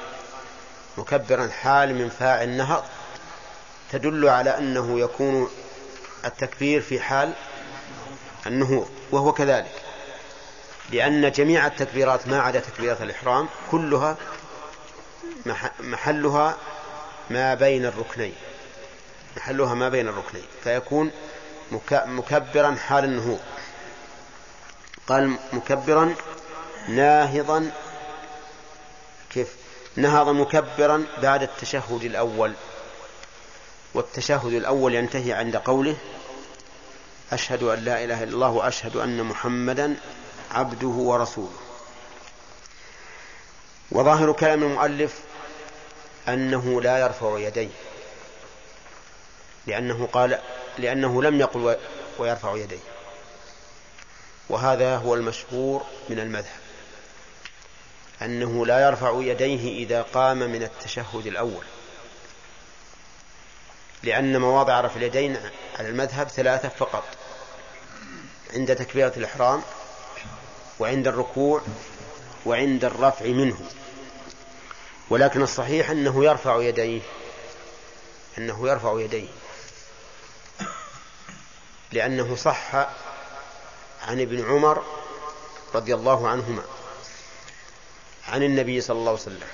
مكبرا 0.98 1.48
حال 1.48 1.94
من 1.94 2.08
فاعل 2.08 2.48
نهض 2.48 2.84
تدل 3.92 4.28
على 4.28 4.58
أنه 4.58 5.00
يكون 5.00 5.50
التكبير 6.24 6.80
في 6.80 7.00
حال 7.00 7.32
النهوض 8.46 8.88
وهو 9.10 9.32
كذلك. 9.32 9.87
لأن 10.90 11.32
جميع 11.32 11.66
التكبيرات 11.66 12.28
ما 12.28 12.40
عدا 12.40 12.60
تكبيرة 12.60 12.98
الإحرام 13.02 13.48
كلها 13.70 14.16
محلها 15.80 16.56
ما 17.30 17.54
بين 17.54 17.86
الركنين. 17.86 18.34
محلها 19.36 19.74
ما 19.74 19.88
بين 19.88 20.08
الركنين. 20.08 20.44
فيكون 20.64 21.10
مكبرا 21.92 22.74
حال 22.74 23.04
النهوض. 23.04 23.40
قال 25.08 25.36
مكبرا 25.52 26.14
ناهضا 26.88 27.70
كيف؟ 29.30 29.48
نهض 29.96 30.28
مكبرا 30.28 31.04
بعد 31.22 31.42
التشهد 31.42 32.04
الأول. 32.04 32.52
والتشهد 33.94 34.52
الأول 34.52 34.94
ينتهي 34.94 35.32
عند 35.32 35.56
قوله 35.56 35.96
أشهد 37.32 37.62
أن 37.62 37.84
لا 37.84 38.04
إله 38.04 38.22
إلا 38.22 38.34
الله 38.34 38.50
وأشهد 38.50 38.96
أن 38.96 39.22
محمدا 39.22 39.96
عبده 40.50 40.86
ورسوله. 40.86 41.58
وظاهر 43.90 44.32
كلام 44.32 44.62
المؤلف 44.62 45.20
أنه 46.28 46.82
لا 46.82 46.98
يرفع 46.98 47.38
يديه. 47.38 47.70
لأنه 49.66 50.08
قال 50.12 50.40
لأنه 50.78 51.22
لم 51.22 51.40
يقل 51.40 51.76
ويرفع 52.18 52.56
يديه. 52.56 52.78
وهذا 54.48 54.96
هو 54.96 55.14
المشهور 55.14 55.84
من 56.08 56.18
المذهب. 56.18 56.60
أنه 58.22 58.66
لا 58.66 58.86
يرفع 58.86 59.20
يديه 59.22 59.84
إذا 59.84 60.02
قام 60.02 60.38
من 60.38 60.62
التشهد 60.62 61.26
الأول. 61.26 61.64
لأن 64.02 64.40
مواضع 64.40 64.80
رفع 64.80 64.96
اليدين 64.96 65.36
على 65.78 65.88
المذهب 65.88 66.28
ثلاثة 66.28 66.68
فقط. 66.68 67.04
عند 68.54 68.76
تكبيرة 68.76 69.12
الإحرام 69.16 69.62
وعند 70.78 71.08
الركوع 71.08 71.62
وعند 72.46 72.84
الرفع 72.84 73.26
منه. 73.26 73.58
ولكن 75.10 75.42
الصحيح 75.42 75.90
أنه 75.90 76.24
يرفع 76.24 76.62
يديه 76.62 77.00
أنه 78.38 78.68
يرفع 78.68 79.00
يديه. 79.00 79.28
لأنه 81.92 82.36
صح 82.36 82.74
عن 84.08 84.20
ابن 84.20 84.50
عمر 84.50 84.84
رضي 85.74 85.94
الله 85.94 86.28
عنهما 86.28 86.62
عن 88.28 88.42
النبي 88.42 88.80
صلى 88.80 88.98
الله 88.98 89.10
عليه 89.10 89.20
وسلم. 89.20 89.48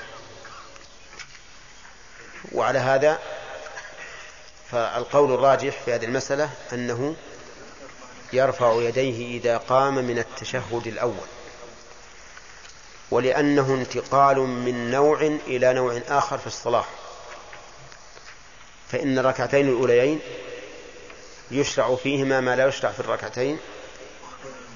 وعلى 2.52 2.78
هذا 2.78 3.18
فالقول 4.70 5.34
الراجح 5.34 5.80
في 5.84 5.94
هذه 5.94 6.04
المسألة 6.04 6.50
أنه 6.72 7.16
يرفع 8.32 8.82
يديه 8.82 9.38
إذا 9.38 9.56
قام 9.56 9.94
من 9.94 10.18
التشهد 10.18 10.86
الأول. 10.86 11.26
ولأنه 13.10 13.74
انتقال 13.74 14.38
من 14.38 14.90
نوع 14.90 15.20
إلى 15.46 15.72
نوع 15.72 16.00
آخر 16.08 16.38
في 16.38 16.46
الصلاة. 16.46 16.84
فإن 18.88 19.18
الركعتين 19.18 19.68
الأوليين 19.68 20.20
يشرع 21.50 21.94
فيهما 21.94 22.40
ما 22.40 22.56
لا 22.56 22.66
يشرع 22.66 22.90
في 22.90 23.00
الركعتين 23.00 23.58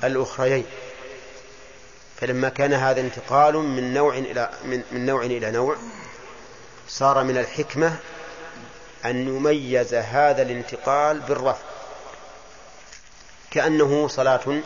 الأخريين. 0.05 0.64
فلما 2.20 2.49
كان 2.49 2.72
هذا 2.72 3.01
انتقال 3.01 3.55
من 3.55 3.94
نوع 3.94 4.18
إلى 4.18 4.51
من, 4.64 4.82
من 4.92 5.07
نوع 5.07 5.22
إلى 5.22 5.51
نوع 5.51 5.76
صار 6.88 7.24
من 7.24 7.38
الحكمة 7.38 7.96
أن 9.05 9.28
يميز 9.28 9.94
هذا 9.94 10.42
الانتقال 10.42 11.20
بالرفع. 11.20 11.78
كأنه 13.51 14.09
صلاة 14.09 14.61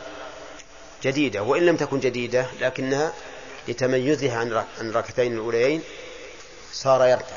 جديدة 1.03 1.43
وإن 1.43 1.67
لم 1.67 1.77
تكن 1.77 2.01
جديدة 2.01 2.47
لكنها 2.61 3.13
لتميزها 3.69 4.39
عن 4.39 4.65
الركعتين 4.81 5.33
الأوليين 5.33 5.83
صار 6.73 7.07
يركع 7.07 7.37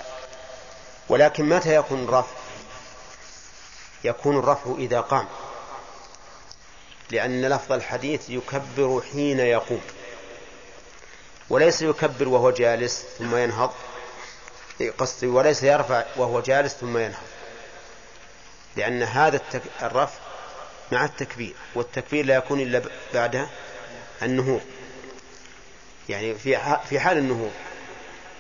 ولكن 1.10 1.50
متى 1.50 1.76
يكون 1.76 2.04
الرفع؟ 2.04 2.36
يكون 4.04 4.40
الرفع 4.40 4.76
إذا 4.78 5.02
قام. 5.02 5.28
لأن 7.12 7.46
لفظ 7.46 7.72
الحديث 7.72 8.30
يكبر 8.30 9.02
حين 9.12 9.40
يقوم. 9.40 9.82
وليس 11.50 11.82
يكبر 11.82 12.28
وهو 12.28 12.52
جالس 12.52 13.06
ثم 13.20 13.36
ينهض. 13.36 13.74
قصدي 14.98 15.28
وليس 15.28 15.64
يرفع 15.64 16.04
وهو 16.16 16.42
جالس 16.42 16.74
ثم 16.74 16.98
ينهض. 16.98 17.24
لأن 18.76 19.04
هذا 19.04 19.42
الرفع 19.82 20.25
مع 20.92 21.06
التكبير 21.06 21.54
والتكبير 21.76 22.26
لا 22.26 22.36
يكون 22.36 22.60
إلا 22.60 22.82
بعد 23.14 23.48
النهوض. 24.24 24.62
يعني 26.10 26.36
في 26.36 26.78
في 26.90 27.00
حال 27.00 27.18
النهوض 27.18 27.52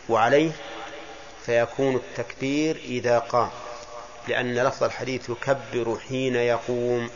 وعليه 0.09 0.51
فيكون 1.45 1.95
التكبير 1.95 2.75
إذا 2.75 3.19
قام 3.19 3.49
لأن 4.27 4.55
لفظ 4.55 4.83
الحديث 4.83 5.29
يكبر 5.29 5.99
حين 6.09 6.35
يقوم 6.35 7.09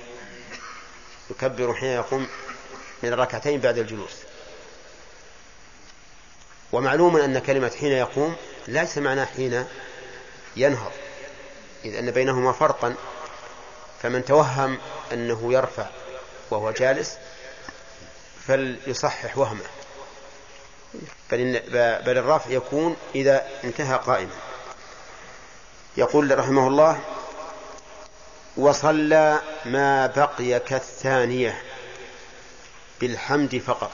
يكبر 1.31 1.73
حين 1.73 1.89
يقوم 1.89 2.27
من 3.03 3.13
الركعتين 3.13 3.59
بعد 3.59 3.77
الجلوس. 3.77 4.15
ومعلوم 6.71 7.17
أن 7.17 7.39
كلمة 7.39 7.71
حين 7.79 7.91
يقوم 7.91 8.35
ليس 8.67 8.97
معناه 8.97 9.25
حين 9.25 9.65
ينهض 10.55 10.91
إذ 11.85 11.95
أن 11.95 12.11
بينهما 12.11 12.51
فرقا. 12.51 12.95
فمن 14.01 14.25
توهم 14.25 14.77
أنه 15.13 15.53
يرفع 15.53 15.87
وهو 16.51 16.71
جالس 16.71 17.17
فليصحح 18.47 19.37
وهمه. 19.37 19.65
بل, 21.31 21.61
بل 22.05 22.17
الرفع 22.17 22.51
يكون 22.51 22.97
إذا 23.15 23.47
انتهى 23.63 23.97
قائما. 23.97 24.35
يقول 25.97 26.39
رحمه 26.39 26.67
الله 26.67 26.99
وصلى 28.57 29.41
ما 29.65 30.07
بقي 30.07 30.59
كالثانية 30.59 31.63
بالحمد 33.01 33.57
فقط. 33.57 33.91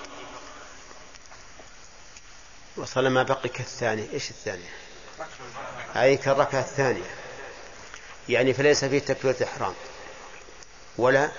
وصلى 2.77 3.09
ما 3.09 3.23
بقي 3.23 3.49
كالثانية. 3.49 4.07
إيش 4.13 4.29
الثانية؟ 4.31 4.69
أي 5.95 6.17
كالركعة 6.17 6.59
الثانية. 6.59 7.15
يعني 8.29 8.53
فليس 8.53 8.85
فيه 8.85 8.99
تكبيرة 8.99 9.43
إحرام 9.43 9.73
ولا 10.97 11.31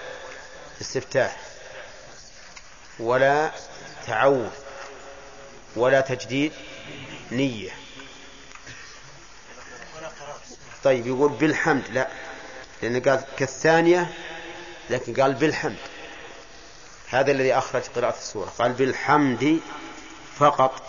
استفتاح 0.80 1.40
ولا 2.98 3.50
تعوذ 4.07 4.50
ولا 5.76 6.00
تجديد 6.00 6.52
نية. 7.32 7.70
طيب 10.84 11.07
يقول 11.07 11.32
بالحمد 11.32 11.84
لا 11.88 12.09
لأنه 12.82 13.00
قال 13.00 13.24
كالثانية 13.38 14.14
لكن 14.90 15.22
قال 15.22 15.34
بالحمد. 15.34 15.76
هذا 17.09 17.32
الذي 17.32 17.54
أخرج 17.54 17.82
قراءة 17.96 18.16
السورة. 18.16 18.52
قال 18.59 18.72
بالحمد 18.72 19.61
فقط. 20.38 20.82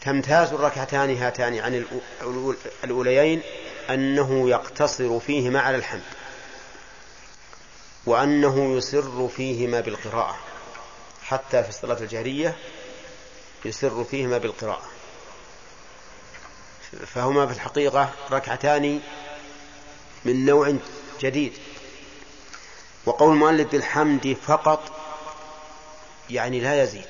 تمتاز 0.00 0.52
الركعتان 0.52 1.16
هاتان 1.16 1.58
عن 1.58 1.84
الأوليين 2.84 3.42
أنه 3.90 4.50
يقتصر 4.50 5.20
فيهما 5.20 5.60
على 5.60 5.76
الحمد. 5.76 6.02
وأنه 8.06 8.76
يسر 8.76 9.28
فيهما 9.28 9.80
بالقراءة. 9.80 10.38
حتى 11.22 11.62
في 11.62 11.68
الصلاة 11.68 12.00
الجهرية 12.00 12.56
يسر 13.64 14.04
فيهما 14.04 14.38
بالقراءة. 14.38 14.90
فهما 17.06 17.46
في 17.46 17.52
الحقيقة 17.52 18.10
ركعتان 18.30 19.00
من 20.24 20.44
نوع 20.44 20.74
جديد. 21.20 21.52
وقول 23.06 23.32
المؤلف 23.32 23.72
بالحمد 23.72 24.36
فقط 24.46 24.92
يعني 26.30 26.60
لا 26.60 26.82
يزيد. 26.82 27.06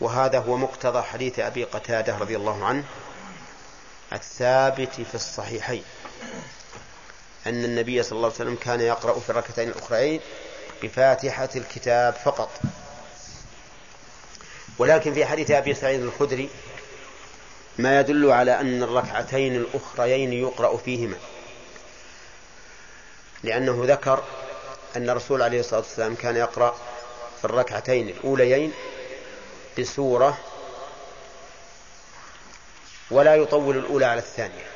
وهذا 0.00 0.38
هو 0.38 0.56
مقتضى 0.56 1.02
حديث 1.02 1.38
أبي 1.38 1.64
قتادة 1.64 2.18
رضي 2.18 2.36
الله 2.36 2.64
عنه. 2.64 2.84
الثابت 4.12 4.94
في 4.94 5.14
الصحيحين. 5.14 5.82
أن 7.46 7.64
النبي 7.64 8.02
صلى 8.02 8.16
الله 8.16 8.26
عليه 8.26 8.36
وسلم 8.36 8.56
كان 8.56 8.80
يقرأ 8.80 9.20
في 9.20 9.30
الركعتين 9.30 9.68
الأخرين 9.68 10.20
بفاتحة 10.82 11.48
الكتاب 11.56 12.14
فقط. 12.14 12.50
ولكن 14.78 15.14
في 15.14 15.26
حديث 15.26 15.50
أبي 15.50 15.74
سعيد 15.74 16.00
الخدري 16.00 16.50
ما 17.78 18.00
يدل 18.00 18.30
على 18.30 18.60
أن 18.60 18.82
الركعتين 18.82 19.56
الأخريين 19.56 20.32
يقرأ 20.32 20.76
فيهما. 20.76 21.16
لأنه 23.42 23.82
ذكر 23.86 24.24
أن 24.96 25.10
الرسول 25.10 25.42
عليه 25.42 25.60
الصلاة 25.60 25.80
والسلام 25.80 26.14
كان 26.14 26.36
يقرأ 26.36 26.76
في 27.38 27.44
الركعتين 27.44 28.08
الأوليين 28.08 28.72
بسورة 29.78 30.38
ولا 33.10 33.34
يطول 33.34 33.76
الأولى 33.76 34.04
على 34.06 34.18
الثانية. 34.20 34.66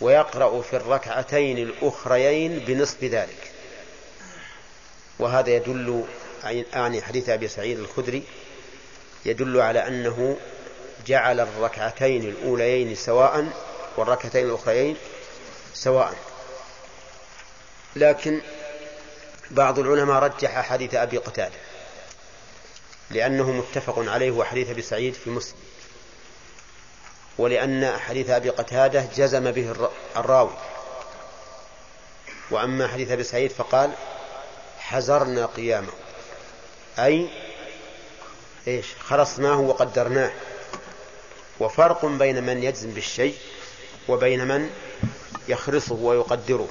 ويقرأ 0.00 0.62
في 0.62 0.76
الركعتين 0.76 1.58
الأخريين 1.58 2.58
بنصف 2.58 3.04
ذلك. 3.04 3.50
وهذا 5.18 5.50
يدل 5.50 6.04
يعني 6.44 7.02
حديث 7.02 7.28
أبي 7.28 7.48
سعيد 7.48 7.78
الخدري 7.78 8.22
يدل 9.24 9.60
على 9.60 9.86
أنه 9.86 10.36
جعل 11.06 11.40
الركعتين 11.40 12.22
الأوليين 12.22 12.94
سواء 12.94 13.46
والركعتين 13.96 14.46
الأخريين 14.46 14.96
سواء. 15.74 16.14
لكن 17.96 18.40
بعض 19.50 19.78
العلماء 19.78 20.22
رجح 20.22 20.60
حديث 20.60 20.94
أبي 20.94 21.18
قتادة 21.18 21.58
لأنه 23.10 23.50
متفق 23.50 23.98
عليه 23.98 24.30
وحديث 24.30 24.70
أبي 24.70 24.82
سعيد 24.82 25.14
في 25.14 25.30
مسلم. 25.30 25.58
ولأن 27.42 27.98
حديث 27.98 28.30
أبي 28.30 28.50
قتادة 28.50 29.06
جزم 29.16 29.50
به 29.50 29.88
الراوي. 30.16 30.56
وأما 32.50 32.88
حديث 32.88 33.10
أبي 33.10 33.24
سعيد 33.24 33.50
فقال 33.50 33.90
حزرنا 34.78 35.46
قيامه. 35.46 35.92
أي 36.98 37.28
إيش؟ 38.68 38.86
خلصناه 39.00 39.60
وقدرناه. 39.60 40.32
وفرق 41.60 42.04
بين 42.04 42.44
من 42.44 42.62
يجزم 42.62 42.90
بالشيء 42.90 43.36
وبين 44.08 44.48
من 44.48 44.70
يخرصه 45.48 45.94
ويقدره. 45.94 46.68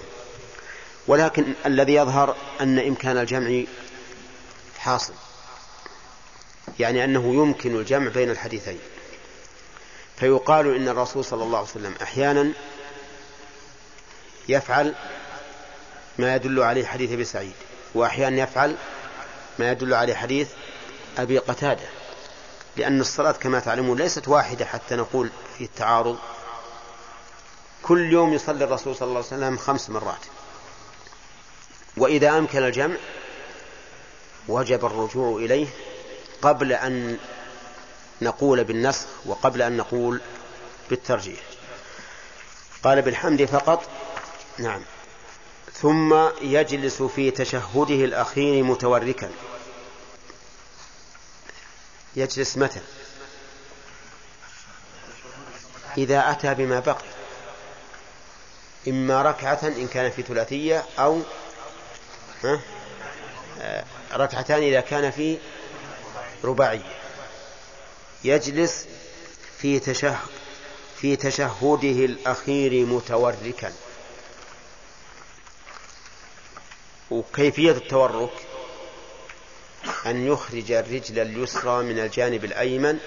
ولكن 1.08 1.54
الذي 1.66 1.94
يظهر 1.94 2.36
أن 2.62 2.80
إمكان 2.80 3.18
الجمع 3.18 3.64
حاصل. 4.80 5.14
يعني 6.80 7.04
أنه 7.04 7.34
يمكن 7.36 7.76
الجمع 7.76 8.10
بين 8.10 8.30
الحديثين. 8.30 8.80
فيقال 10.22 10.76
إن 10.76 10.88
الرسول 10.88 11.26
صلى 11.26 11.44
الله 11.44 11.58
عليه 11.58 11.70
وسلم 11.70 11.96
أحيانا 12.02 12.52
يفعل 14.50 14.96
ما 16.18 16.36
يدل 16.36 16.64
عليه 16.64 16.86
حديث 16.86 17.12
أبي 17.12 17.26
سعيد 17.26 17.54
وأحيانا 17.94 18.44
يفعل 18.44 18.76
ما 19.60 19.72
يدل 19.72 19.94
عليه 19.94 20.14
حديث 20.14 20.50
أبي 21.18 21.38
قتادة. 21.38 21.84
لأن 22.78 23.02
الصلاة 23.02 23.32
كما 23.32 23.60
تعلمون 23.60 23.98
ليست 23.98 24.28
واحدة 24.28 24.66
حتى 24.66 24.96
نقول 24.96 25.30
في 25.58 25.64
التعارض. 25.64 26.18
كل 27.84 28.14
يوم 28.14 28.34
يصلي 28.34 28.64
الرسول 28.64 28.96
صلى 28.96 29.08
الله 29.08 29.24
عليه 29.32 29.44
وسلم 29.44 29.58
خمس 29.58 29.90
مرات. 29.90 30.26
وإذا 31.98 32.38
أمكن 32.38 32.64
الجمع 32.64 32.96
وجب 34.48 34.86
الرجوع 34.86 35.38
إليه 35.38 35.68
قبل 36.42 36.74
أن 36.74 37.18
نقول 38.22 38.64
بالنسخ 38.64 39.06
وقبل 39.26 39.62
أن 39.62 39.78
نقول 39.78 40.22
بالترجيح. 40.90 41.40
قال 42.84 43.02
بالحمد 43.02 43.46
فقط. 43.46 43.90
نعم. 44.58 44.82
ثم 45.74 46.30
يجلس 46.42 47.02
في 47.02 47.32
تشهده 47.32 48.06
الأخير 48.06 48.64
متوركا. 48.64 49.32
يجلس 52.16 52.58
متى؟ 52.58 52.82
إذا 55.98 56.32
أتى 56.32 56.54
بما 56.54 56.80
بقي. 56.80 57.06
إما 58.88 59.22
ركعة 59.22 59.60
إن 59.64 59.88
كان 59.88 60.12
في 60.12 60.22
ثلاثية 60.22 60.86
أو 61.00 61.22
ركعتان 64.14 64.64
إذا 64.64 64.82
كان 64.82 65.12
في 65.12 65.38
رباعية. 66.44 67.01
يجلس 68.24 68.86
في 69.58 69.80
تشهد 69.80 70.18
في 71.02 71.16
تشهده 71.16 72.06
الأخير 72.06 72.86
متوركا. 72.86 73.74
وكيفية 77.12 77.72
التورك؟ 77.72 78.34
أن 80.06 80.28
يخرج 80.28 80.72
الرجل 80.72 81.20
اليسرى 81.20 81.84
من 81.84 82.00
الجانب 82.00 82.46
الأيمن 82.46 83.00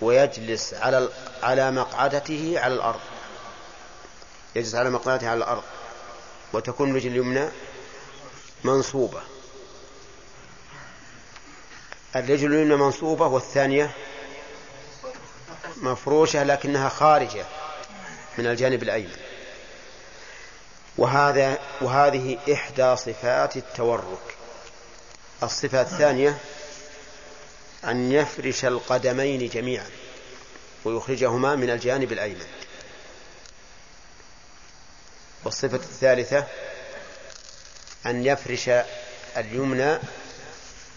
ويجلس 0.00 0.74
على 0.74 1.08
على 1.42 1.70
مقعدته 1.70 2.54
على 2.56 2.74
الأرض. 2.74 3.00
يجلس 4.56 4.74
على 4.74 4.90
مقعدته 4.90 5.28
على 5.28 5.38
الأرض. 5.38 5.62
وتكون 6.52 6.90
الرجل 6.90 7.08
اليمنى 7.10 7.48
منصوبة. 8.64 9.22
الرجل 12.16 12.54
اليمنى 12.54 12.76
منصوبة 12.76 13.26
والثانية 13.26 13.94
مفروشة 15.80 16.42
لكنها 16.42 16.88
خارجة 16.88 17.44
من 18.38 18.46
الجانب 18.46 18.82
الأيمن. 18.82 19.16
وهذا 20.98 21.58
وهذه 21.80 22.38
إحدى 22.52 22.96
صفات 22.96 23.56
التورك. 23.56 24.36
الصفة 25.42 25.80
الثانية 25.80 26.38
أن 27.84 28.12
يفرش 28.12 28.64
القدمين 28.64 29.48
جميعا 29.48 29.90
ويخرجهما 30.84 31.56
من 31.56 31.70
الجانب 31.70 32.12
الأيمن. 32.12 32.46
والصفة 35.44 35.76
الثالثة 35.76 36.46
أن 38.06 38.26
يفرش 38.26 38.70
اليمنى 39.36 39.98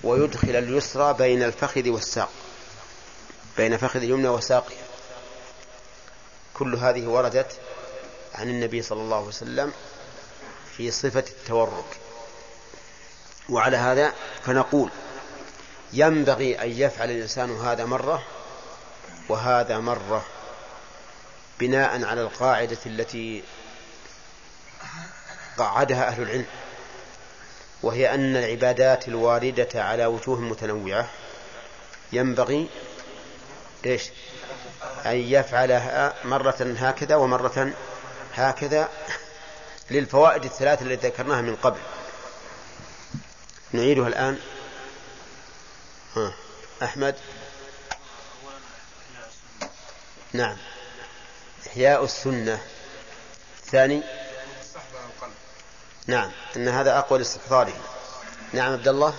ويدخل 0.03 0.55
اليسرى 0.55 1.13
بين 1.13 1.43
الفخذ 1.43 1.89
والساق. 1.89 2.29
بين 3.57 3.77
فخذ 3.77 3.99
اليمنى 3.99 4.27
وساقها 4.27 4.83
كل 6.53 6.75
هذه 6.75 7.07
وردت 7.07 7.59
عن 8.35 8.49
النبي 8.49 8.81
صلى 8.81 9.01
الله 9.01 9.17
عليه 9.17 9.27
وسلم 9.27 9.73
في 10.77 10.91
صفة 10.91 11.19
التورك 11.19 11.97
وعلى 13.49 13.77
هذا 13.77 14.13
فنقول 14.43 14.89
ينبغي 15.93 16.61
أن 16.61 16.69
يفعل 16.69 17.11
الإنسان 17.11 17.57
هذا 17.57 17.85
مرة 17.85 18.23
وهذا 19.29 19.79
مرة 19.79 20.25
بناء 21.59 22.05
على 22.05 22.21
القاعدة 22.21 22.77
التي 22.85 23.43
قعدها 25.57 26.07
أهل 26.07 26.21
العلم 26.23 26.45
وهي 27.83 28.13
أن 28.13 28.35
العبادات 28.37 29.07
الواردة 29.07 29.83
على 29.83 30.05
وجوه 30.05 30.39
متنوعة 30.39 31.09
ينبغي 32.13 32.69
إيش؟ 33.85 34.03
أن 35.05 35.15
يفعلها 35.15 36.13
مرة 36.23 36.75
هكذا 36.79 37.15
ومرة 37.15 37.73
هكذا 38.33 38.89
للفوائد 39.91 40.45
الثلاث 40.45 40.81
التي 40.81 41.07
ذكرناها 41.07 41.41
من 41.41 41.55
قبل. 41.55 41.79
نعيدها 43.71 44.07
الآن. 44.07 44.39
ها. 46.15 46.33
أحمد. 46.83 47.15
نعم. 50.33 50.57
إحياء 51.67 52.03
السنة. 52.03 52.61
الثاني 53.63 54.03
نعم 56.07 56.31
أن 56.55 56.67
هذا 56.67 56.97
أقوى 56.97 57.19
لاستحضاره. 57.19 57.73
نعم 58.53 58.73
عبد 58.73 58.87
الله. 58.87 59.13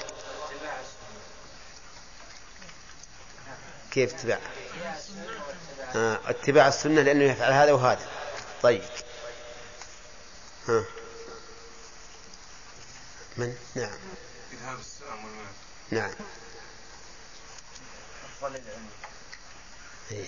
كيف 3.95 4.15
اتباع؟ 4.15 4.39
آه. 5.97 6.21
اتباع 6.27 6.69
السنة 6.69 7.03
لأنه 7.03 7.25
يفعل 7.25 7.53
هذا 7.53 7.73
وهذا. 7.73 8.07
طيب. 8.63 8.83
ها. 10.69 10.85
من؟ 13.37 13.57
نعم. 13.75 13.99
إذهاب 14.53 14.79
السلام 14.79 15.25
والمال 15.25 15.47
نعم. 15.91 16.11
إيه. 20.13 20.27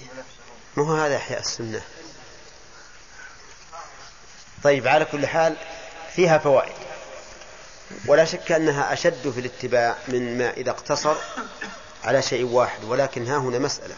ما 0.77 0.85
هو 0.85 0.95
هذا 0.97 1.17
إحياء 1.17 1.41
السنة؟ 1.41 1.83
طيب 4.63 4.87
على 4.87 5.05
كل 5.05 5.27
حال 5.27 5.57
فيها 6.15 6.39
فوائد. 6.39 6.75
ولا 8.07 8.25
شك 8.25 8.53
أنها 8.53 8.93
أشد 8.93 9.31
في 9.31 9.41
الاتباع 9.41 9.97
من 10.09 10.39
ما 10.39 10.51
إذا 10.51 10.71
اقتصر 10.71 11.17
على 12.07 12.23
شيء 12.23 12.45
واحد 12.45 12.85
ولكن 12.85 13.27
ها 13.27 13.37
هنا 13.39 13.59
مسألة 13.59 13.95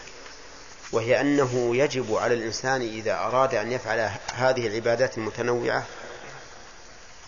وهي 0.93 1.20
أنه 1.20 1.76
يجب 1.76 2.14
على 2.14 2.35
الإنسان 2.35 2.80
إذا 2.80 3.14
أراد 3.14 3.55
أن 3.55 3.72
يفعل 3.72 4.10
هذه 4.35 4.66
العبادات 4.66 5.18
المتنوعة 5.18 5.86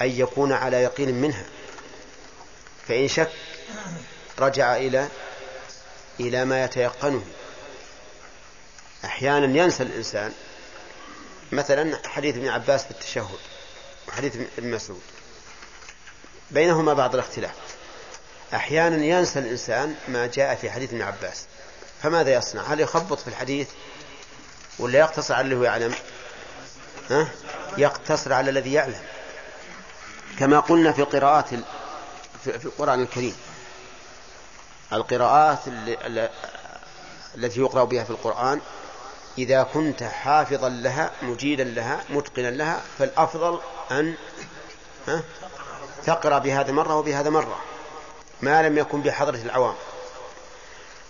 أن 0.00 0.10
يكون 0.10 0.52
على 0.52 0.76
يقين 0.76 1.14
منها. 1.14 1.44
فإن 2.88 3.08
شك 3.08 3.32
رجع 4.38 4.76
إلى 4.76 5.08
إلى 6.20 6.44
ما 6.44 6.64
يتيقنه. 6.64 7.24
أحيانا 9.04 9.62
ينسى 9.62 9.82
الإنسان 9.82 10.32
مثلا 11.52 11.98
حديث 12.08 12.36
ابن 12.36 12.48
عباس 12.48 12.84
في 12.84 12.90
التشهد 12.90 13.38
وحديث 14.08 14.36
ابن 14.58 14.70
مسعود 14.70 15.02
بينهما 16.50 16.94
بعض 16.94 17.14
الاختلاف. 17.14 17.69
أحيانا 18.54 19.04
ينسى 19.04 19.38
الإنسان 19.38 19.94
ما 20.08 20.26
جاء 20.26 20.54
في 20.54 20.70
حديث 20.70 20.90
ابن 20.90 21.02
عباس. 21.02 21.44
فماذا 22.02 22.34
يصنع؟ 22.34 22.62
هل 22.62 22.80
يخبط 22.80 23.20
في 23.20 23.28
الحديث 23.28 23.68
ولا 24.78 24.98
يقتصر 24.98 25.34
على 25.34 25.44
اللي 25.44 25.56
هو 25.56 25.62
يعلم؟ 25.62 25.94
ها؟ 27.10 27.28
يقتصر 27.78 28.32
على 28.32 28.50
الذي 28.50 28.72
يعلم. 28.72 29.00
كما 30.38 30.60
قلنا 30.60 30.92
في 30.92 31.02
قراءات 31.02 31.48
في 32.44 32.64
القرآن 32.64 33.02
الكريم. 33.02 33.36
القراءات 34.92 35.58
التي 37.36 37.60
يقرأ 37.60 37.84
بها 37.84 38.04
في 38.04 38.10
القرآن 38.10 38.60
إذا 39.38 39.62
كنت 39.62 40.02
حافظا 40.02 40.68
لها 40.68 41.10
مجيدا 41.22 41.64
لها 41.64 42.00
متقنا 42.10 42.50
لها 42.50 42.80
فالأفضل 42.98 43.60
أن 43.90 44.14
تقرأ 46.06 46.38
بهذا 46.38 46.72
مرة 46.72 46.94
وبهذا 46.94 47.30
مرة. 47.30 47.69
ما 48.42 48.62
لم 48.68 48.78
يكن 48.78 49.02
بحضرة 49.02 49.36
العوام. 49.36 49.74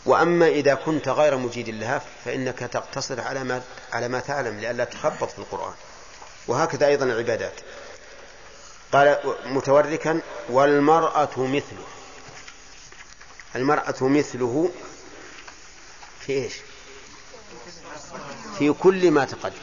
وأما 0.07 0.47
إذا 0.49 0.75
كنت 0.75 1.09
غير 1.09 1.37
مجيد 1.37 1.69
لها 1.69 2.03
فإنك 2.25 2.59
تقتصر 2.59 3.21
على 3.21 3.45
ما 3.45 3.63
على 3.93 4.09
ما 4.09 4.21
تعلم 4.21 4.61
لئلا 4.61 4.85
تخبط 4.85 5.31
في 5.31 5.39
القرآن. 5.39 5.75
وهكذا 6.49 6.87
أيضا 6.87 7.05
العبادات. 7.05 7.53
قال 8.93 9.19
متوركا 9.45 10.21
والمرأة 10.49 11.39
مثله. 11.39 11.85
المرأة 13.57 13.95
مثله 14.01 14.71
في 16.21 16.33
إيش؟ 16.33 16.55
في 18.59 18.73
كل 18.73 19.11
ما 19.11 19.25
تقدم. 19.25 19.55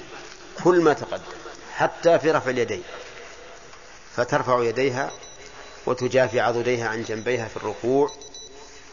كل 0.63 0.81
ما 0.81 0.93
تقدم. 0.93 1.23
حتى 1.75 2.19
في 2.19 2.31
رفع 2.31 2.49
اليدين. 2.49 2.83
فترفع 4.15 4.63
يديها 4.63 5.11
وتجافي 5.87 6.39
عضديها 6.39 6.87
عن 6.87 7.03
جنبيها 7.03 7.47
في 7.47 7.57
الركوع 7.57 8.11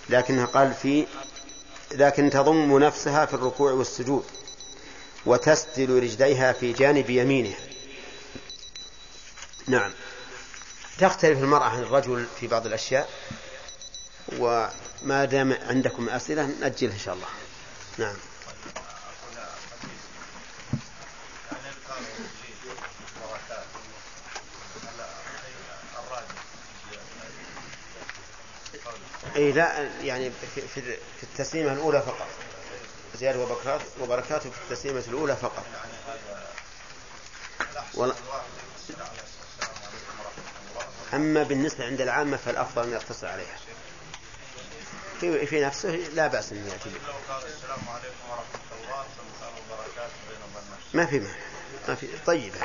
لكنها 0.08 0.46
قال 0.46 0.74
في 0.74 1.06
لكن 1.92 2.30
تضم 2.30 2.78
نفسها 2.78 3.26
في 3.26 3.34
الركوع 3.34 3.72
والسجود 3.72 4.24
وتسدل 5.26 6.02
رجليها 6.02 6.52
في 6.52 6.72
جانب 6.72 7.10
يمينها. 7.10 7.58
نعم. 9.66 9.92
تختلف 10.98 11.38
المرأة 11.38 11.64
عن 11.64 11.82
الرجل 11.82 12.26
في 12.40 12.46
بعض 12.46 12.66
الأشياء 12.66 13.08
وما 14.38 15.24
دام 15.24 15.52
عندكم 15.68 16.08
أسئلة 16.08 16.46
نأجلها 16.60 16.94
إن 16.94 16.98
شاء 16.98 17.14
الله. 17.14 17.26
نعم. 17.98 18.16
أي 29.36 29.52
لا 29.52 29.88
يعني 30.02 30.30
في, 30.54 30.60
في 31.14 31.22
التسليمة 31.22 31.72
الأولى 31.72 32.02
فقط. 32.02 32.26
زيادة 33.18 33.38
وبركاته 33.38 33.84
وبركاته 34.00 34.50
في 34.50 34.56
التسليمة 34.70 35.02
الأولى 35.08 35.36
فقط. 35.36 35.64
ولا. 37.94 38.14
أما 41.14 41.42
بالنسبة 41.42 41.84
عند 41.86 42.00
العامة 42.00 42.36
فالأفضل 42.36 42.82
أن 42.82 42.92
يقتصر 42.92 43.26
عليها. 43.26 43.56
في 45.20 45.46
في 45.46 45.60
نفسه 45.60 45.88
لا 46.14 46.26
بأس 46.26 46.52
أن 46.52 46.66
يأتي 46.68 46.90
وبركاته 46.90 47.44
ما 50.94 51.06
في 51.06 51.18
ما 51.20 51.34
ما 51.88 51.94
في. 51.94 52.08
طيبه 52.26 52.58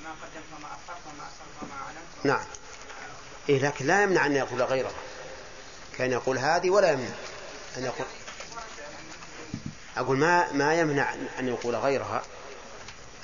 ما 0.03 0.11
قدمت 0.11 0.45
وما 0.57 0.67
أخرت 0.67 0.99
وما 1.07 1.23
أسرت 1.27 1.61
وما 1.61 1.81
أعلنت 1.85 2.25
نعم. 2.25 2.45
إيه 3.49 3.59
لكن 3.59 3.85
لا 3.87 4.03
يمنع 4.03 4.25
أن 4.25 4.35
يقول 4.35 4.61
غيره. 4.61 4.91
كان 5.97 6.11
يقول 6.11 6.37
هذه 6.37 6.69
ولا 6.69 6.91
يمنع 6.91 7.15
أن 7.77 7.83
يقول. 7.83 8.07
أقول 9.97 10.17
ما 10.17 10.51
ما 10.51 10.79
يمنع 10.79 11.13
أن 11.39 11.47
يقول 11.47 11.75
غيرها. 11.75 12.23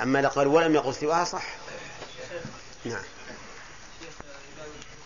أما 0.01 0.21
لقال 0.21 0.47
ولم 0.47 0.75
يقل 0.75 0.95
سواها 0.95 1.23
صح. 1.23 1.45
نعم. 2.85 3.03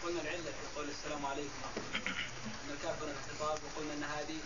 قلنا 0.03 0.21
العلة 0.21 0.43
في 0.43 0.75
قول 0.75 0.87
السلام 0.89 1.25
عليكم. 1.25 1.49
أن 2.45 2.75
الكافر 2.77 3.05
الخطاب 3.05 3.59
وقلنا 3.63 3.93
أن 3.93 4.03
هذه 4.03 4.37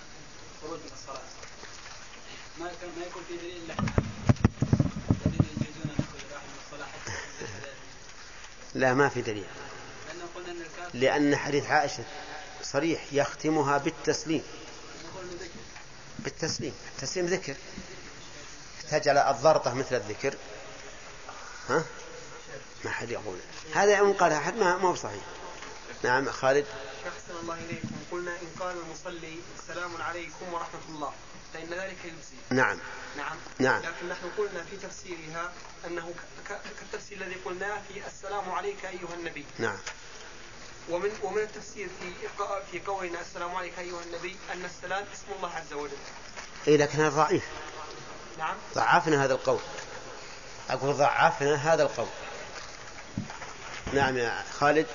خروج 0.62 0.80
من 0.80 0.92
الصلاة. 0.94 1.22
ما 2.60 2.72
كان 2.82 2.90
ما 3.00 3.06
يكون 3.06 3.24
في 3.28 3.38
دليل 3.38 3.58
إلا 3.64 3.74
الذين 5.26 5.58
يجوزون 5.62 5.84
أن 5.86 5.96
يخرج 6.00 6.22
الواحد 6.30 6.46
من 6.48 6.60
الصلاة 6.66 6.88
حتى 6.88 7.70
لا 8.80 8.94
ما 8.94 9.10
في 9.10 9.22
دليل. 9.22 9.48
لأن 10.94 11.36
حديث 11.36 11.66
عائشة 11.66 12.04
صريح 12.64 13.06
يختمها 13.12 13.78
بالتسليم. 13.78 14.44
بالتسليم. 16.20 16.74
التسليم 16.96 17.26
ذكر. 17.26 17.56
تجعل 18.92 19.18
الضرطة 19.18 19.74
مثل 19.74 19.96
الذكر. 19.96 20.36
ها؟ 21.70 21.84
ما 22.86 22.92
حد 22.92 23.10
يقول. 23.10 23.40
هذا 23.74 24.00
إن 24.00 24.14
قال 24.14 24.32
أحد 24.32 24.56
ما 24.56 24.82
هو 24.82 24.96
صحيح. 24.96 25.24
نعم 26.04 26.32
خالد. 26.32 26.66
أحسن 27.08 27.40
الله 27.42 27.56
إليكم. 27.56 27.90
قلنا 28.12 28.32
إن 28.32 28.48
قال 28.60 28.76
المصلي 28.78 29.40
السلام 29.60 30.02
عليكم 30.02 30.54
ورحمة 30.54 30.80
الله 30.90 31.14
فإن 31.54 31.70
ذلك 31.70 31.98
يجزي. 32.06 32.38
نعم. 32.50 32.80
نعم. 33.18 33.38
نعم. 33.60 33.82
لكن 33.82 34.10
نحن 34.10 34.30
قلنا 34.38 34.64
في 34.64 34.78
تفسيرها 34.78 35.52
أنه 35.88 36.14
كالتفسير 36.80 37.18
الذي 37.22 37.36
قلناه 37.46 37.82
في 37.88 38.08
السلام 38.08 38.52
عليك 38.52 38.86
أيها 38.86 39.14
النبي. 39.14 39.46
نعم. 39.60 39.78
ومن 40.90 41.12
ومن 41.24 41.42
التفسير 41.42 41.88
في 42.00 42.28
في 42.72 42.80
قولنا 42.80 43.22
السلام 43.22 43.56
عليك 43.56 43.80
أيها 43.80 44.04
النبي 44.04 44.36
أن 44.54 44.66
السلام 44.66 45.06
اسم 45.14 45.34
الله 45.38 45.50
عز 45.50 45.74
وجل. 45.74 45.98
اي 46.68 46.78
لكن 46.78 47.00
هذا 47.00 47.16
ضعيف. 47.16 47.44
نعم. 48.40 48.56
ضعفنا 48.76 49.26
هذا 49.26 49.34
القول. 49.34 49.60
أقول 50.70 50.94
ضعفنا 50.94 51.74
هذا 51.74 51.84
القول. 51.84 52.08
نعم 53.94 54.18
يا 54.18 54.44
خالد. 54.60 54.88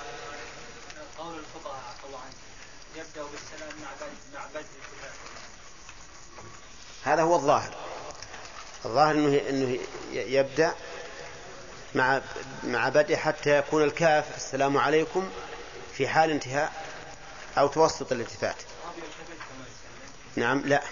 قول 1.18 1.38
الفقهاء 1.38 1.94
الله 2.06 2.18
عنه 2.18 2.34
يبدأ 2.96 3.22
بالسلام 3.32 3.82
مع 3.82 4.06
مع 4.34 4.46
بدء 4.54 4.66
هذا 7.04 7.22
هو 7.22 7.36
الظاهر. 7.36 7.74
الظاهر 8.84 9.14
انه 9.14 9.40
إنه 9.48 9.78
يبدأ 10.12 10.74
مع 11.94 12.20
مع 12.64 12.88
بدء 12.88 13.16
حتى 13.16 13.58
يكون 13.58 13.82
الكاف 13.82 14.36
السلام 14.36 14.78
عليكم 14.78 15.30
في 15.96 16.08
حال 16.08 16.30
انتهاء 16.30 16.72
أو 17.58 17.68
توسط 17.68 18.12
الالتفات. 18.12 18.56
نعم 20.36 20.60
لا. 20.60 20.82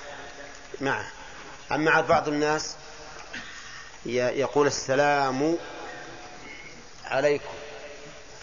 معه. 0.81 1.22
أما 1.73 2.01
بعض 2.01 2.29
الناس 2.29 2.77
يقول 4.07 4.67
السلام 4.67 5.59
عليكم. 7.05 7.55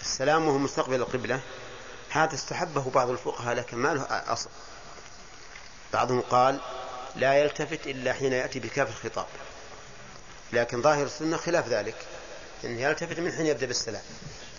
السلام 0.02 0.48
وهو 0.48 0.58
مستقبل 0.58 0.96
القبلة. 0.96 1.42
هذا 2.10 2.36
استحبه 2.36 2.90
بعض 2.90 3.10
الفقهاء 3.10 3.56
لكن 3.56 3.78
ما 3.78 3.94
له 3.94 4.04
أصل. 4.34 4.50
بعضهم 5.94 6.22
قال 6.22 6.60
لا 7.16 7.34
يلتفت 7.34 7.88
إلا 7.88 8.14
حين 8.14 8.34
يأتي 8.34 8.60
بكاف 8.60 8.90
الخطاب. 8.90 9.28
لكن 10.54 10.82
ظاهر 10.82 11.06
السنة 11.06 11.38
خلاف 11.38 11.68
ذلك 11.68 11.96
إنه 12.64 12.82
يلتفت 12.82 13.20
من 13.20 13.32
حين 13.32 13.46
يبدأ 13.46 13.66
بالسلام. 13.66 14.04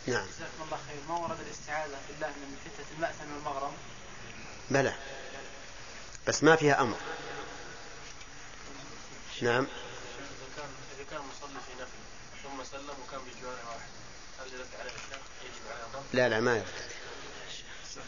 نعم. 0.07 0.27
جزاكم 0.27 0.63
الله 0.65 0.79
خير. 0.89 0.97
ما 1.09 1.17
ورد 1.17 1.41
الاستعاذة 1.47 1.97
بالله 2.09 2.29
من 2.29 2.57
فتنة 2.65 2.87
المأثم 2.97 3.35
والمغرم؟ 3.35 3.73
بلى. 4.71 4.95
بس 6.27 6.45
ما 6.45 6.57
فيها 6.57 6.81
أمر. 6.81 6.97
نعم 9.43 9.67
إذا 9.67 10.49
كان 10.57 10.69
إذا 10.97 11.05
كان 11.11 11.21
مصلي 11.21 11.61
في 11.67 11.83
نفل 11.83 12.01
ثم 12.43 12.65
سلم 12.65 12.95
وكان 13.07 13.21
بجوار 13.21 13.59
واحد 13.67 13.91
هل 14.41 14.53
يرد 14.53 14.69
عليه 14.81 14.91
الشيخ 14.91 15.23
يجب 15.43 15.71
على؟ 15.71 16.05
لا 16.13 16.29
لا 16.29 16.41
ما 16.41 16.57
يرد 16.57 16.67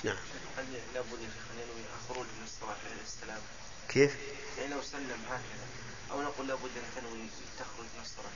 نعم 0.05 0.17
هل 0.59 0.65
لابد 0.95 1.21
ينوي 1.55 1.85
الخروج 1.95 2.27
من 2.27 2.45
الصلاه 2.45 2.77
إلى 2.87 3.01
الاستلام؟ 3.01 3.41
كيف؟ 3.89 4.17
يعني 4.59 4.75
لو 4.75 4.83
سلم 4.83 5.23
هكذا 5.27 5.67
أو 6.11 6.23
نقول 6.23 6.49
لابد 6.49 6.71
ان 6.77 7.01
تنوي 7.01 7.27
تخرج 7.59 7.87
من 7.97 8.03
الصلاه 8.03 8.33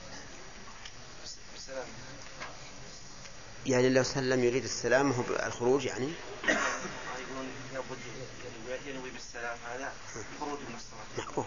بالسلام 1.53 1.87
يعني 3.65 3.89
لو 3.89 4.03
سلم 4.03 4.43
يريد 4.43 4.63
السلام 4.63 5.11
هو 5.11 5.23
الخروج 5.45 5.85
يعني 5.85 6.13
يقولون 6.47 7.51
لابد 7.73 7.97
ينوي 8.87 9.09
بالسلام 9.09 9.57
هذا 9.65 9.93
الخروج 10.15 10.59
من 10.59 10.75
الصلاة 10.75 11.27
معروف 11.27 11.45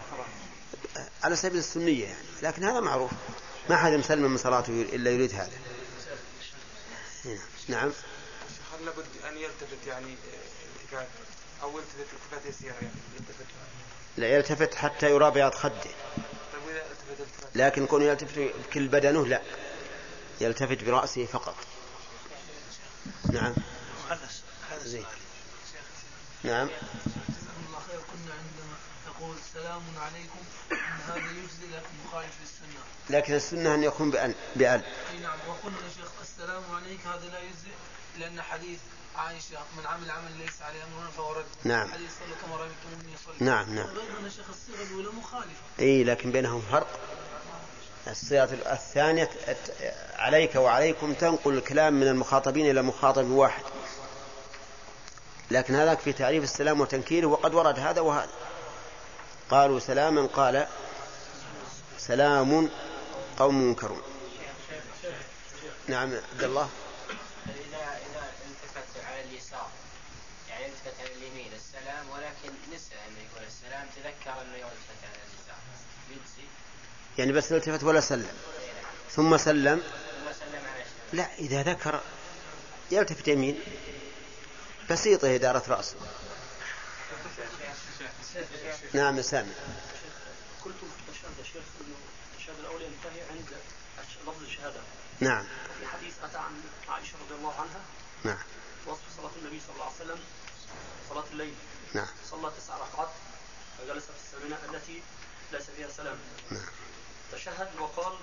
على 1.23 1.35
سبيل 1.35 1.57
السنية 1.57 2.05
يعني. 2.05 2.25
لكن 2.41 2.63
هذا 2.63 2.79
معروف. 2.79 3.11
ما 3.69 3.77
حد 3.77 3.91
مسلم 3.91 4.31
من 4.31 4.37
صلاته 4.37 4.81
إلا 4.81 5.11
يريد 5.11 5.33
هذا. 5.33 5.51
نعم. 7.67 7.91
هل 8.73 8.85
لابد 8.85 9.05
أن 9.29 9.37
يلتفت 9.37 9.87
يعني 9.87 10.15
التفات 10.81 11.07
أو 11.63 11.79
يلتفت 11.79 12.13
التفات 12.33 12.61
يعني؟ 12.61 12.87
يلتفت. 13.19 13.45
لا 14.17 14.27
يلتفت 14.35 14.75
حتى 14.75 15.09
يرى 15.11 15.31
بياض 15.31 15.53
خده. 15.53 15.71
طيب 15.73 16.63
وإذا 16.67 16.81
التفت 16.91 17.19
التفات 17.19 17.55
لكن 17.55 17.85
كونه 17.85 18.05
يلتفت 18.05 18.39
بكل 18.39 18.87
بدنه 18.87 19.25
لا. 19.25 19.41
يلتفت 20.41 20.83
برأسه 20.83 21.25
فقط. 21.25 21.55
نعم. 23.31 23.53
زين. 24.83 25.05
نعم. 26.43 26.69
الله 27.67 27.79
خير. 27.87 27.99
كنا 27.99 28.33
عندما 28.33 28.77
نقول 29.07 29.35
سلام 29.53 29.81
عليكم. 29.97 30.39
هذا 31.07 31.17
يجزي 31.17 31.75
لكن 31.75 31.89
مخالف 32.05 32.33
للسنه. 32.41 32.79
لكن 33.09 33.33
السنة 33.33 33.75
أن 33.75 33.83
يكون 33.83 34.11
بأل 34.11 34.35
بأل 34.55 34.81
إي 35.13 35.19
نعم 35.19 35.39
وقلنا 35.49 35.77
يا 35.77 35.89
شيخ 35.97 36.11
السلام 36.21 36.63
عليك 36.75 36.99
هذا 37.05 37.29
لا 37.29 37.39
يجزي 37.39 37.71
لأن 38.19 38.41
حديث 38.41 38.79
عائشة 39.15 39.57
من 39.77 39.85
عمل 39.85 40.11
عمل 40.11 40.31
ليس 40.39 40.61
عليه 40.61 40.83
امرنا 40.83 41.09
فهو 41.17 41.33
رد. 41.33 41.45
نعم. 41.63 41.91
حديث 41.91 42.11
صلوا 42.19 42.37
كما 42.45 42.55
رايتموني 42.55 43.13
يصلي. 43.13 43.35
نعم، 43.39 43.75
نعم. 43.75 43.85
وأيضا 43.85 44.23
يا 44.23 44.29
شيخ 44.29 44.45
الصيغة 44.49 44.87
الأولى 44.87 45.09
مخالفة. 45.17 45.61
إي 45.79 46.03
لكن 46.03 46.31
بينهم 46.31 46.61
فرق 46.71 46.99
الصيغة 48.07 48.49
الثانية 48.73 49.29
عليك 50.15 50.55
وعليكم 50.55 51.13
تنقل 51.13 51.53
الكلام 51.53 51.93
من 51.93 52.07
المخاطبين 52.07 52.69
إلى 52.69 52.81
مخاطب 52.81 53.29
واحد 53.29 53.63
لكن 55.51 55.75
هذاك 55.75 55.99
في 55.99 56.13
تعريف 56.13 56.43
السلام 56.43 56.81
وتنكيره 56.81 57.27
وقد 57.27 57.53
ورد 57.53 57.79
هذا 57.79 58.01
وهذا 58.01 58.29
قالوا 59.49 59.79
سلاما 59.79 60.25
قال 60.25 60.67
سلام 62.11 62.69
قوم 63.37 63.61
منكرون. 63.61 64.01
نعم 65.87 66.13
عبد 66.31 66.43
الله. 66.43 66.69
إذا 67.47 67.77
إذا 67.77 68.31
التفت 68.47 69.05
على 69.05 69.21
اليسار 69.21 69.69
يعني 70.49 70.65
التفت 70.65 70.99
على 70.99 71.13
اليمين 71.13 71.51
السلام 71.53 72.09
ولكن 72.09 72.49
نسى 72.73 72.95
أنه 73.07 73.19
يقول 73.19 73.47
السلام 73.47 73.87
تذكر 73.95 74.41
أنه 74.41 74.55
يلتفت 74.55 75.01
على 75.03 75.19
اليسار 75.27 75.57
يجزي 76.09 76.47
يعني 77.17 77.31
بس 77.31 77.51
التفت 77.51 77.83
ولا 77.83 78.01
سلم. 78.01 78.33
ثم 79.11 79.37
سلم. 79.37 79.83
لا 81.13 81.35
إذا 81.39 81.63
ذكر 81.63 82.01
يلتفت 82.91 83.27
يمين. 83.27 83.59
بسيطة 84.89 85.35
إدارة 85.35 85.63
رأسه. 85.67 85.95
نعم 88.93 89.21
سامي 89.21 89.51
قلت 90.65 90.75
التشهد 90.83 91.39
يا 91.39 91.43
شيخ 91.43 91.63
انه 91.81 91.95
التشهد 92.33 92.59
الأول 92.59 92.81
ينتهي 92.81 93.21
عند 93.31 93.47
لفظ 94.27 94.43
الشهاده 94.43 94.79
نعم. 95.21 95.43
في 95.79 95.87
حديث 95.87 96.13
أتى 96.23 96.37
عن 96.37 96.61
عائشة 96.89 97.13
رضي 97.25 97.35
الله 97.35 97.53
عنها؟ 97.53 97.81
نعم. 98.23 98.43
وصف 98.87 99.01
صلاة 99.17 99.31
النبي 99.41 99.61
صلى 99.67 99.75
الله 99.75 99.85
عليه 99.85 99.95
وسلم 99.95 100.19
صلاة 101.09 101.23
الليل. 101.31 101.53
نعم. 101.93 102.07
صلى 102.31 102.51
تسع 102.57 102.73
ركعات 102.77 103.09
فجلس 103.77 104.03
في 104.03 104.09
الثامنه 104.09 104.57
التي 104.73 105.01
ليس 105.51 105.63
فيها 105.77 105.89
سلام. 105.97 106.17
نعم. 106.51 106.61
تشهد 107.31 107.69
وقال 107.79 108.13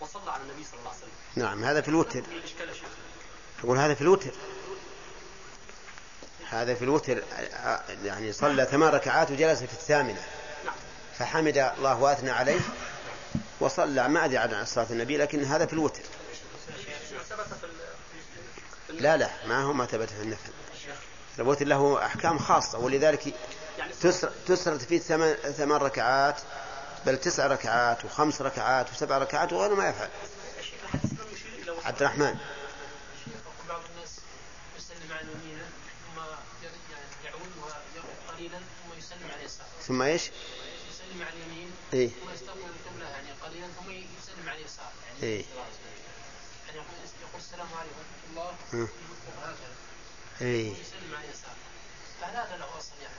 وصلى 0.00 0.30
على 0.30 0.42
النبي 0.42 0.64
صلى 0.64 0.78
الله 0.78 0.90
عليه 0.90 1.00
وسلم. 1.00 1.44
نعم 1.44 1.64
هذا 1.64 1.80
في 1.80 1.88
الوتر. 1.88 2.22
شيخ؟ 2.46 2.88
أقول 3.64 3.78
هذا 3.78 3.94
في 3.94 4.00
الوتر. 4.00 4.30
هذا 6.48 6.74
في 6.74 6.84
الوتر 6.84 7.22
يعني 8.04 8.32
صلى 8.32 8.64
ثمان 8.64 8.88
ركعات 8.88 9.30
وجلس 9.30 9.58
في 9.58 9.72
الثامنة. 9.72 10.24
فحمد 11.18 11.58
الله 11.58 12.00
وأثنى 12.00 12.30
عليه 12.30 12.60
وصلى 13.60 14.08
ما 14.08 14.24
أدري 14.24 14.38
عن 14.38 14.64
صلاة 14.64 14.86
النبي 14.90 15.16
لكن 15.16 15.44
هذا 15.44 15.66
في 15.66 15.72
الوتر. 15.72 16.02
ثبت 17.44 17.58
في 18.86 18.92
لا 18.92 19.16
لا 19.16 19.30
ما 19.46 19.62
هو 19.62 19.72
ما 19.72 19.86
ثبت 19.86 20.10
في 20.10 20.22
النفل 20.22 20.50
الوتر 21.38 21.66
له 21.66 22.06
أحكام 22.06 22.38
خاصة 22.38 22.78
ولذلك 22.78 23.34
تسر- 24.02 24.32
تسرد 24.46 24.80
فيه 24.80 24.98
ثمان 24.98 25.34
ثمان 25.34 25.78
ركعات 25.80 26.40
بل 27.06 27.16
تسع 27.16 27.46
ركعات 27.46 28.04
وخمس 28.04 28.40
ركعات 28.42 28.90
وسبع 28.92 29.18
ركعات 29.18 29.52
وغيره 29.52 29.74
ما 29.74 29.88
يفعل 29.88 30.08
عبد 31.84 32.02
الرحمن 32.02 32.34
بعض 33.68 33.80
الناس 33.94 34.10
يسلم 34.78 35.12
على 35.12 35.20
اليمين 35.20 35.58
ثم 36.14 36.20
يعني 36.62 36.76
يعود 37.24 37.50
ويقف 37.62 38.36
قليلا 38.36 38.58
ثم 38.58 38.98
يسلم 38.98 39.30
على 39.32 39.40
اليسار. 39.40 39.66
ثم 39.86 40.02
إيش؟ 40.02 40.22
يسلم 40.22 41.22
على 41.22 41.30
اليمين 41.46 41.70
إيه. 41.92 42.08
ثم 42.08 42.30
يستقبل 42.34 42.60
القبلة 42.60 43.08
يعني 43.10 43.28
قليلا 43.42 43.66
ثم 43.66 43.90
يسلم 43.90 44.48
على 44.48 44.58
اليسار 44.58 44.90
يعني 45.06 45.22
إيه. 45.22 45.44
يعني 46.68 46.78
يقول 46.78 47.40
السلام 47.40 47.66
عليكم 47.78 47.96
ورحمة 48.36 48.56
الله 48.70 48.88
اي 50.40 50.66
يسلم 50.66 51.14
على 51.14 51.24
اليسار 51.24 51.56
فهل 52.20 52.36
هذا 52.36 52.56
له 52.56 52.78
أصل 52.78 52.92
يعني؟ 53.02 53.14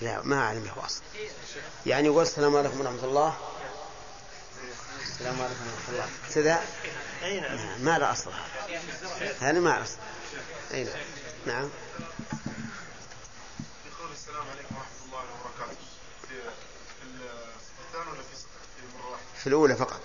لا 0.00 0.22
ما 0.22 0.40
أعلم 0.40 0.64
له 0.64 0.86
اصل 0.86 1.02
يعني 1.86 2.06
يقول 2.06 2.22
السلام 2.22 2.56
عليكم 2.56 2.80
ورحمة 2.80 3.04
الله. 3.04 3.38
السلام 5.02 5.40
عليكم 5.40 5.60
ورحمة 5.66 5.88
الله. 5.88 6.08
كذا؟ 6.34 6.64
اي 7.22 7.40
نعم 7.40 7.84
ما 7.84 7.98
له 7.98 8.12
أصل. 8.12 8.32
هذا 9.40 9.60
ما 9.60 9.70
له 9.70 9.82
أصل. 9.82 9.98
اي 10.74 10.84
نعم. 10.84 10.94
نعم. 11.46 11.70
السلام 14.12 14.44
عليكم 14.50 14.74
ورحمة 14.74 15.04
الله 15.06 15.18
وبركاته. 15.18 15.78
في 16.28 16.34
في 16.98 17.80
الثاني 17.88 18.10
ولا 18.10 18.22
في 18.22 18.36
في 18.36 18.96
واحدة؟ 19.10 19.24
في 19.40 19.46
الأولى 19.46 19.76
فقط. 19.76 20.00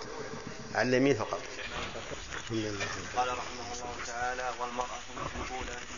على 0.74 0.88
اليمين 0.88 1.14
فقط. 1.16 1.40
الحمد 2.50 2.64
لله 2.66 2.86
قال 3.16 3.28
رحمه 3.38 3.66
الله 3.74 3.94
تعالى 4.06 4.54
والمرأة 4.60 5.06
مثل 5.16 5.40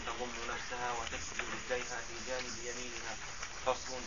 تضم 0.06 0.34
نفسها 0.52 0.88
وتسجد 0.98 1.40
رجليها 1.54 1.96
في 2.08 2.14
جانب 2.28 2.54
يمينها 2.68 3.14
فصل 3.66 4.00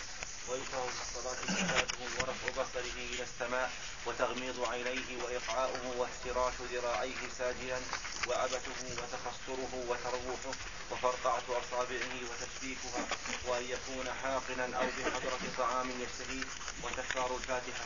ويكره 0.50 0.88
في 0.96 1.02
الصلاة 1.02 1.38
صلاته 1.46 1.98
ورفع 2.20 2.62
بصره 2.62 2.98
إلى 2.98 3.24
السماء 3.24 3.72
وتغميض 4.06 4.66
عينيه 4.70 5.24
وإقعاؤه 5.24 5.98
وافتراش 5.98 6.54
ذراعيه 6.74 7.22
ساجدا 7.38 7.82
وعبثه 8.28 8.80
وتخصره 9.00 9.74
وتروحه 9.90 10.54
وفرقعة 10.92 11.44
أصابعه 11.50 12.16
وتشبيكها 12.30 13.04
وأن 13.48 13.64
يكون 13.64 14.06
حاقنا 14.24 14.78
أو 14.78 14.86
بحضرة 14.98 15.44
طعام 15.58 15.90
يشتهيه 15.90 16.46
وتكرار 16.84 17.36
الفاتحة. 17.36 17.86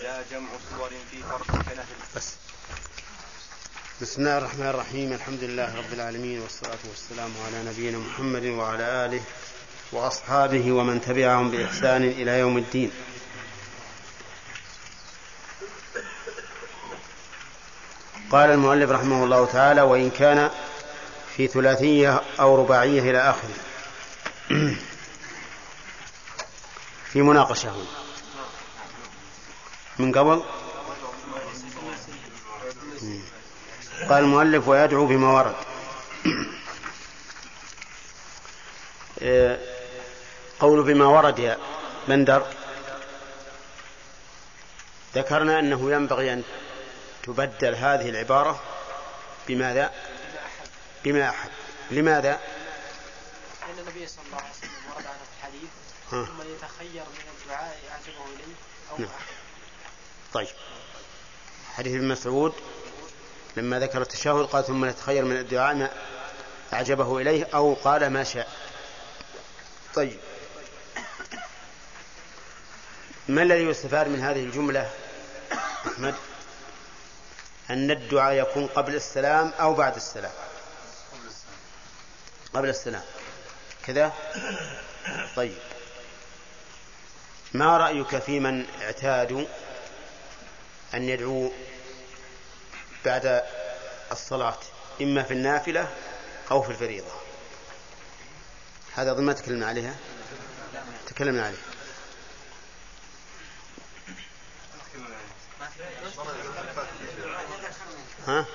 لا 0.00 0.22
جمع 0.30 0.50
سور 0.70 0.90
في 1.10 1.22
فرق 1.22 1.46
كنفل. 1.46 2.16
بس. 2.16 2.49
بسم 4.00 4.20
الله 4.22 4.38
الرحمن 4.38 4.66
الرحيم. 4.66 5.12
الحمد 5.12 5.44
لله 5.44 5.76
رب 5.76 5.92
العالمين 5.92 6.40
والصلاة 6.40 6.78
والسلام 6.88 7.30
على 7.46 7.70
نبينا 7.70 7.98
محمد 7.98 8.44
وعلى 8.44 8.82
آله 9.04 9.20
وأصحابه 9.92 10.72
ومن 10.72 11.00
تبعهم 11.00 11.50
بإحسان 11.50 12.04
إلى 12.04 12.38
يوم 12.38 12.58
الدين. 12.58 12.90
قال 18.30 18.50
المؤلف 18.50 18.90
رحمه 18.90 19.24
الله 19.24 19.46
تعالى 19.46 19.82
وإن 19.82 20.10
كان 20.10 20.50
في 21.36 21.46
ثلاثية 21.46 22.22
أو 22.40 22.56
رباعية 22.56 23.10
إلى 23.10 23.18
آخره. 23.30 23.54
في 27.12 27.22
مناقشة. 27.22 27.86
من 29.98 30.12
قبل؟ 30.12 30.42
قال 34.08 34.24
المؤلف 34.24 34.68
ويدعو 34.68 35.06
بما 35.06 35.32
ورد. 35.32 35.54
قول 40.60 40.82
بما 40.82 41.06
ورد 41.06 41.38
يا 41.38 41.58
بندر. 42.08 42.46
ذكرنا 45.14 45.58
أنه 45.58 45.90
ينبغي 45.90 46.32
أن 46.32 46.42
تبدل 47.22 47.74
هذه 47.74 48.08
العبارة 48.08 48.60
بماذا؟ 49.48 49.92
بما 51.04 51.28
أحب 51.28 51.50
لماذا؟ 51.90 52.40
لأن 53.60 53.78
النبي 53.78 54.06
صلى 54.06 54.24
الله 54.26 54.36
عليه 54.36 54.50
وسلم 54.50 54.70
ورد 54.94 55.06
عنه 55.06 55.18
في 55.18 55.30
الحديث 55.38 55.70
ثم 56.10 56.42
يتخير 56.42 57.02
من 57.02 57.26
الدعاء 57.42 57.78
أعجبه 57.90 58.24
إليه 58.34 58.54
أو 58.90 58.98
نعم. 58.98 59.08
طيب. 60.32 60.48
حديث 61.76 61.94
ابن 61.94 62.08
مسعود. 62.08 62.54
لما 63.56 63.78
ذكر 63.78 64.02
التشهد 64.02 64.44
قال 64.44 64.64
ثم 64.64 64.84
يتخير 64.84 65.24
من 65.24 65.36
الدعاء 65.36 65.74
ما 65.74 65.90
أعجبه 66.72 67.18
إليه 67.18 67.48
أو 67.54 67.74
قال 67.74 68.10
ما 68.10 68.24
شاء. 68.24 68.48
طيب. 69.94 70.18
ما 73.28 73.42
الذي 73.42 73.62
يستفاد 73.62 74.08
من 74.08 74.20
هذه 74.20 74.44
الجملة؟ 74.44 74.90
أحمد؟ 75.86 76.14
أن 77.70 77.90
الدعاء 77.90 78.34
يكون 78.34 78.66
قبل 78.66 78.94
السلام 78.94 79.52
أو 79.60 79.74
بعد 79.74 79.96
السلام. 79.96 80.32
قبل 82.54 82.68
السلام. 82.68 83.02
كذا؟ 83.86 84.12
طيب. 85.36 85.58
ما 87.52 87.76
رأيك 87.76 88.18
في 88.18 88.40
من 88.40 88.66
اعتادوا 88.82 89.44
أن 90.94 91.02
يدعو 91.02 91.52
بعد 93.04 93.42
الصلاة 94.12 94.58
إما 95.00 95.22
في 95.22 95.34
النافلة 95.34 95.88
أو 96.50 96.62
في 96.62 96.70
الفريضة. 96.70 97.12
هذا 98.94 99.14
ما 99.14 99.32
تكلمنا 99.32 99.66
عليها؟ 99.66 99.94
تكلمنا 101.06 101.46
عليه. 101.46 101.58
ها؟ 108.26 108.46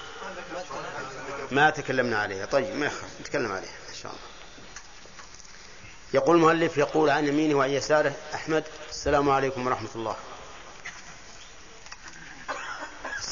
ما 1.52 1.70
تكلمنا 1.70 2.20
عليها. 2.20 2.46
طيب 2.46 2.76
ما 2.76 2.86
يخاف 2.86 3.22
نتكلم 3.22 3.52
عليها 3.52 3.76
إن 3.90 3.94
شاء 3.94 4.12
الله. 4.12 4.24
يقول 6.14 6.36
المؤلف 6.36 6.78
يقول 6.78 7.10
عن 7.10 7.28
يمينه 7.28 7.56
وعن 7.56 7.70
يساره 7.70 8.16
أحمد 8.34 8.64
السلام 8.90 9.30
عليكم 9.30 9.68
ورحمة 9.68 9.90
الله. 9.96 10.16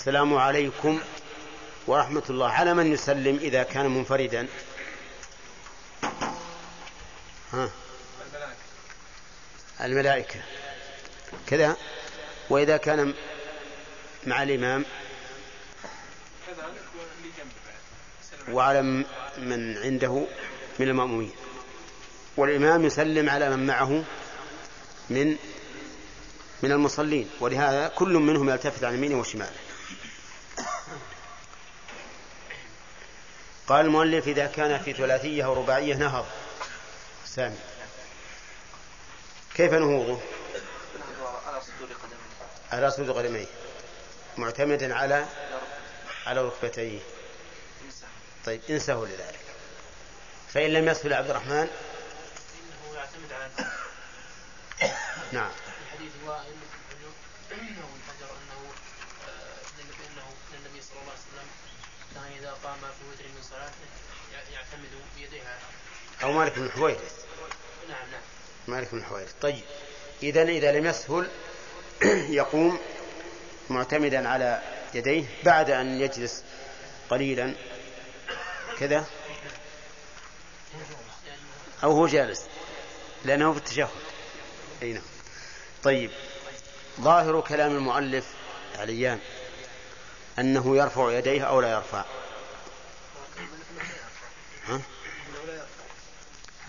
السلام 0.03 0.33
عليكم 0.37 0.99
ورحمة 1.87 2.23
الله. 2.29 2.49
على 2.49 2.73
من 2.73 2.93
يسلم 2.93 3.35
إذا 3.37 3.63
كان 3.63 3.87
منفردا؟ 3.87 4.47
ها؟ 7.53 7.69
الملائكة. 9.81 10.39
كذا. 11.47 11.77
وإذا 12.49 12.77
كان 12.77 13.13
مع 14.27 14.43
الإمام؟ 14.43 14.85
وعلى 18.51 18.81
من 19.37 19.77
عنده 19.77 20.27
من 20.79 20.87
المأمومين. 20.87 21.31
والإمام 22.37 22.85
يسلم 22.85 23.29
على 23.29 23.49
من 23.49 23.67
معه 23.67 24.03
من 25.09 25.37
من 26.63 26.71
المصلين. 26.71 27.29
ولهذا 27.39 27.87
كل 27.87 28.13
منهم 28.13 28.49
يلتفت 28.49 28.83
عن 28.83 28.93
يمينه 28.93 29.19
وشماله. 29.19 29.62
قال 33.67 33.85
المؤلف 33.85 34.27
إذا 34.27 34.45
كان 34.45 34.79
في 34.83 34.93
ثلاثية 34.93 35.45
أو 35.45 35.53
رباعية 35.53 35.95
نهض 35.95 36.25
سامي. 37.25 37.57
كيف 39.55 39.73
نهوضه؟ 39.73 40.19
على 42.71 42.91
صدور 42.91 43.17
قدميه. 43.17 43.45
معتمدا 44.37 44.95
على 44.95 45.25
على 46.25 46.41
ركبتيه. 46.41 46.99
طيب 48.45 48.61
انسه 48.69 48.93
لذلك. 48.93 49.39
فإن 50.53 50.73
لم 50.73 50.87
يسهل 50.87 51.13
عبد 51.13 51.29
الرحمن؟ 51.29 51.67
إنه 51.67 52.95
يعتمد 52.95 53.33
على 53.33 53.49
نعم 55.31 55.51
الحديث 55.85 56.11
وائل 56.25 56.55
انه 57.51 57.87
الحجر 57.97 58.31
انه 58.41 58.71
انه 59.79 60.27
النبي 60.53 60.81
صلى 60.81 60.99
الله 61.01 61.11
عليه 61.11 61.21
وسلم 61.29 61.47
كان 62.13 62.31
اذا 62.39 62.57
قام 62.73 62.91
في 62.91 63.05
وتر 63.11 63.23
من 63.35 63.43
صلاته 63.49 63.73
يعتمد 64.53 64.89
بيديه 65.17 65.41
أو 66.23 66.31
مالك 66.31 66.59
بن 66.59 66.71
حويرث. 66.71 67.25
نعم 67.89 68.11
نعم. 68.11 68.21
مالك 68.67 68.91
بن 68.91 69.03
حويرث. 69.03 69.33
طيب 69.41 69.63
اذا 70.23 70.43
إذا 70.43 70.71
لم 70.71 70.85
يسهل 70.85 71.29
يقوم 72.39 72.79
معتمدا 73.69 74.29
على 74.29 74.61
يديه 74.93 75.25
بعد 75.43 75.69
أن 75.69 76.01
يجلس 76.01 76.43
قليلا. 77.09 77.53
كذا؟ 78.79 79.05
أو 81.83 81.91
هو 81.91 82.07
جالس 82.07 82.41
لأنه 83.25 83.51
في 83.51 83.57
التشهد. 83.57 83.89
أي 84.81 84.93
نعم. 84.93 85.03
طيب 85.83 86.11
ظاهر 87.01 87.41
كلام 87.41 87.75
المؤلف 87.75 88.25
عليان 88.79 89.19
أنه 90.39 90.77
يرفع 90.77 91.11
يديه 91.11 91.43
أو 91.43 91.61
لا 91.61 91.71
يرفع. 91.71 92.05
ها؟ 94.67 94.81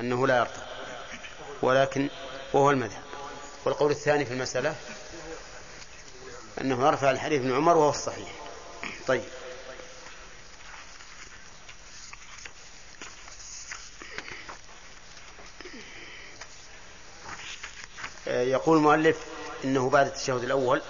أنه 0.00 0.26
لا 0.26 0.38
يرفع 0.38 0.62
ولكن 1.62 2.10
وهو 2.52 2.70
المذهب 2.70 3.02
والقول 3.64 3.90
الثاني 3.90 4.24
في 4.24 4.32
المسألة 4.32 4.76
أنه 6.60 6.86
يرفع 6.86 7.10
الحديث 7.10 7.40
ابن 7.40 7.54
عمر 7.54 7.76
وهو 7.76 7.90
الصحيح 7.90 8.28
طيب 9.06 9.24
يقول 18.26 18.76
المؤلف 18.78 19.16
إنه 19.64 19.90
بعد 19.90 20.06
التشهد 20.06 20.42
الأول 20.44 20.82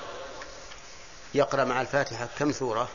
يقرأ 1.35 1.65
مع 1.65 1.81
الفاتحة 1.81 2.29
كم 2.39 2.53
سورة؟ 2.53 2.89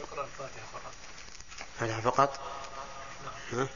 يقرا 0.00 0.24
الفاتحه 0.24 0.66
فقط 0.72 0.92
الفاتحة 1.84 2.10
فقط؟ 2.10 2.40
ها؟ 3.52 3.68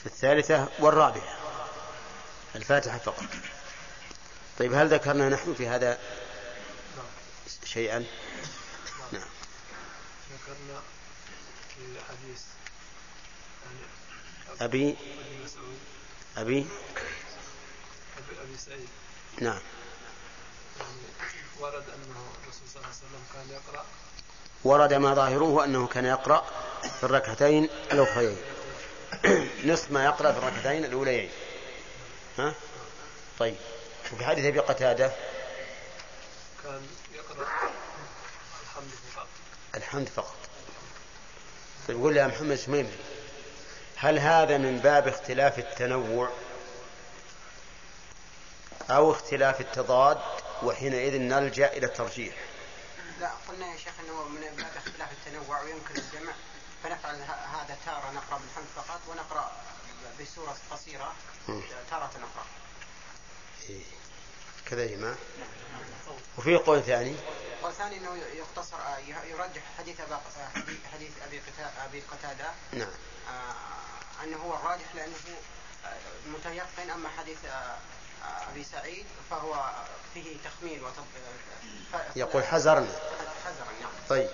في 0.00 0.06
الثالثة 0.06 0.68
يقرا 0.80 1.22
الفاتحة 2.56 2.98
فقط 2.98 3.24
طيب 4.58 4.74
هل 4.74 4.88
ذكرنا 4.88 5.28
نحن 5.28 5.54
في 5.54 5.68
هذا 5.68 5.98
شيئا؟ 7.64 8.06
نعم 9.12 9.28
ذكرنا 10.32 10.80
في 11.68 12.00
حديث 12.08 12.42
أبي 14.60 14.96
أبي 16.36 16.66
أبي 18.42 18.56
سعيد 18.58 18.88
نعم 19.40 19.60
ورد 21.60 21.84
أنه 21.88 22.32
الرسول 22.42 22.68
صلى 22.68 22.76
الله 22.76 22.86
عليه 22.86 22.96
وسلم 22.96 23.24
كان 23.32 23.50
يقرأ 23.50 23.86
ورد 24.64 24.94
ما 24.94 25.14
ظاهره 25.14 25.64
أنه 25.64 25.86
كان 25.86 26.04
يقرأ 26.04 26.44
في 27.00 27.04
الركعتين 27.04 27.68
الأخريين. 27.92 28.36
نصف 29.64 29.90
ما 29.90 30.04
يقرأ 30.04 30.32
في 30.32 30.38
الركعتين 30.38 30.84
الأوليين. 30.84 31.30
ها؟ 32.38 32.54
طيب. 33.38 33.56
وفي 34.12 34.24
حديث 34.24 34.44
أبي 34.44 34.58
قتادة 34.58 35.12
كان 36.64 36.86
يقرأ 37.14 37.46
الحمد 38.62 38.90
فقط. 39.14 39.26
الحمد 39.74 40.08
فقط. 40.08 40.36
طيب 41.88 41.96
قول 41.96 42.16
يا 42.16 42.26
محمد 42.26 42.56
شميمي 42.56 42.92
هل 43.96 44.18
هذا 44.18 44.58
من 44.58 44.78
باب 44.78 45.08
اختلاف 45.08 45.58
التنوع؟ 45.58 46.30
أو 48.90 49.12
اختلاف 49.12 49.60
التضاد 49.60 50.18
وحينئذ 50.62 51.18
نلجأ 51.18 51.72
إلى 51.72 51.86
الترجيح. 51.86 52.34
لا 53.20 53.30
قلنا 53.48 53.66
يا 53.72 53.76
شيخ 53.76 53.92
أنه 54.04 54.28
من 54.28 54.40
باب 54.56 54.72
اختلاف 54.76 55.12
التنوع 55.12 55.60
ويمكن 55.62 55.96
الجمع 55.96 56.32
فنفعل 56.82 57.14
هذا 57.54 57.78
تارة 57.86 58.10
نقرأ 58.10 58.38
بالحمد 58.38 58.66
فقط 58.76 59.00
ونقرأ 59.08 59.52
بسورة 60.20 60.56
قصيرة 60.70 61.14
تارة 61.90 62.10
أخرى 62.10 62.44
إيه. 63.68 63.82
كذا 64.66 64.82
يا 64.84 64.96
جماعة 64.96 65.16
وفي 66.38 66.56
قول 66.56 66.82
ثاني؟ 66.82 67.16
قول 67.62 67.72
ثاني 67.74 67.96
إنه 67.96 68.16
يختصر 68.16 68.76
يرجح 69.30 69.62
حديث 69.78 70.00
آه، 70.00 70.20
حديث- 70.92 71.22
أبي 71.26 71.42
أبي 71.84 72.00
قتادة. 72.00 72.50
نعم. 72.72 72.88
آه، 73.28 74.24
أنه 74.24 74.36
هو 74.36 74.54
الراجح 74.54 74.94
لأنه 74.94 75.14
متيقن 76.26 76.90
أما 76.90 77.08
حديث 77.18 77.38
أبي 78.52 78.64
سعيد 78.64 79.06
فهو 79.30 79.70
فيه 80.14 80.36
تخمين 80.44 80.84
وتب... 80.84 81.04
ف- 81.92 82.16
يقول 82.16 82.44
حذرنا 82.44 82.92
حذرا 83.44 83.72
نعم. 83.80 83.90
طيب 84.08 84.30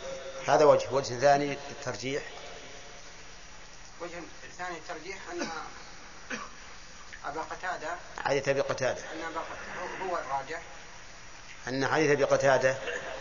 هذا 0.48 0.65
وجه 0.65 0.89
وجه 0.93 1.19
ثاني 1.20 1.52
الترجيح 1.70 2.23
وجه 4.01 4.23
ثاني 4.59 4.77
الترجيح 4.78 5.16
أن 5.32 5.48
أبا 7.24 7.40
قتادة 7.43 7.97
حديث 8.24 8.48
أبي 8.48 8.61
قتادة. 8.61 9.01
أن 9.12 9.23
أبا 9.23 9.40
قتادة 9.40 10.05
هو 10.11 10.19
الراجح. 10.19 10.62
أن 11.69 11.89
حديث 11.89 12.11
أبي 12.11 12.24
قتادة 12.24 12.73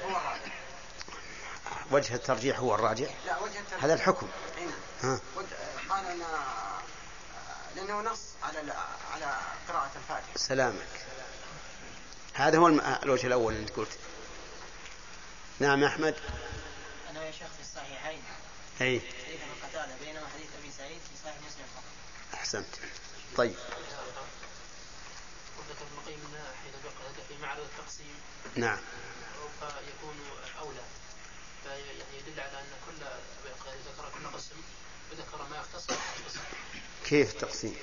هو 0.05 0.09
الراجح. 0.09 0.53
وجه 1.91 2.15
الترجيح 2.15 2.59
هو 2.59 2.75
الراجح. 2.75 3.09
لا 3.25 3.39
وجه 3.39 3.59
الترجيح 3.59 3.83
هذا 3.83 3.93
الحكم. 3.93 4.27
أي 4.57 4.65
نعم. 4.65 4.73
ها. 5.03 5.19
قال 5.89 6.05
أن 6.05 6.21
لأنه 7.75 8.01
نص 8.01 8.19
على 8.43 8.73
على 9.13 9.37
قراءة 9.67 9.91
الفاتحة. 9.95 10.37
سلامك. 10.37 11.05
هذا 12.33 12.57
هو 12.57 12.67
الم- 12.67 12.97
الوجه 13.03 13.27
الأول 13.27 13.53
اللي 13.53 13.63
أنت 13.67 13.75
قلت. 13.77 13.97
نعم 15.59 15.83
يا 15.83 15.87
أحمد. 15.87 16.15
أنا 17.09 17.25
يا 17.25 17.31
شيخ 17.31 17.47
في 17.47 17.61
الصحيحين. 17.61 18.23
أي. 18.81 18.99
حديث 18.99 19.41
ابن 19.41 19.67
قتادة 19.69 19.95
بينما 20.05 20.27
حديث 20.33 20.47
أبي 20.59 20.71
سعيد 20.77 20.99
في 20.99 21.17
صحيح 21.23 21.35
مسلم 21.37 21.65
فقط. 21.75 21.83
أحسنت. 22.33 22.67
طيب. 23.37 23.55
وذكر 25.57 25.81
ابن 25.81 25.97
القيم 26.01 26.19
حين 26.63 26.73
بقى 26.83 27.25
في 27.27 27.37
معرض 27.41 27.59
التقسيم. 27.63 28.15
نعم. 28.55 28.79
فيكون 29.59 30.15
أولى. 30.59 30.83
فيعني 31.63 32.17
يدل 32.19 32.39
على 32.39 32.59
أن 32.59 32.65
كل 32.85 33.05
ذكر 33.85 34.09
كل 34.19 34.37
قسم 34.37 34.55
وذكر 35.11 35.47
ما 35.49 35.57
يختص 35.57 35.87
بالقسم 35.87 36.39
كيف 37.13 37.33
التقسيم؟ 37.33 37.77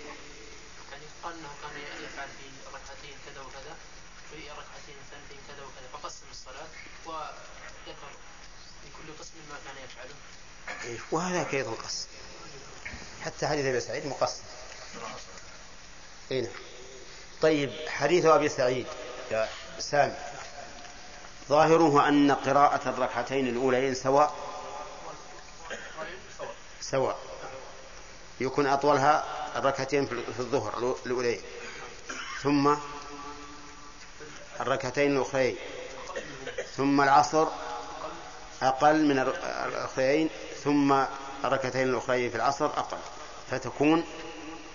يعني 0.92 1.04
قال 1.22 1.32
أنه 1.32 1.48
كان 1.62 2.04
يفعل 2.04 2.28
في 2.28 2.46
ركعتين 2.68 3.16
كذا 3.26 3.40
وكذا 3.40 3.76
في 4.30 4.36
ركعتين 4.36 4.96
ثانيتين 5.10 5.38
كذا 5.48 5.64
وكذا 5.64 5.88
فقسم 5.92 6.26
الصلاة 6.30 6.66
وذكر 7.06 8.10
لكل 8.86 9.18
قسم 9.20 9.32
ما 9.50 9.56
كان 9.66 9.84
يفعله. 9.84 10.14
وهذاك 11.12 11.54
أيضا 11.54 11.70
قسم 11.70 12.08
حتى 13.22 13.46
حديث 13.46 13.66
أبي 13.66 13.80
سعيد 13.80 14.06
مقسم 14.06 14.42
إي 16.30 16.40
نعم. 16.40 16.52
طيب 17.42 17.88
حديث 17.88 18.24
أبي 18.24 18.48
سعيد 18.48 18.86
يا 19.30 19.48
سامي. 19.78 20.16
ظاهره 21.48 22.08
أن 22.08 22.32
قراءة 22.32 22.88
الركعتين 22.88 23.48
الاولين 23.48 23.94
سواء. 23.94 24.34
سواء. 26.80 27.29
يكون 28.40 28.66
أطولها 28.66 29.24
الركعتين 29.56 30.06
في 30.06 30.40
الظهر 30.40 30.96
الأولين. 31.06 31.40
ثم 32.42 32.74
الركعتين 34.60 35.16
الأخرين. 35.16 35.56
ثم 36.76 37.00
العصر 37.00 37.46
أقل 38.62 39.04
من 39.04 39.18
الأخرين. 39.18 40.30
ثم 40.64 41.04
الركعتين 41.44 41.88
الأخرين 41.88 42.30
في 42.30 42.36
العصر 42.36 42.66
أقل. 42.66 42.98
فتكون 43.50 44.04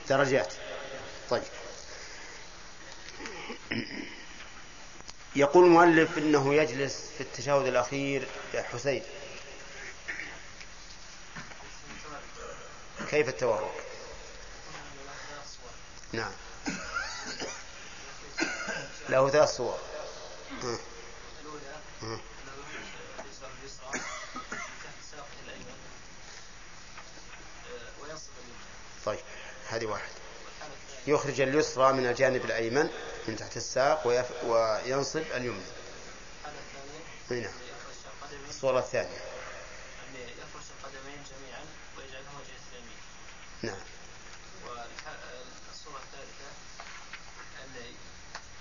درجات. 0.09 0.53
طيب. 1.29 1.43
يقول 5.35 5.65
المؤلف 5.65 6.17
إنه 6.17 6.53
يجلس 6.53 7.11
في 7.17 7.21
التشهد 7.21 7.67
الأخير 7.67 8.27
يا 8.53 8.61
حسين. 8.61 9.03
كيف 13.09 13.29
التورك 13.29 13.83
نعم 16.11 16.31
له 19.09 19.29
ثلاث 19.29 19.49
صور. 19.57 19.79
ها. 20.63 22.19
طيب 29.05 29.19
هذه 29.69 29.85
واحد 29.85 30.09
يخرج 31.07 31.41
اليسرى 31.41 31.93
من 31.93 32.05
الجانب 32.05 32.45
الأيمن 32.45 32.89
من 33.27 33.35
تحت 33.35 33.57
الساق. 33.57 34.07
وينصب 34.45 35.21
اليمنى 35.33 35.65
أي 37.31 37.39
نعم 37.39 37.53
الصورة 38.49 38.79
الثانية 38.79 39.17
أن 39.17 40.15
يفرش 40.15 40.63
القدمين 40.79 41.23
جميعا 41.23 41.65
ويجعلهما 41.97 42.39
جهة 42.47 42.71
اليمين 42.73 42.97
نعم. 43.61 43.75
والصورة 44.65 45.99
الثالثة 46.03 46.49
أن 47.63 47.69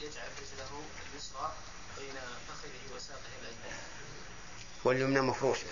يجعل 0.01 0.29
رجله 0.39 0.83
اليسرى 1.13 1.53
بين 1.99 2.15
فخذه 2.49 2.97
وساقه 2.97 3.33
الأيمن. 3.43 3.79
واليمنى 4.85 5.21
مفروشة 5.21 5.67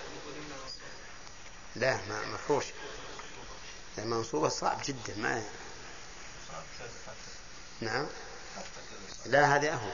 لا 1.76 1.96
ما 1.96 2.26
مفروشة 2.26 2.72
لا 3.96 4.04
منصوبة 4.04 4.48
صعب 4.48 4.78
جدا 4.84 5.14
ما 5.16 5.44
نعم. 7.80 8.06
لا 9.26 9.56
هذا 9.56 9.72
أهو. 9.72 9.90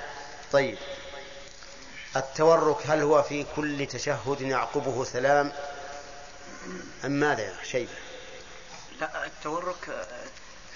طيب. 0.52 0.78
التورك 2.16 2.86
هل 2.86 3.00
هو 3.02 3.22
في 3.22 3.46
كل 3.56 3.86
تشهد 3.86 4.40
يعقبه 4.40 5.04
سلام؟ 5.04 5.52
أم 7.04 7.10
ماذا 7.10 7.42
يا 7.42 7.64
شيبة 7.64 8.07
لا 9.00 9.26
التورك 9.26 10.06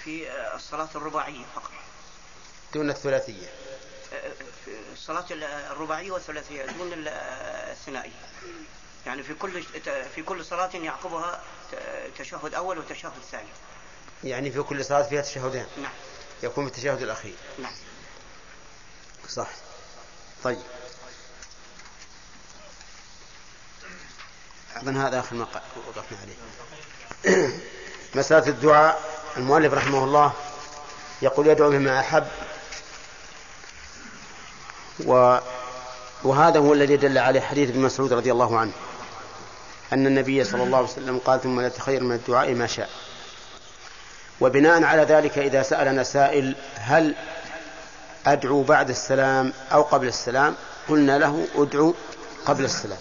في 0.03 0.31
الصلاة 0.55 0.89
الرباعية 0.95 1.45
فقط. 1.55 1.71
دون 2.73 2.89
الثلاثية. 2.89 3.47
في 4.65 4.71
الصلاة 4.93 5.25
الرباعية 5.71 6.11
والثلاثية 6.11 6.65
دون 6.65 6.91
الثنائية. 6.93 8.11
يعني 9.05 9.23
في 9.23 9.33
كل 9.33 9.63
في 10.15 10.23
كل 10.23 10.45
صلاة 10.45 10.75
يعقبها 10.75 11.43
تشهد 12.17 12.53
أول 12.53 12.77
وتشهد 12.77 13.13
ثاني 13.31 13.49
يعني 14.23 14.51
في 14.51 14.61
كل 14.61 14.85
صلاة 14.85 15.03
فيها 15.03 15.21
تشهدان. 15.21 15.67
نعم. 15.77 15.91
يكون 16.43 16.69
في 16.69 16.77
التشهد 16.77 17.01
الأخير. 17.01 17.35
نعم. 17.59 17.73
صح. 19.29 19.49
طيب. 20.43 20.63
أظن 24.75 24.97
هذا 24.97 25.19
آخر 25.19 25.35
ما 25.35 25.47
وقفنا 25.87 26.17
عليه. 26.21 26.35
مسألة 28.15 28.47
الدعاء 28.47 29.01
المؤلف 29.37 29.73
رحمه 29.73 30.03
الله 30.03 30.33
يقول 31.21 31.47
يدعو 31.47 31.69
بما 31.69 31.99
أحب 31.99 32.23
و 35.05 35.37
وهذا 36.23 36.59
هو 36.59 36.73
الذي 36.73 36.97
دل 36.97 37.17
عليه 37.17 37.41
حديث 37.41 37.69
ابن 37.69 37.79
مسعود 37.79 38.13
رضي 38.13 38.31
الله 38.31 38.59
عنه 38.59 38.71
أن 39.93 40.07
النبي 40.07 40.43
صلى 40.43 40.63
الله 40.63 40.77
عليه 40.77 40.87
وسلم 40.87 41.17
قال 41.25 41.41
ثم 41.41 41.61
لا 41.61 41.69
تخير 41.69 42.03
من 42.03 42.15
الدعاء 42.15 42.53
ما 42.53 42.67
شاء. 42.67 42.89
وبناء 44.41 44.83
على 44.83 45.01
ذلك 45.01 45.37
إذا 45.37 45.63
سألنا 45.63 46.03
سائل 46.03 46.55
هل 46.75 47.15
أدعو 48.27 48.63
بعد 48.63 48.89
السلام 48.89 49.53
أو 49.71 49.81
قبل 49.81 50.07
السلام؟ 50.07 50.55
قلنا 50.89 51.17
له 51.17 51.47
أدعو 51.55 51.93
قبل 52.45 52.65
السلام. 52.65 52.99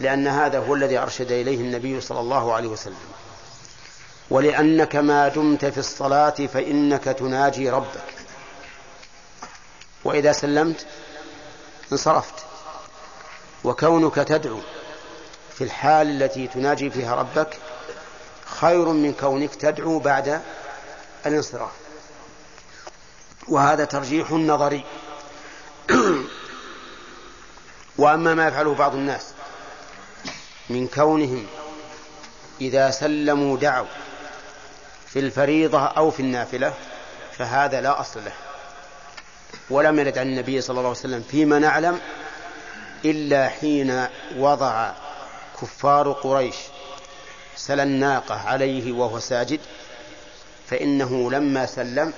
لأن 0.00 0.28
هذا 0.28 0.58
هو 0.58 0.74
الذي 0.74 0.98
أرشد 0.98 1.32
إليه 1.32 1.60
النبي 1.60 2.00
صلى 2.00 2.20
الله 2.20 2.54
عليه 2.54 2.68
وسلم. 2.68 2.96
ولأنك 4.30 4.96
ما 4.96 5.28
دمت 5.28 5.64
في 5.64 5.78
الصلاة 5.78 6.30
فإنك 6.30 7.04
تناجي 7.04 7.70
ربك. 7.70 8.14
وإذا 10.04 10.32
سلمت 10.32 10.86
انصرفت. 11.92 12.34
وكونك 13.64 14.14
تدعو 14.14 14.60
في 15.54 15.64
الحال 15.64 16.22
التي 16.22 16.46
تناجي 16.46 16.90
فيها 16.90 17.14
ربك 17.14 17.58
خير 18.44 18.88
من 18.88 19.12
كونك 19.12 19.54
تدعو 19.54 19.98
بعد 19.98 20.42
الانصراف. 21.26 21.72
وهذا 23.48 23.84
ترجيح 23.84 24.30
نظري. 24.30 24.84
وأما 27.98 28.34
ما 28.34 28.48
يفعله 28.48 28.74
بعض 28.74 28.94
الناس 28.94 29.26
من 30.70 30.88
كونهم 30.88 31.46
إذا 32.60 32.90
سلموا 32.90 33.56
دعوا 33.56 33.86
في 35.06 35.18
الفريضة 35.18 35.86
أو 35.86 36.10
في 36.10 36.20
النافلة 36.20 36.74
فهذا 37.38 37.80
لا 37.80 38.00
أصل 38.00 38.24
له. 38.24 38.32
ولم 39.70 39.98
يرد 39.98 40.18
عن 40.18 40.26
النبي 40.26 40.60
صلى 40.60 40.70
الله 40.70 40.88
عليه 40.88 40.98
وسلم 40.98 41.24
فيما 41.30 41.58
نعلم 41.58 42.00
إلا 43.04 43.48
حين 43.48 44.06
وضع 44.36 44.92
كفار 45.62 46.12
قريش 46.12 46.56
سل 47.56 47.80
الناقة 47.80 48.48
عليه 48.48 48.92
وهو 48.92 49.18
ساجد 49.18 49.60
فإنه 50.70 51.30
لما 51.30 51.66
سلم 51.66 52.12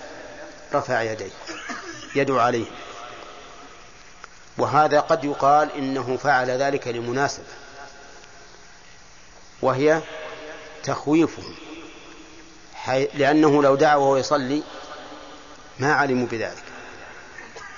رفع 0.74 1.02
يديه 1.02 1.30
يدعو 2.14 2.38
عليه. 2.38 2.66
وهذا 4.58 5.00
قد 5.00 5.24
يقال 5.24 5.72
إنه 5.72 6.16
فعل 6.16 6.50
ذلك 6.50 6.88
لمناسبة 6.88 7.44
وهي 9.62 10.00
تخويفهم. 10.84 11.54
لأنه 12.96 13.62
لو 13.62 13.74
دعا 13.74 13.96
وهو 13.96 14.16
يصلي 14.16 14.62
ما 15.78 15.92
علموا 15.92 16.26
بذلك. 16.26 16.62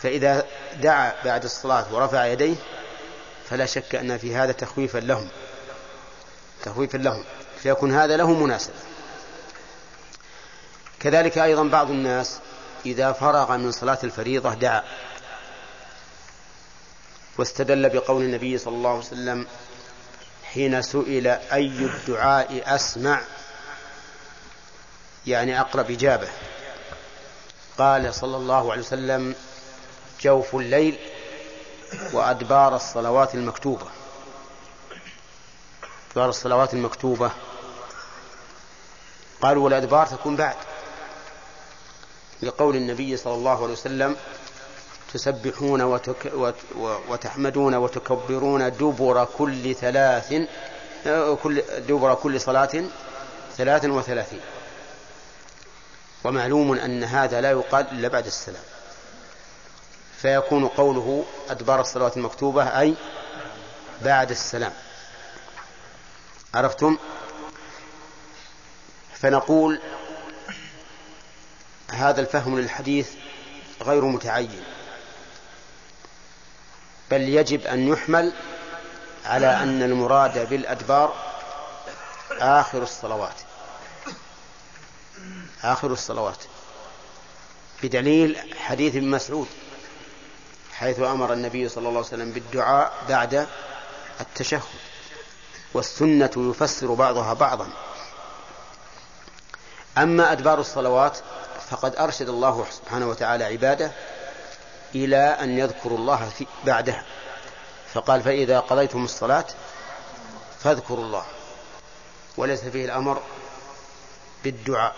فإذا 0.01 0.47
دعا 0.81 1.15
بعد 1.25 1.45
الصلاة 1.45 1.95
ورفع 1.95 2.27
يديه 2.27 2.57
فلا 3.49 3.67
شك 3.67 3.95
أن 3.95 4.19
في 4.19 4.37
هذا 4.37 4.53
تخويفا 4.53 4.99
لهم. 4.99 5.29
تخويفا 6.65 6.99
لهم. 6.99 7.25
فيكون 7.63 7.93
هذا 7.95 8.17
له 8.17 8.33
مناسبة. 8.33 8.75
كذلك 11.01 11.39
أيضا 11.39 11.63
بعض 11.63 11.91
الناس 11.91 12.39
إذا 12.87 13.13
فرغ 13.13 13.57
من 13.57 13.73
صلاة 13.73 13.99
الفريضة 14.05 14.55
دعا. 14.55 14.83
واستدل 17.39 17.89
بقول 17.89 18.23
النبي 18.23 18.59
صلى 18.59 18.75
الله 18.75 18.91
عليه 18.91 18.99
وسلم 18.99 19.47
حين 20.45 20.83
سئل 20.83 21.27
أي 21.27 21.67
الدعاء 21.67 22.63
أسمع؟ 22.67 23.21
يعني 25.27 25.61
أقرب 25.61 25.91
إجابة. 25.91 26.29
قال 27.79 28.15
صلى 28.15 28.37
الله 28.37 28.73
عليه 28.73 28.83
وسلم 28.83 29.35
جوف 30.21 30.55
الليل 30.55 30.99
وأدبار 32.13 32.77
الصلوات 32.77 33.35
المكتوبة. 33.35 33.87
أدبار 36.11 36.29
الصلوات 36.29 36.75
المكتوبة. 36.75 37.31
قالوا 39.43 39.65
والأدبار 39.65 40.07
تكون 40.07 40.37
بعد. 40.37 40.57
لقول 42.43 42.77
النبي 42.77 43.17
صلى 43.17 43.35
الله 43.35 43.63
عليه 43.63 43.73
وسلم 43.73 44.17
تسبحون 45.13 45.83
وتك 45.83 46.33
وتحمدون 47.09 47.75
وتكبرون 47.75 48.71
دبر 48.71 49.25
كل 49.25 49.75
ثلاث 49.75 50.35
كل 51.43 51.63
دبر 51.89 52.15
كل 52.15 52.41
صلاة 52.41 52.85
ثلاث 53.57 53.85
وثلاثين. 53.85 54.41
ومعلوم 56.25 56.73
أن 56.73 57.05
هذا 57.05 57.41
لا 57.41 57.51
يقال 57.51 57.91
إلا 57.91 58.09
بعد 58.09 58.27
السلام. 58.27 58.63
فيكون 60.23 60.69
قوله 60.69 61.25
أدبار 61.51 61.81
الصلوات 61.81 62.17
المكتوبة 62.17 62.81
أي 62.81 62.95
بعد 64.03 64.31
السلام. 64.31 64.73
عرفتم؟ 66.55 66.99
فنقول 69.15 69.81
هذا 71.91 72.21
الفهم 72.21 72.59
للحديث 72.59 73.11
غير 73.83 74.05
متعين. 74.05 74.65
بل 77.11 77.21
يجب 77.21 77.67
أن 77.67 77.89
يحمل 77.89 78.33
على 79.25 79.47
أن 79.47 79.83
المراد 79.83 80.49
بالأدبار 80.49 81.15
آخر 82.31 82.83
الصلوات. 82.83 83.35
آخر 85.65 85.93
الصلوات. 85.93 86.45
بدليل 87.83 88.55
حديث 88.59 88.97
ابن 88.97 89.11
مسعود 89.11 89.49
حيث 90.73 91.01
أمر 91.01 91.33
النبي 91.33 91.69
صلى 91.69 91.89
الله 91.89 91.99
عليه 91.99 92.09
وسلم 92.09 92.31
بالدعاء 92.33 92.93
بعد 93.09 93.47
التشهد 94.21 94.63
والسنة 95.75 96.31
يفسر 96.37 96.95
بعضها 96.95 97.33
بعضا. 97.35 97.69
أما 99.99 100.33
أدبار 100.33 100.61
الصلوات 100.61 101.19
فقد 101.71 101.97
أرشد 101.97 102.29
الله 102.29 102.67
سبحانه 102.71 103.09
وتعالى 103.09 103.45
عباده 103.45 103.93
إلى 104.95 105.17
أن 105.17 105.59
يذكروا 105.59 105.99
الله 105.99 106.29
في 106.29 106.47
بعدها. 106.67 107.05
فقال 107.95 108.23
فإذا 108.23 108.61
قضيتم 108.61 109.05
الصلاة 109.05 109.47
فاذكروا 110.61 111.05
الله 111.05 111.25
وليس 112.37 112.61
فيه 112.61 112.85
الأمر 112.85 113.23
بالدعاء. 114.45 114.97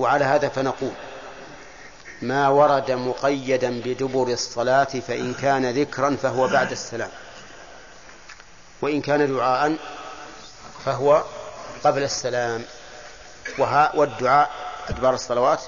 وعلى 0.00 0.24
هذا 0.24 0.48
فنقول 0.48 0.92
ما 2.22 2.48
ورد 2.48 2.90
مقيدا 2.90 3.80
بدبر 3.80 4.28
الصلاة 4.28 4.84
فإن 4.84 5.34
كان 5.34 5.70
ذكرا 5.70 6.16
فهو 6.22 6.48
بعد 6.48 6.70
السلام. 6.72 7.10
وإن 8.82 9.00
كان 9.00 9.36
دعاء 9.36 9.76
فهو 10.84 11.24
قبل 11.84 12.02
السلام. 12.02 12.64
وها 13.58 13.96
والدعاء 13.96 14.50
أدبار 14.88 15.14
الصلوات 15.14 15.62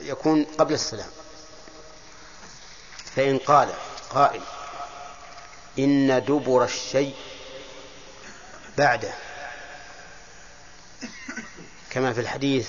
يكون 0.00 0.46
قبل 0.58 0.74
السلام. 0.74 1.10
فإن 3.16 3.38
قال 3.38 3.68
قائل 4.10 4.40
إن 5.78 6.24
دبر 6.24 6.64
الشيء 6.64 7.14
بعده 8.78 9.12
كما 11.92 12.12
في 12.12 12.20
الحديث 12.20 12.68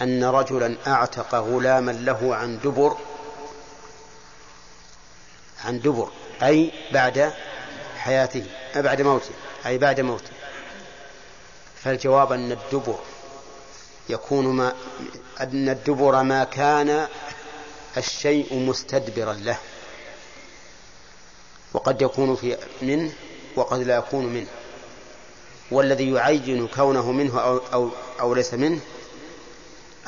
أن 0.00 0.24
رجلا 0.24 0.76
أعتق 0.86 1.34
غلاما 1.34 1.90
له 1.90 2.34
عن 2.36 2.58
دبر 2.58 2.96
عن 5.64 5.80
دبر 5.80 6.10
أي 6.42 6.72
بعد 6.92 7.32
حياته 7.98 8.44
بعد 8.76 9.02
موته 9.02 9.30
أي 9.66 9.78
بعد 9.78 10.00
موته. 10.00 10.30
فالجواب 11.82 12.32
أن 12.32 12.52
الدبر 12.52 12.98
يكون 14.08 14.46
ما 14.46 14.72
أن 15.40 15.68
الدبر 15.68 16.22
ما 16.22 16.44
كان 16.44 17.08
الشيء 17.96 18.54
مستدبرا 18.54 19.32
له 19.32 19.58
وقد 21.72 22.02
يكون 22.02 22.36
في 22.36 22.56
منه 22.82 23.12
وقد 23.56 23.80
لا 23.80 23.96
يكون 23.96 24.26
منه. 24.26 24.61
والذي 25.72 26.10
يعين 26.12 26.68
كونه 26.68 27.12
منه 27.12 27.40
أو, 27.40 27.60
أو, 27.72 27.90
أو 28.20 28.34
ليس 28.34 28.54
منه 28.54 28.80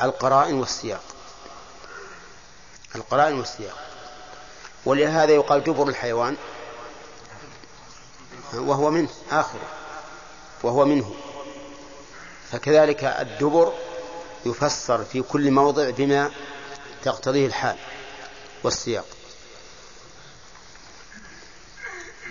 القرائن 0.03 0.55
والسياق. 0.55 1.03
القرائن 2.95 3.39
والسياق. 3.39 3.79
ولهذا 4.85 5.33
يقال 5.33 5.65
دبر 5.65 5.89
الحيوان 5.89 6.37
وهو 8.55 8.91
منه 8.91 9.09
آخره 9.31 9.69
وهو 10.63 10.85
منه. 10.85 11.15
فكذلك 12.53 13.05
الدبر 13.05 13.73
يفسر 14.47 15.05
في 15.05 15.23
كل 15.23 15.51
موضع 15.51 15.91
بما 15.91 16.31
تقتضيه 17.05 17.47
الحال 17.47 17.77
والسياق. 18.65 19.07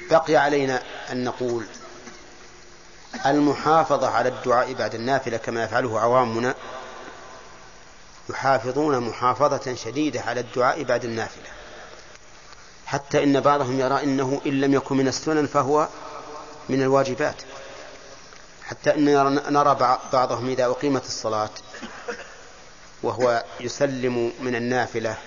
بقي 0.09 0.35
علينا 0.35 0.83
أن 1.11 1.23
نقول 1.23 1.65
المحافظة 3.25 4.09
على 4.09 4.29
الدعاء 4.29 4.73
بعد 4.73 4.95
النافلة 4.95 5.37
كما 5.37 5.63
يفعله 5.63 5.99
عوامنا 5.99 6.55
يحافظون 8.29 8.99
محافظة 8.99 9.75
شديدة 9.75 10.21
على 10.21 10.39
الدعاء 10.39 10.83
بعد 10.83 11.05
النافلة. 11.05 11.49
حتى 12.85 13.23
إن 13.23 13.39
بعضهم 13.39 13.79
يرى 13.79 14.03
إنه 14.03 14.41
إن 14.45 14.61
لم 14.61 14.73
يكن 14.73 14.97
من 14.97 15.07
السنن 15.07 15.47
فهو 15.47 15.87
من 16.69 16.81
الواجبات. 16.81 17.35
حتى 18.63 18.95
أن 18.95 19.05
نرى 19.49 19.75
بعضهم 20.13 20.49
إذا 20.49 20.65
أقيمت 20.65 21.05
الصلاة 21.05 21.49
وهو 23.03 23.43
يسلم 23.59 24.31
من 24.39 24.55
النافلة 24.55 25.17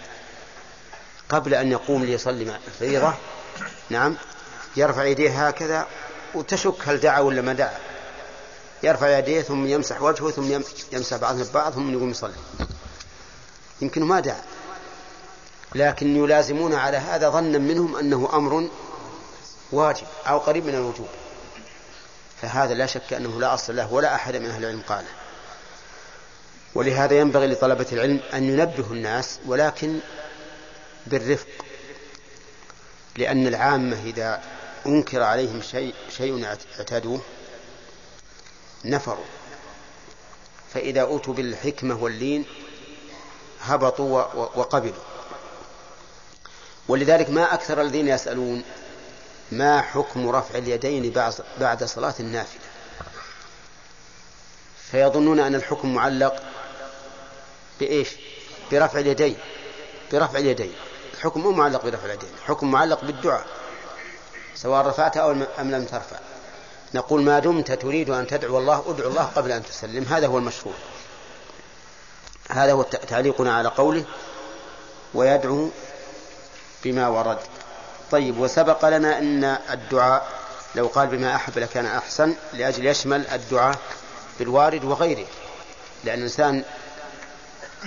قبل 1.28 1.54
أن 1.54 1.72
يقوم 1.72 2.04
ليصلي 2.04 2.56
الفريضة 2.66 3.14
نعم 3.90 4.16
يرفع 4.76 5.04
يديه 5.04 5.48
هكذا 5.48 5.86
وتشك 6.36 6.74
هل 6.84 7.00
دعا 7.00 7.20
ولا 7.20 7.42
ما 7.42 7.52
دعا. 7.52 7.78
يرفع 8.82 9.18
يديه 9.18 9.42
ثم 9.42 9.66
يمسح 9.66 10.02
وجهه 10.02 10.30
ثم 10.30 10.52
يمسح 10.92 11.16
بعضهم 11.16 11.42
ببعض 11.42 11.72
ثم 11.72 11.92
يقوم 11.92 12.10
يصلي. 12.10 12.32
يمكن 13.80 14.02
ما 14.02 14.20
دعا. 14.20 14.42
لكن 15.74 16.16
يلازمون 16.16 16.74
على 16.74 16.96
هذا 16.96 17.30
ظنا 17.30 17.58
منهم 17.58 17.96
أنه 17.96 18.30
أمر 18.32 18.68
واجب 19.72 20.06
أو 20.26 20.38
قريب 20.38 20.66
من 20.66 20.74
الوجوب. 20.74 21.08
فهذا 22.42 22.74
لا 22.74 22.86
شك 22.86 23.12
أنه 23.12 23.40
لا 23.40 23.54
أصل 23.54 23.76
له 23.76 23.92
ولا 23.92 24.14
أحد 24.14 24.36
من 24.36 24.46
أهل 24.46 24.64
العلم 24.64 24.82
قاله. 24.88 25.08
ولهذا 26.74 27.18
ينبغي 27.18 27.46
لطلبة 27.46 27.86
العلم 27.92 28.20
أن 28.34 28.44
ينبهوا 28.44 28.94
الناس 28.94 29.38
ولكن 29.46 29.98
بالرفق. 31.06 31.46
لأن 33.16 33.46
العامة 33.46 33.96
إذا 34.04 34.42
أنكر 34.86 35.22
عليهم 35.22 35.62
شيء 35.62 35.94
شيء 36.16 36.44
اعتادوه 36.78 37.20
نفروا. 38.84 39.24
فإذا 40.74 41.00
أوتوا 41.00 41.34
بالحكمة 41.34 42.02
واللين 42.02 42.44
هبطوا 43.60 44.22
وقبلوا. 44.34 45.02
ولذلك 46.88 47.30
ما 47.30 47.54
أكثر 47.54 47.80
الذين 47.80 48.08
يسألون 48.08 48.64
ما 49.52 49.80
حكم 49.80 50.28
رفع 50.28 50.58
اليدين 50.58 51.12
بعد 51.60 51.84
صلاة 51.84 52.14
النافلة. 52.20 52.60
فيظنون 54.90 55.40
أن 55.40 55.54
الحكم 55.54 55.94
معلق 55.94 56.42
بإيش؟ 57.80 58.08
برفع 58.72 58.98
اليدين. 58.98 59.36
برفع 60.12 60.38
اليدين. 60.38 60.72
الحكم 61.14 61.40
مو 61.40 61.50
معلق 61.50 61.84
برفع 61.84 62.04
اليدين 62.04 62.30
الحكم 62.38 62.70
معلق 62.70 63.04
بالدعاء. 63.04 63.46
سواء 64.56 64.86
رفعت 64.86 65.16
أو 65.16 65.30
أم 65.32 65.70
لم 65.70 65.84
ترفع. 65.84 66.16
نقول 66.94 67.22
ما 67.22 67.38
دمت 67.38 67.72
تريد 67.72 68.10
أن 68.10 68.26
تدعو 68.26 68.58
الله 68.58 68.84
ادعو 68.88 69.10
الله 69.10 69.22
قبل 69.22 69.52
أن 69.52 69.62
تسلم. 69.62 70.04
هذا 70.04 70.26
هو 70.26 70.38
المشروع. 70.38 70.74
هذا 72.50 72.72
هو 72.72 72.82
تعليقنا 72.82 73.56
على 73.56 73.68
قوله 73.68 74.04
ويدعو 75.14 75.70
بما 76.84 77.08
ورد. 77.08 77.38
طيب 78.10 78.38
وسبق 78.38 78.88
لنا 78.88 79.18
أن 79.18 79.44
الدعاء 79.44 80.28
لو 80.74 80.86
قال 80.86 81.06
بما 81.06 81.34
أحب 81.34 81.58
لكان 81.58 81.86
أحسن 81.86 82.34
لأجل 82.52 82.86
يشمل 82.86 83.26
الدعاء 83.26 83.78
بالوارد 84.38 84.84
وغيره. 84.84 85.26
لأن 86.04 86.18
الإنسان 86.18 86.64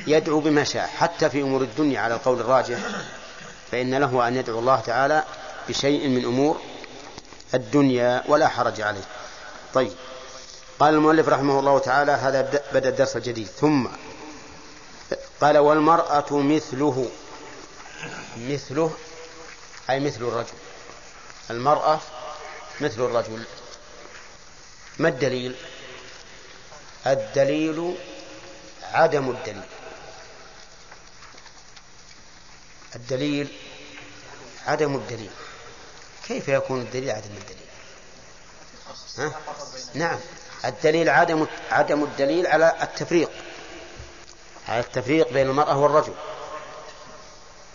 يدعو 0.08 0.40
بما 0.40 0.64
شاء. 0.64 0.88
حتى 0.88 1.30
في 1.30 1.42
أمور 1.42 1.62
الدنيا 1.62 2.02
على 2.02 2.14
القول 2.14 2.40
الراجح 2.40 2.78
فإن 3.72 3.96
له 3.96 4.28
أن 4.28 4.36
يدعو 4.36 4.60
الله 4.60 4.80
تعالى 4.80 5.24
بشيء 5.70 6.08
من 6.08 6.26
أمور 6.26 6.62
الدنيا 7.54 8.24
ولا 8.28 8.48
حرج 8.48 8.82
عليه. 8.82 9.04
طيب. 9.74 9.92
قال 10.80 10.94
المؤلف 10.94 11.28
رحمه 11.28 11.60
الله 11.60 11.80
تعالى 11.80 12.12
هذا 12.12 12.42
بدأ 12.74 12.90
الدرس 12.90 13.16
الجديد. 13.16 13.48
ثم 13.48 13.88
قال 15.42 15.58
والمرأة 15.58 16.26
مثله 16.32 17.10
مثله 18.38 18.92
أي 19.90 20.00
مثل 20.00 20.22
الرجل. 20.22 20.58
المرأة 21.50 22.00
مثل 22.82 23.02
الرجل. 23.02 23.44
ما 24.98 25.10
الدليل؟ 25.10 25.56
الدليل 27.08 27.96
عدم 28.94 29.30
الدليل. 29.30 29.62
الدليل 32.96 33.48
عدم 34.68 34.96
الدليل. 34.96 35.32
كيف 36.30 36.48
يكون 36.48 36.82
الدليل 36.82 37.12
عدم 37.12 37.30
الدليل؟ 37.42 37.68
ها؟ 39.18 39.32
نعم. 39.94 40.20
الدليل 40.66 41.10
عدم 41.10 41.48
عدم 41.72 42.04
الدليل 42.04 42.48
على 42.48 42.76
التفريق. 42.82 43.30
على 44.68 44.80
التفريق 44.80 45.34
بين 45.34 45.50
المرأة 45.50 45.78
والرجل. 45.78 46.14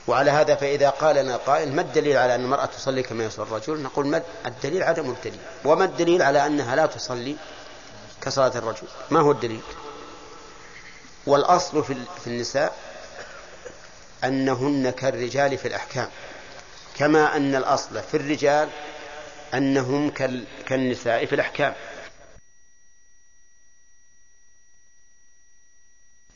وعلى 0.07 0.31
هذا 0.31 0.55
فإذا 0.55 0.91
قال 0.91 1.17
لنا 1.17 1.37
قائل 1.37 1.73
ما 1.73 1.83
الدليل 1.83 2.17
على 2.17 2.35
أن 2.35 2.41
المرأة 2.41 2.67
تصلي 2.67 3.03
كما 3.03 3.25
يصلي 3.25 3.47
الرجل؟ 3.47 3.83
نقول 3.83 4.07
ما 4.07 4.23
الدليل 4.47 4.83
عدم 4.83 5.11
الدليل. 5.11 5.41
وما 5.65 5.85
الدليل 5.85 6.23
على 6.23 6.47
أنها 6.47 6.77
لا 6.77 6.87
تصلي 6.87 7.37
كصلاة 8.21 8.53
الرجل؟ 8.59 8.89
ما 9.11 9.21
هو 9.21 9.31
الدليل؟ 9.31 9.63
والأصل 11.27 11.85
في 11.85 12.27
النساء 12.27 12.77
أنهن 14.25 14.91
كالرجال 14.91 15.59
في 15.59 15.69
الأحكام. 15.69 16.11
كما 16.99 17.37
أن 17.37 17.55
الأصل 17.55 18.03
في 18.03 18.17
الرجال 18.17 18.69
أنهم 19.55 20.11
كالنساء 20.67 21.27
في 21.27 21.35
الأحكام. 21.35 21.75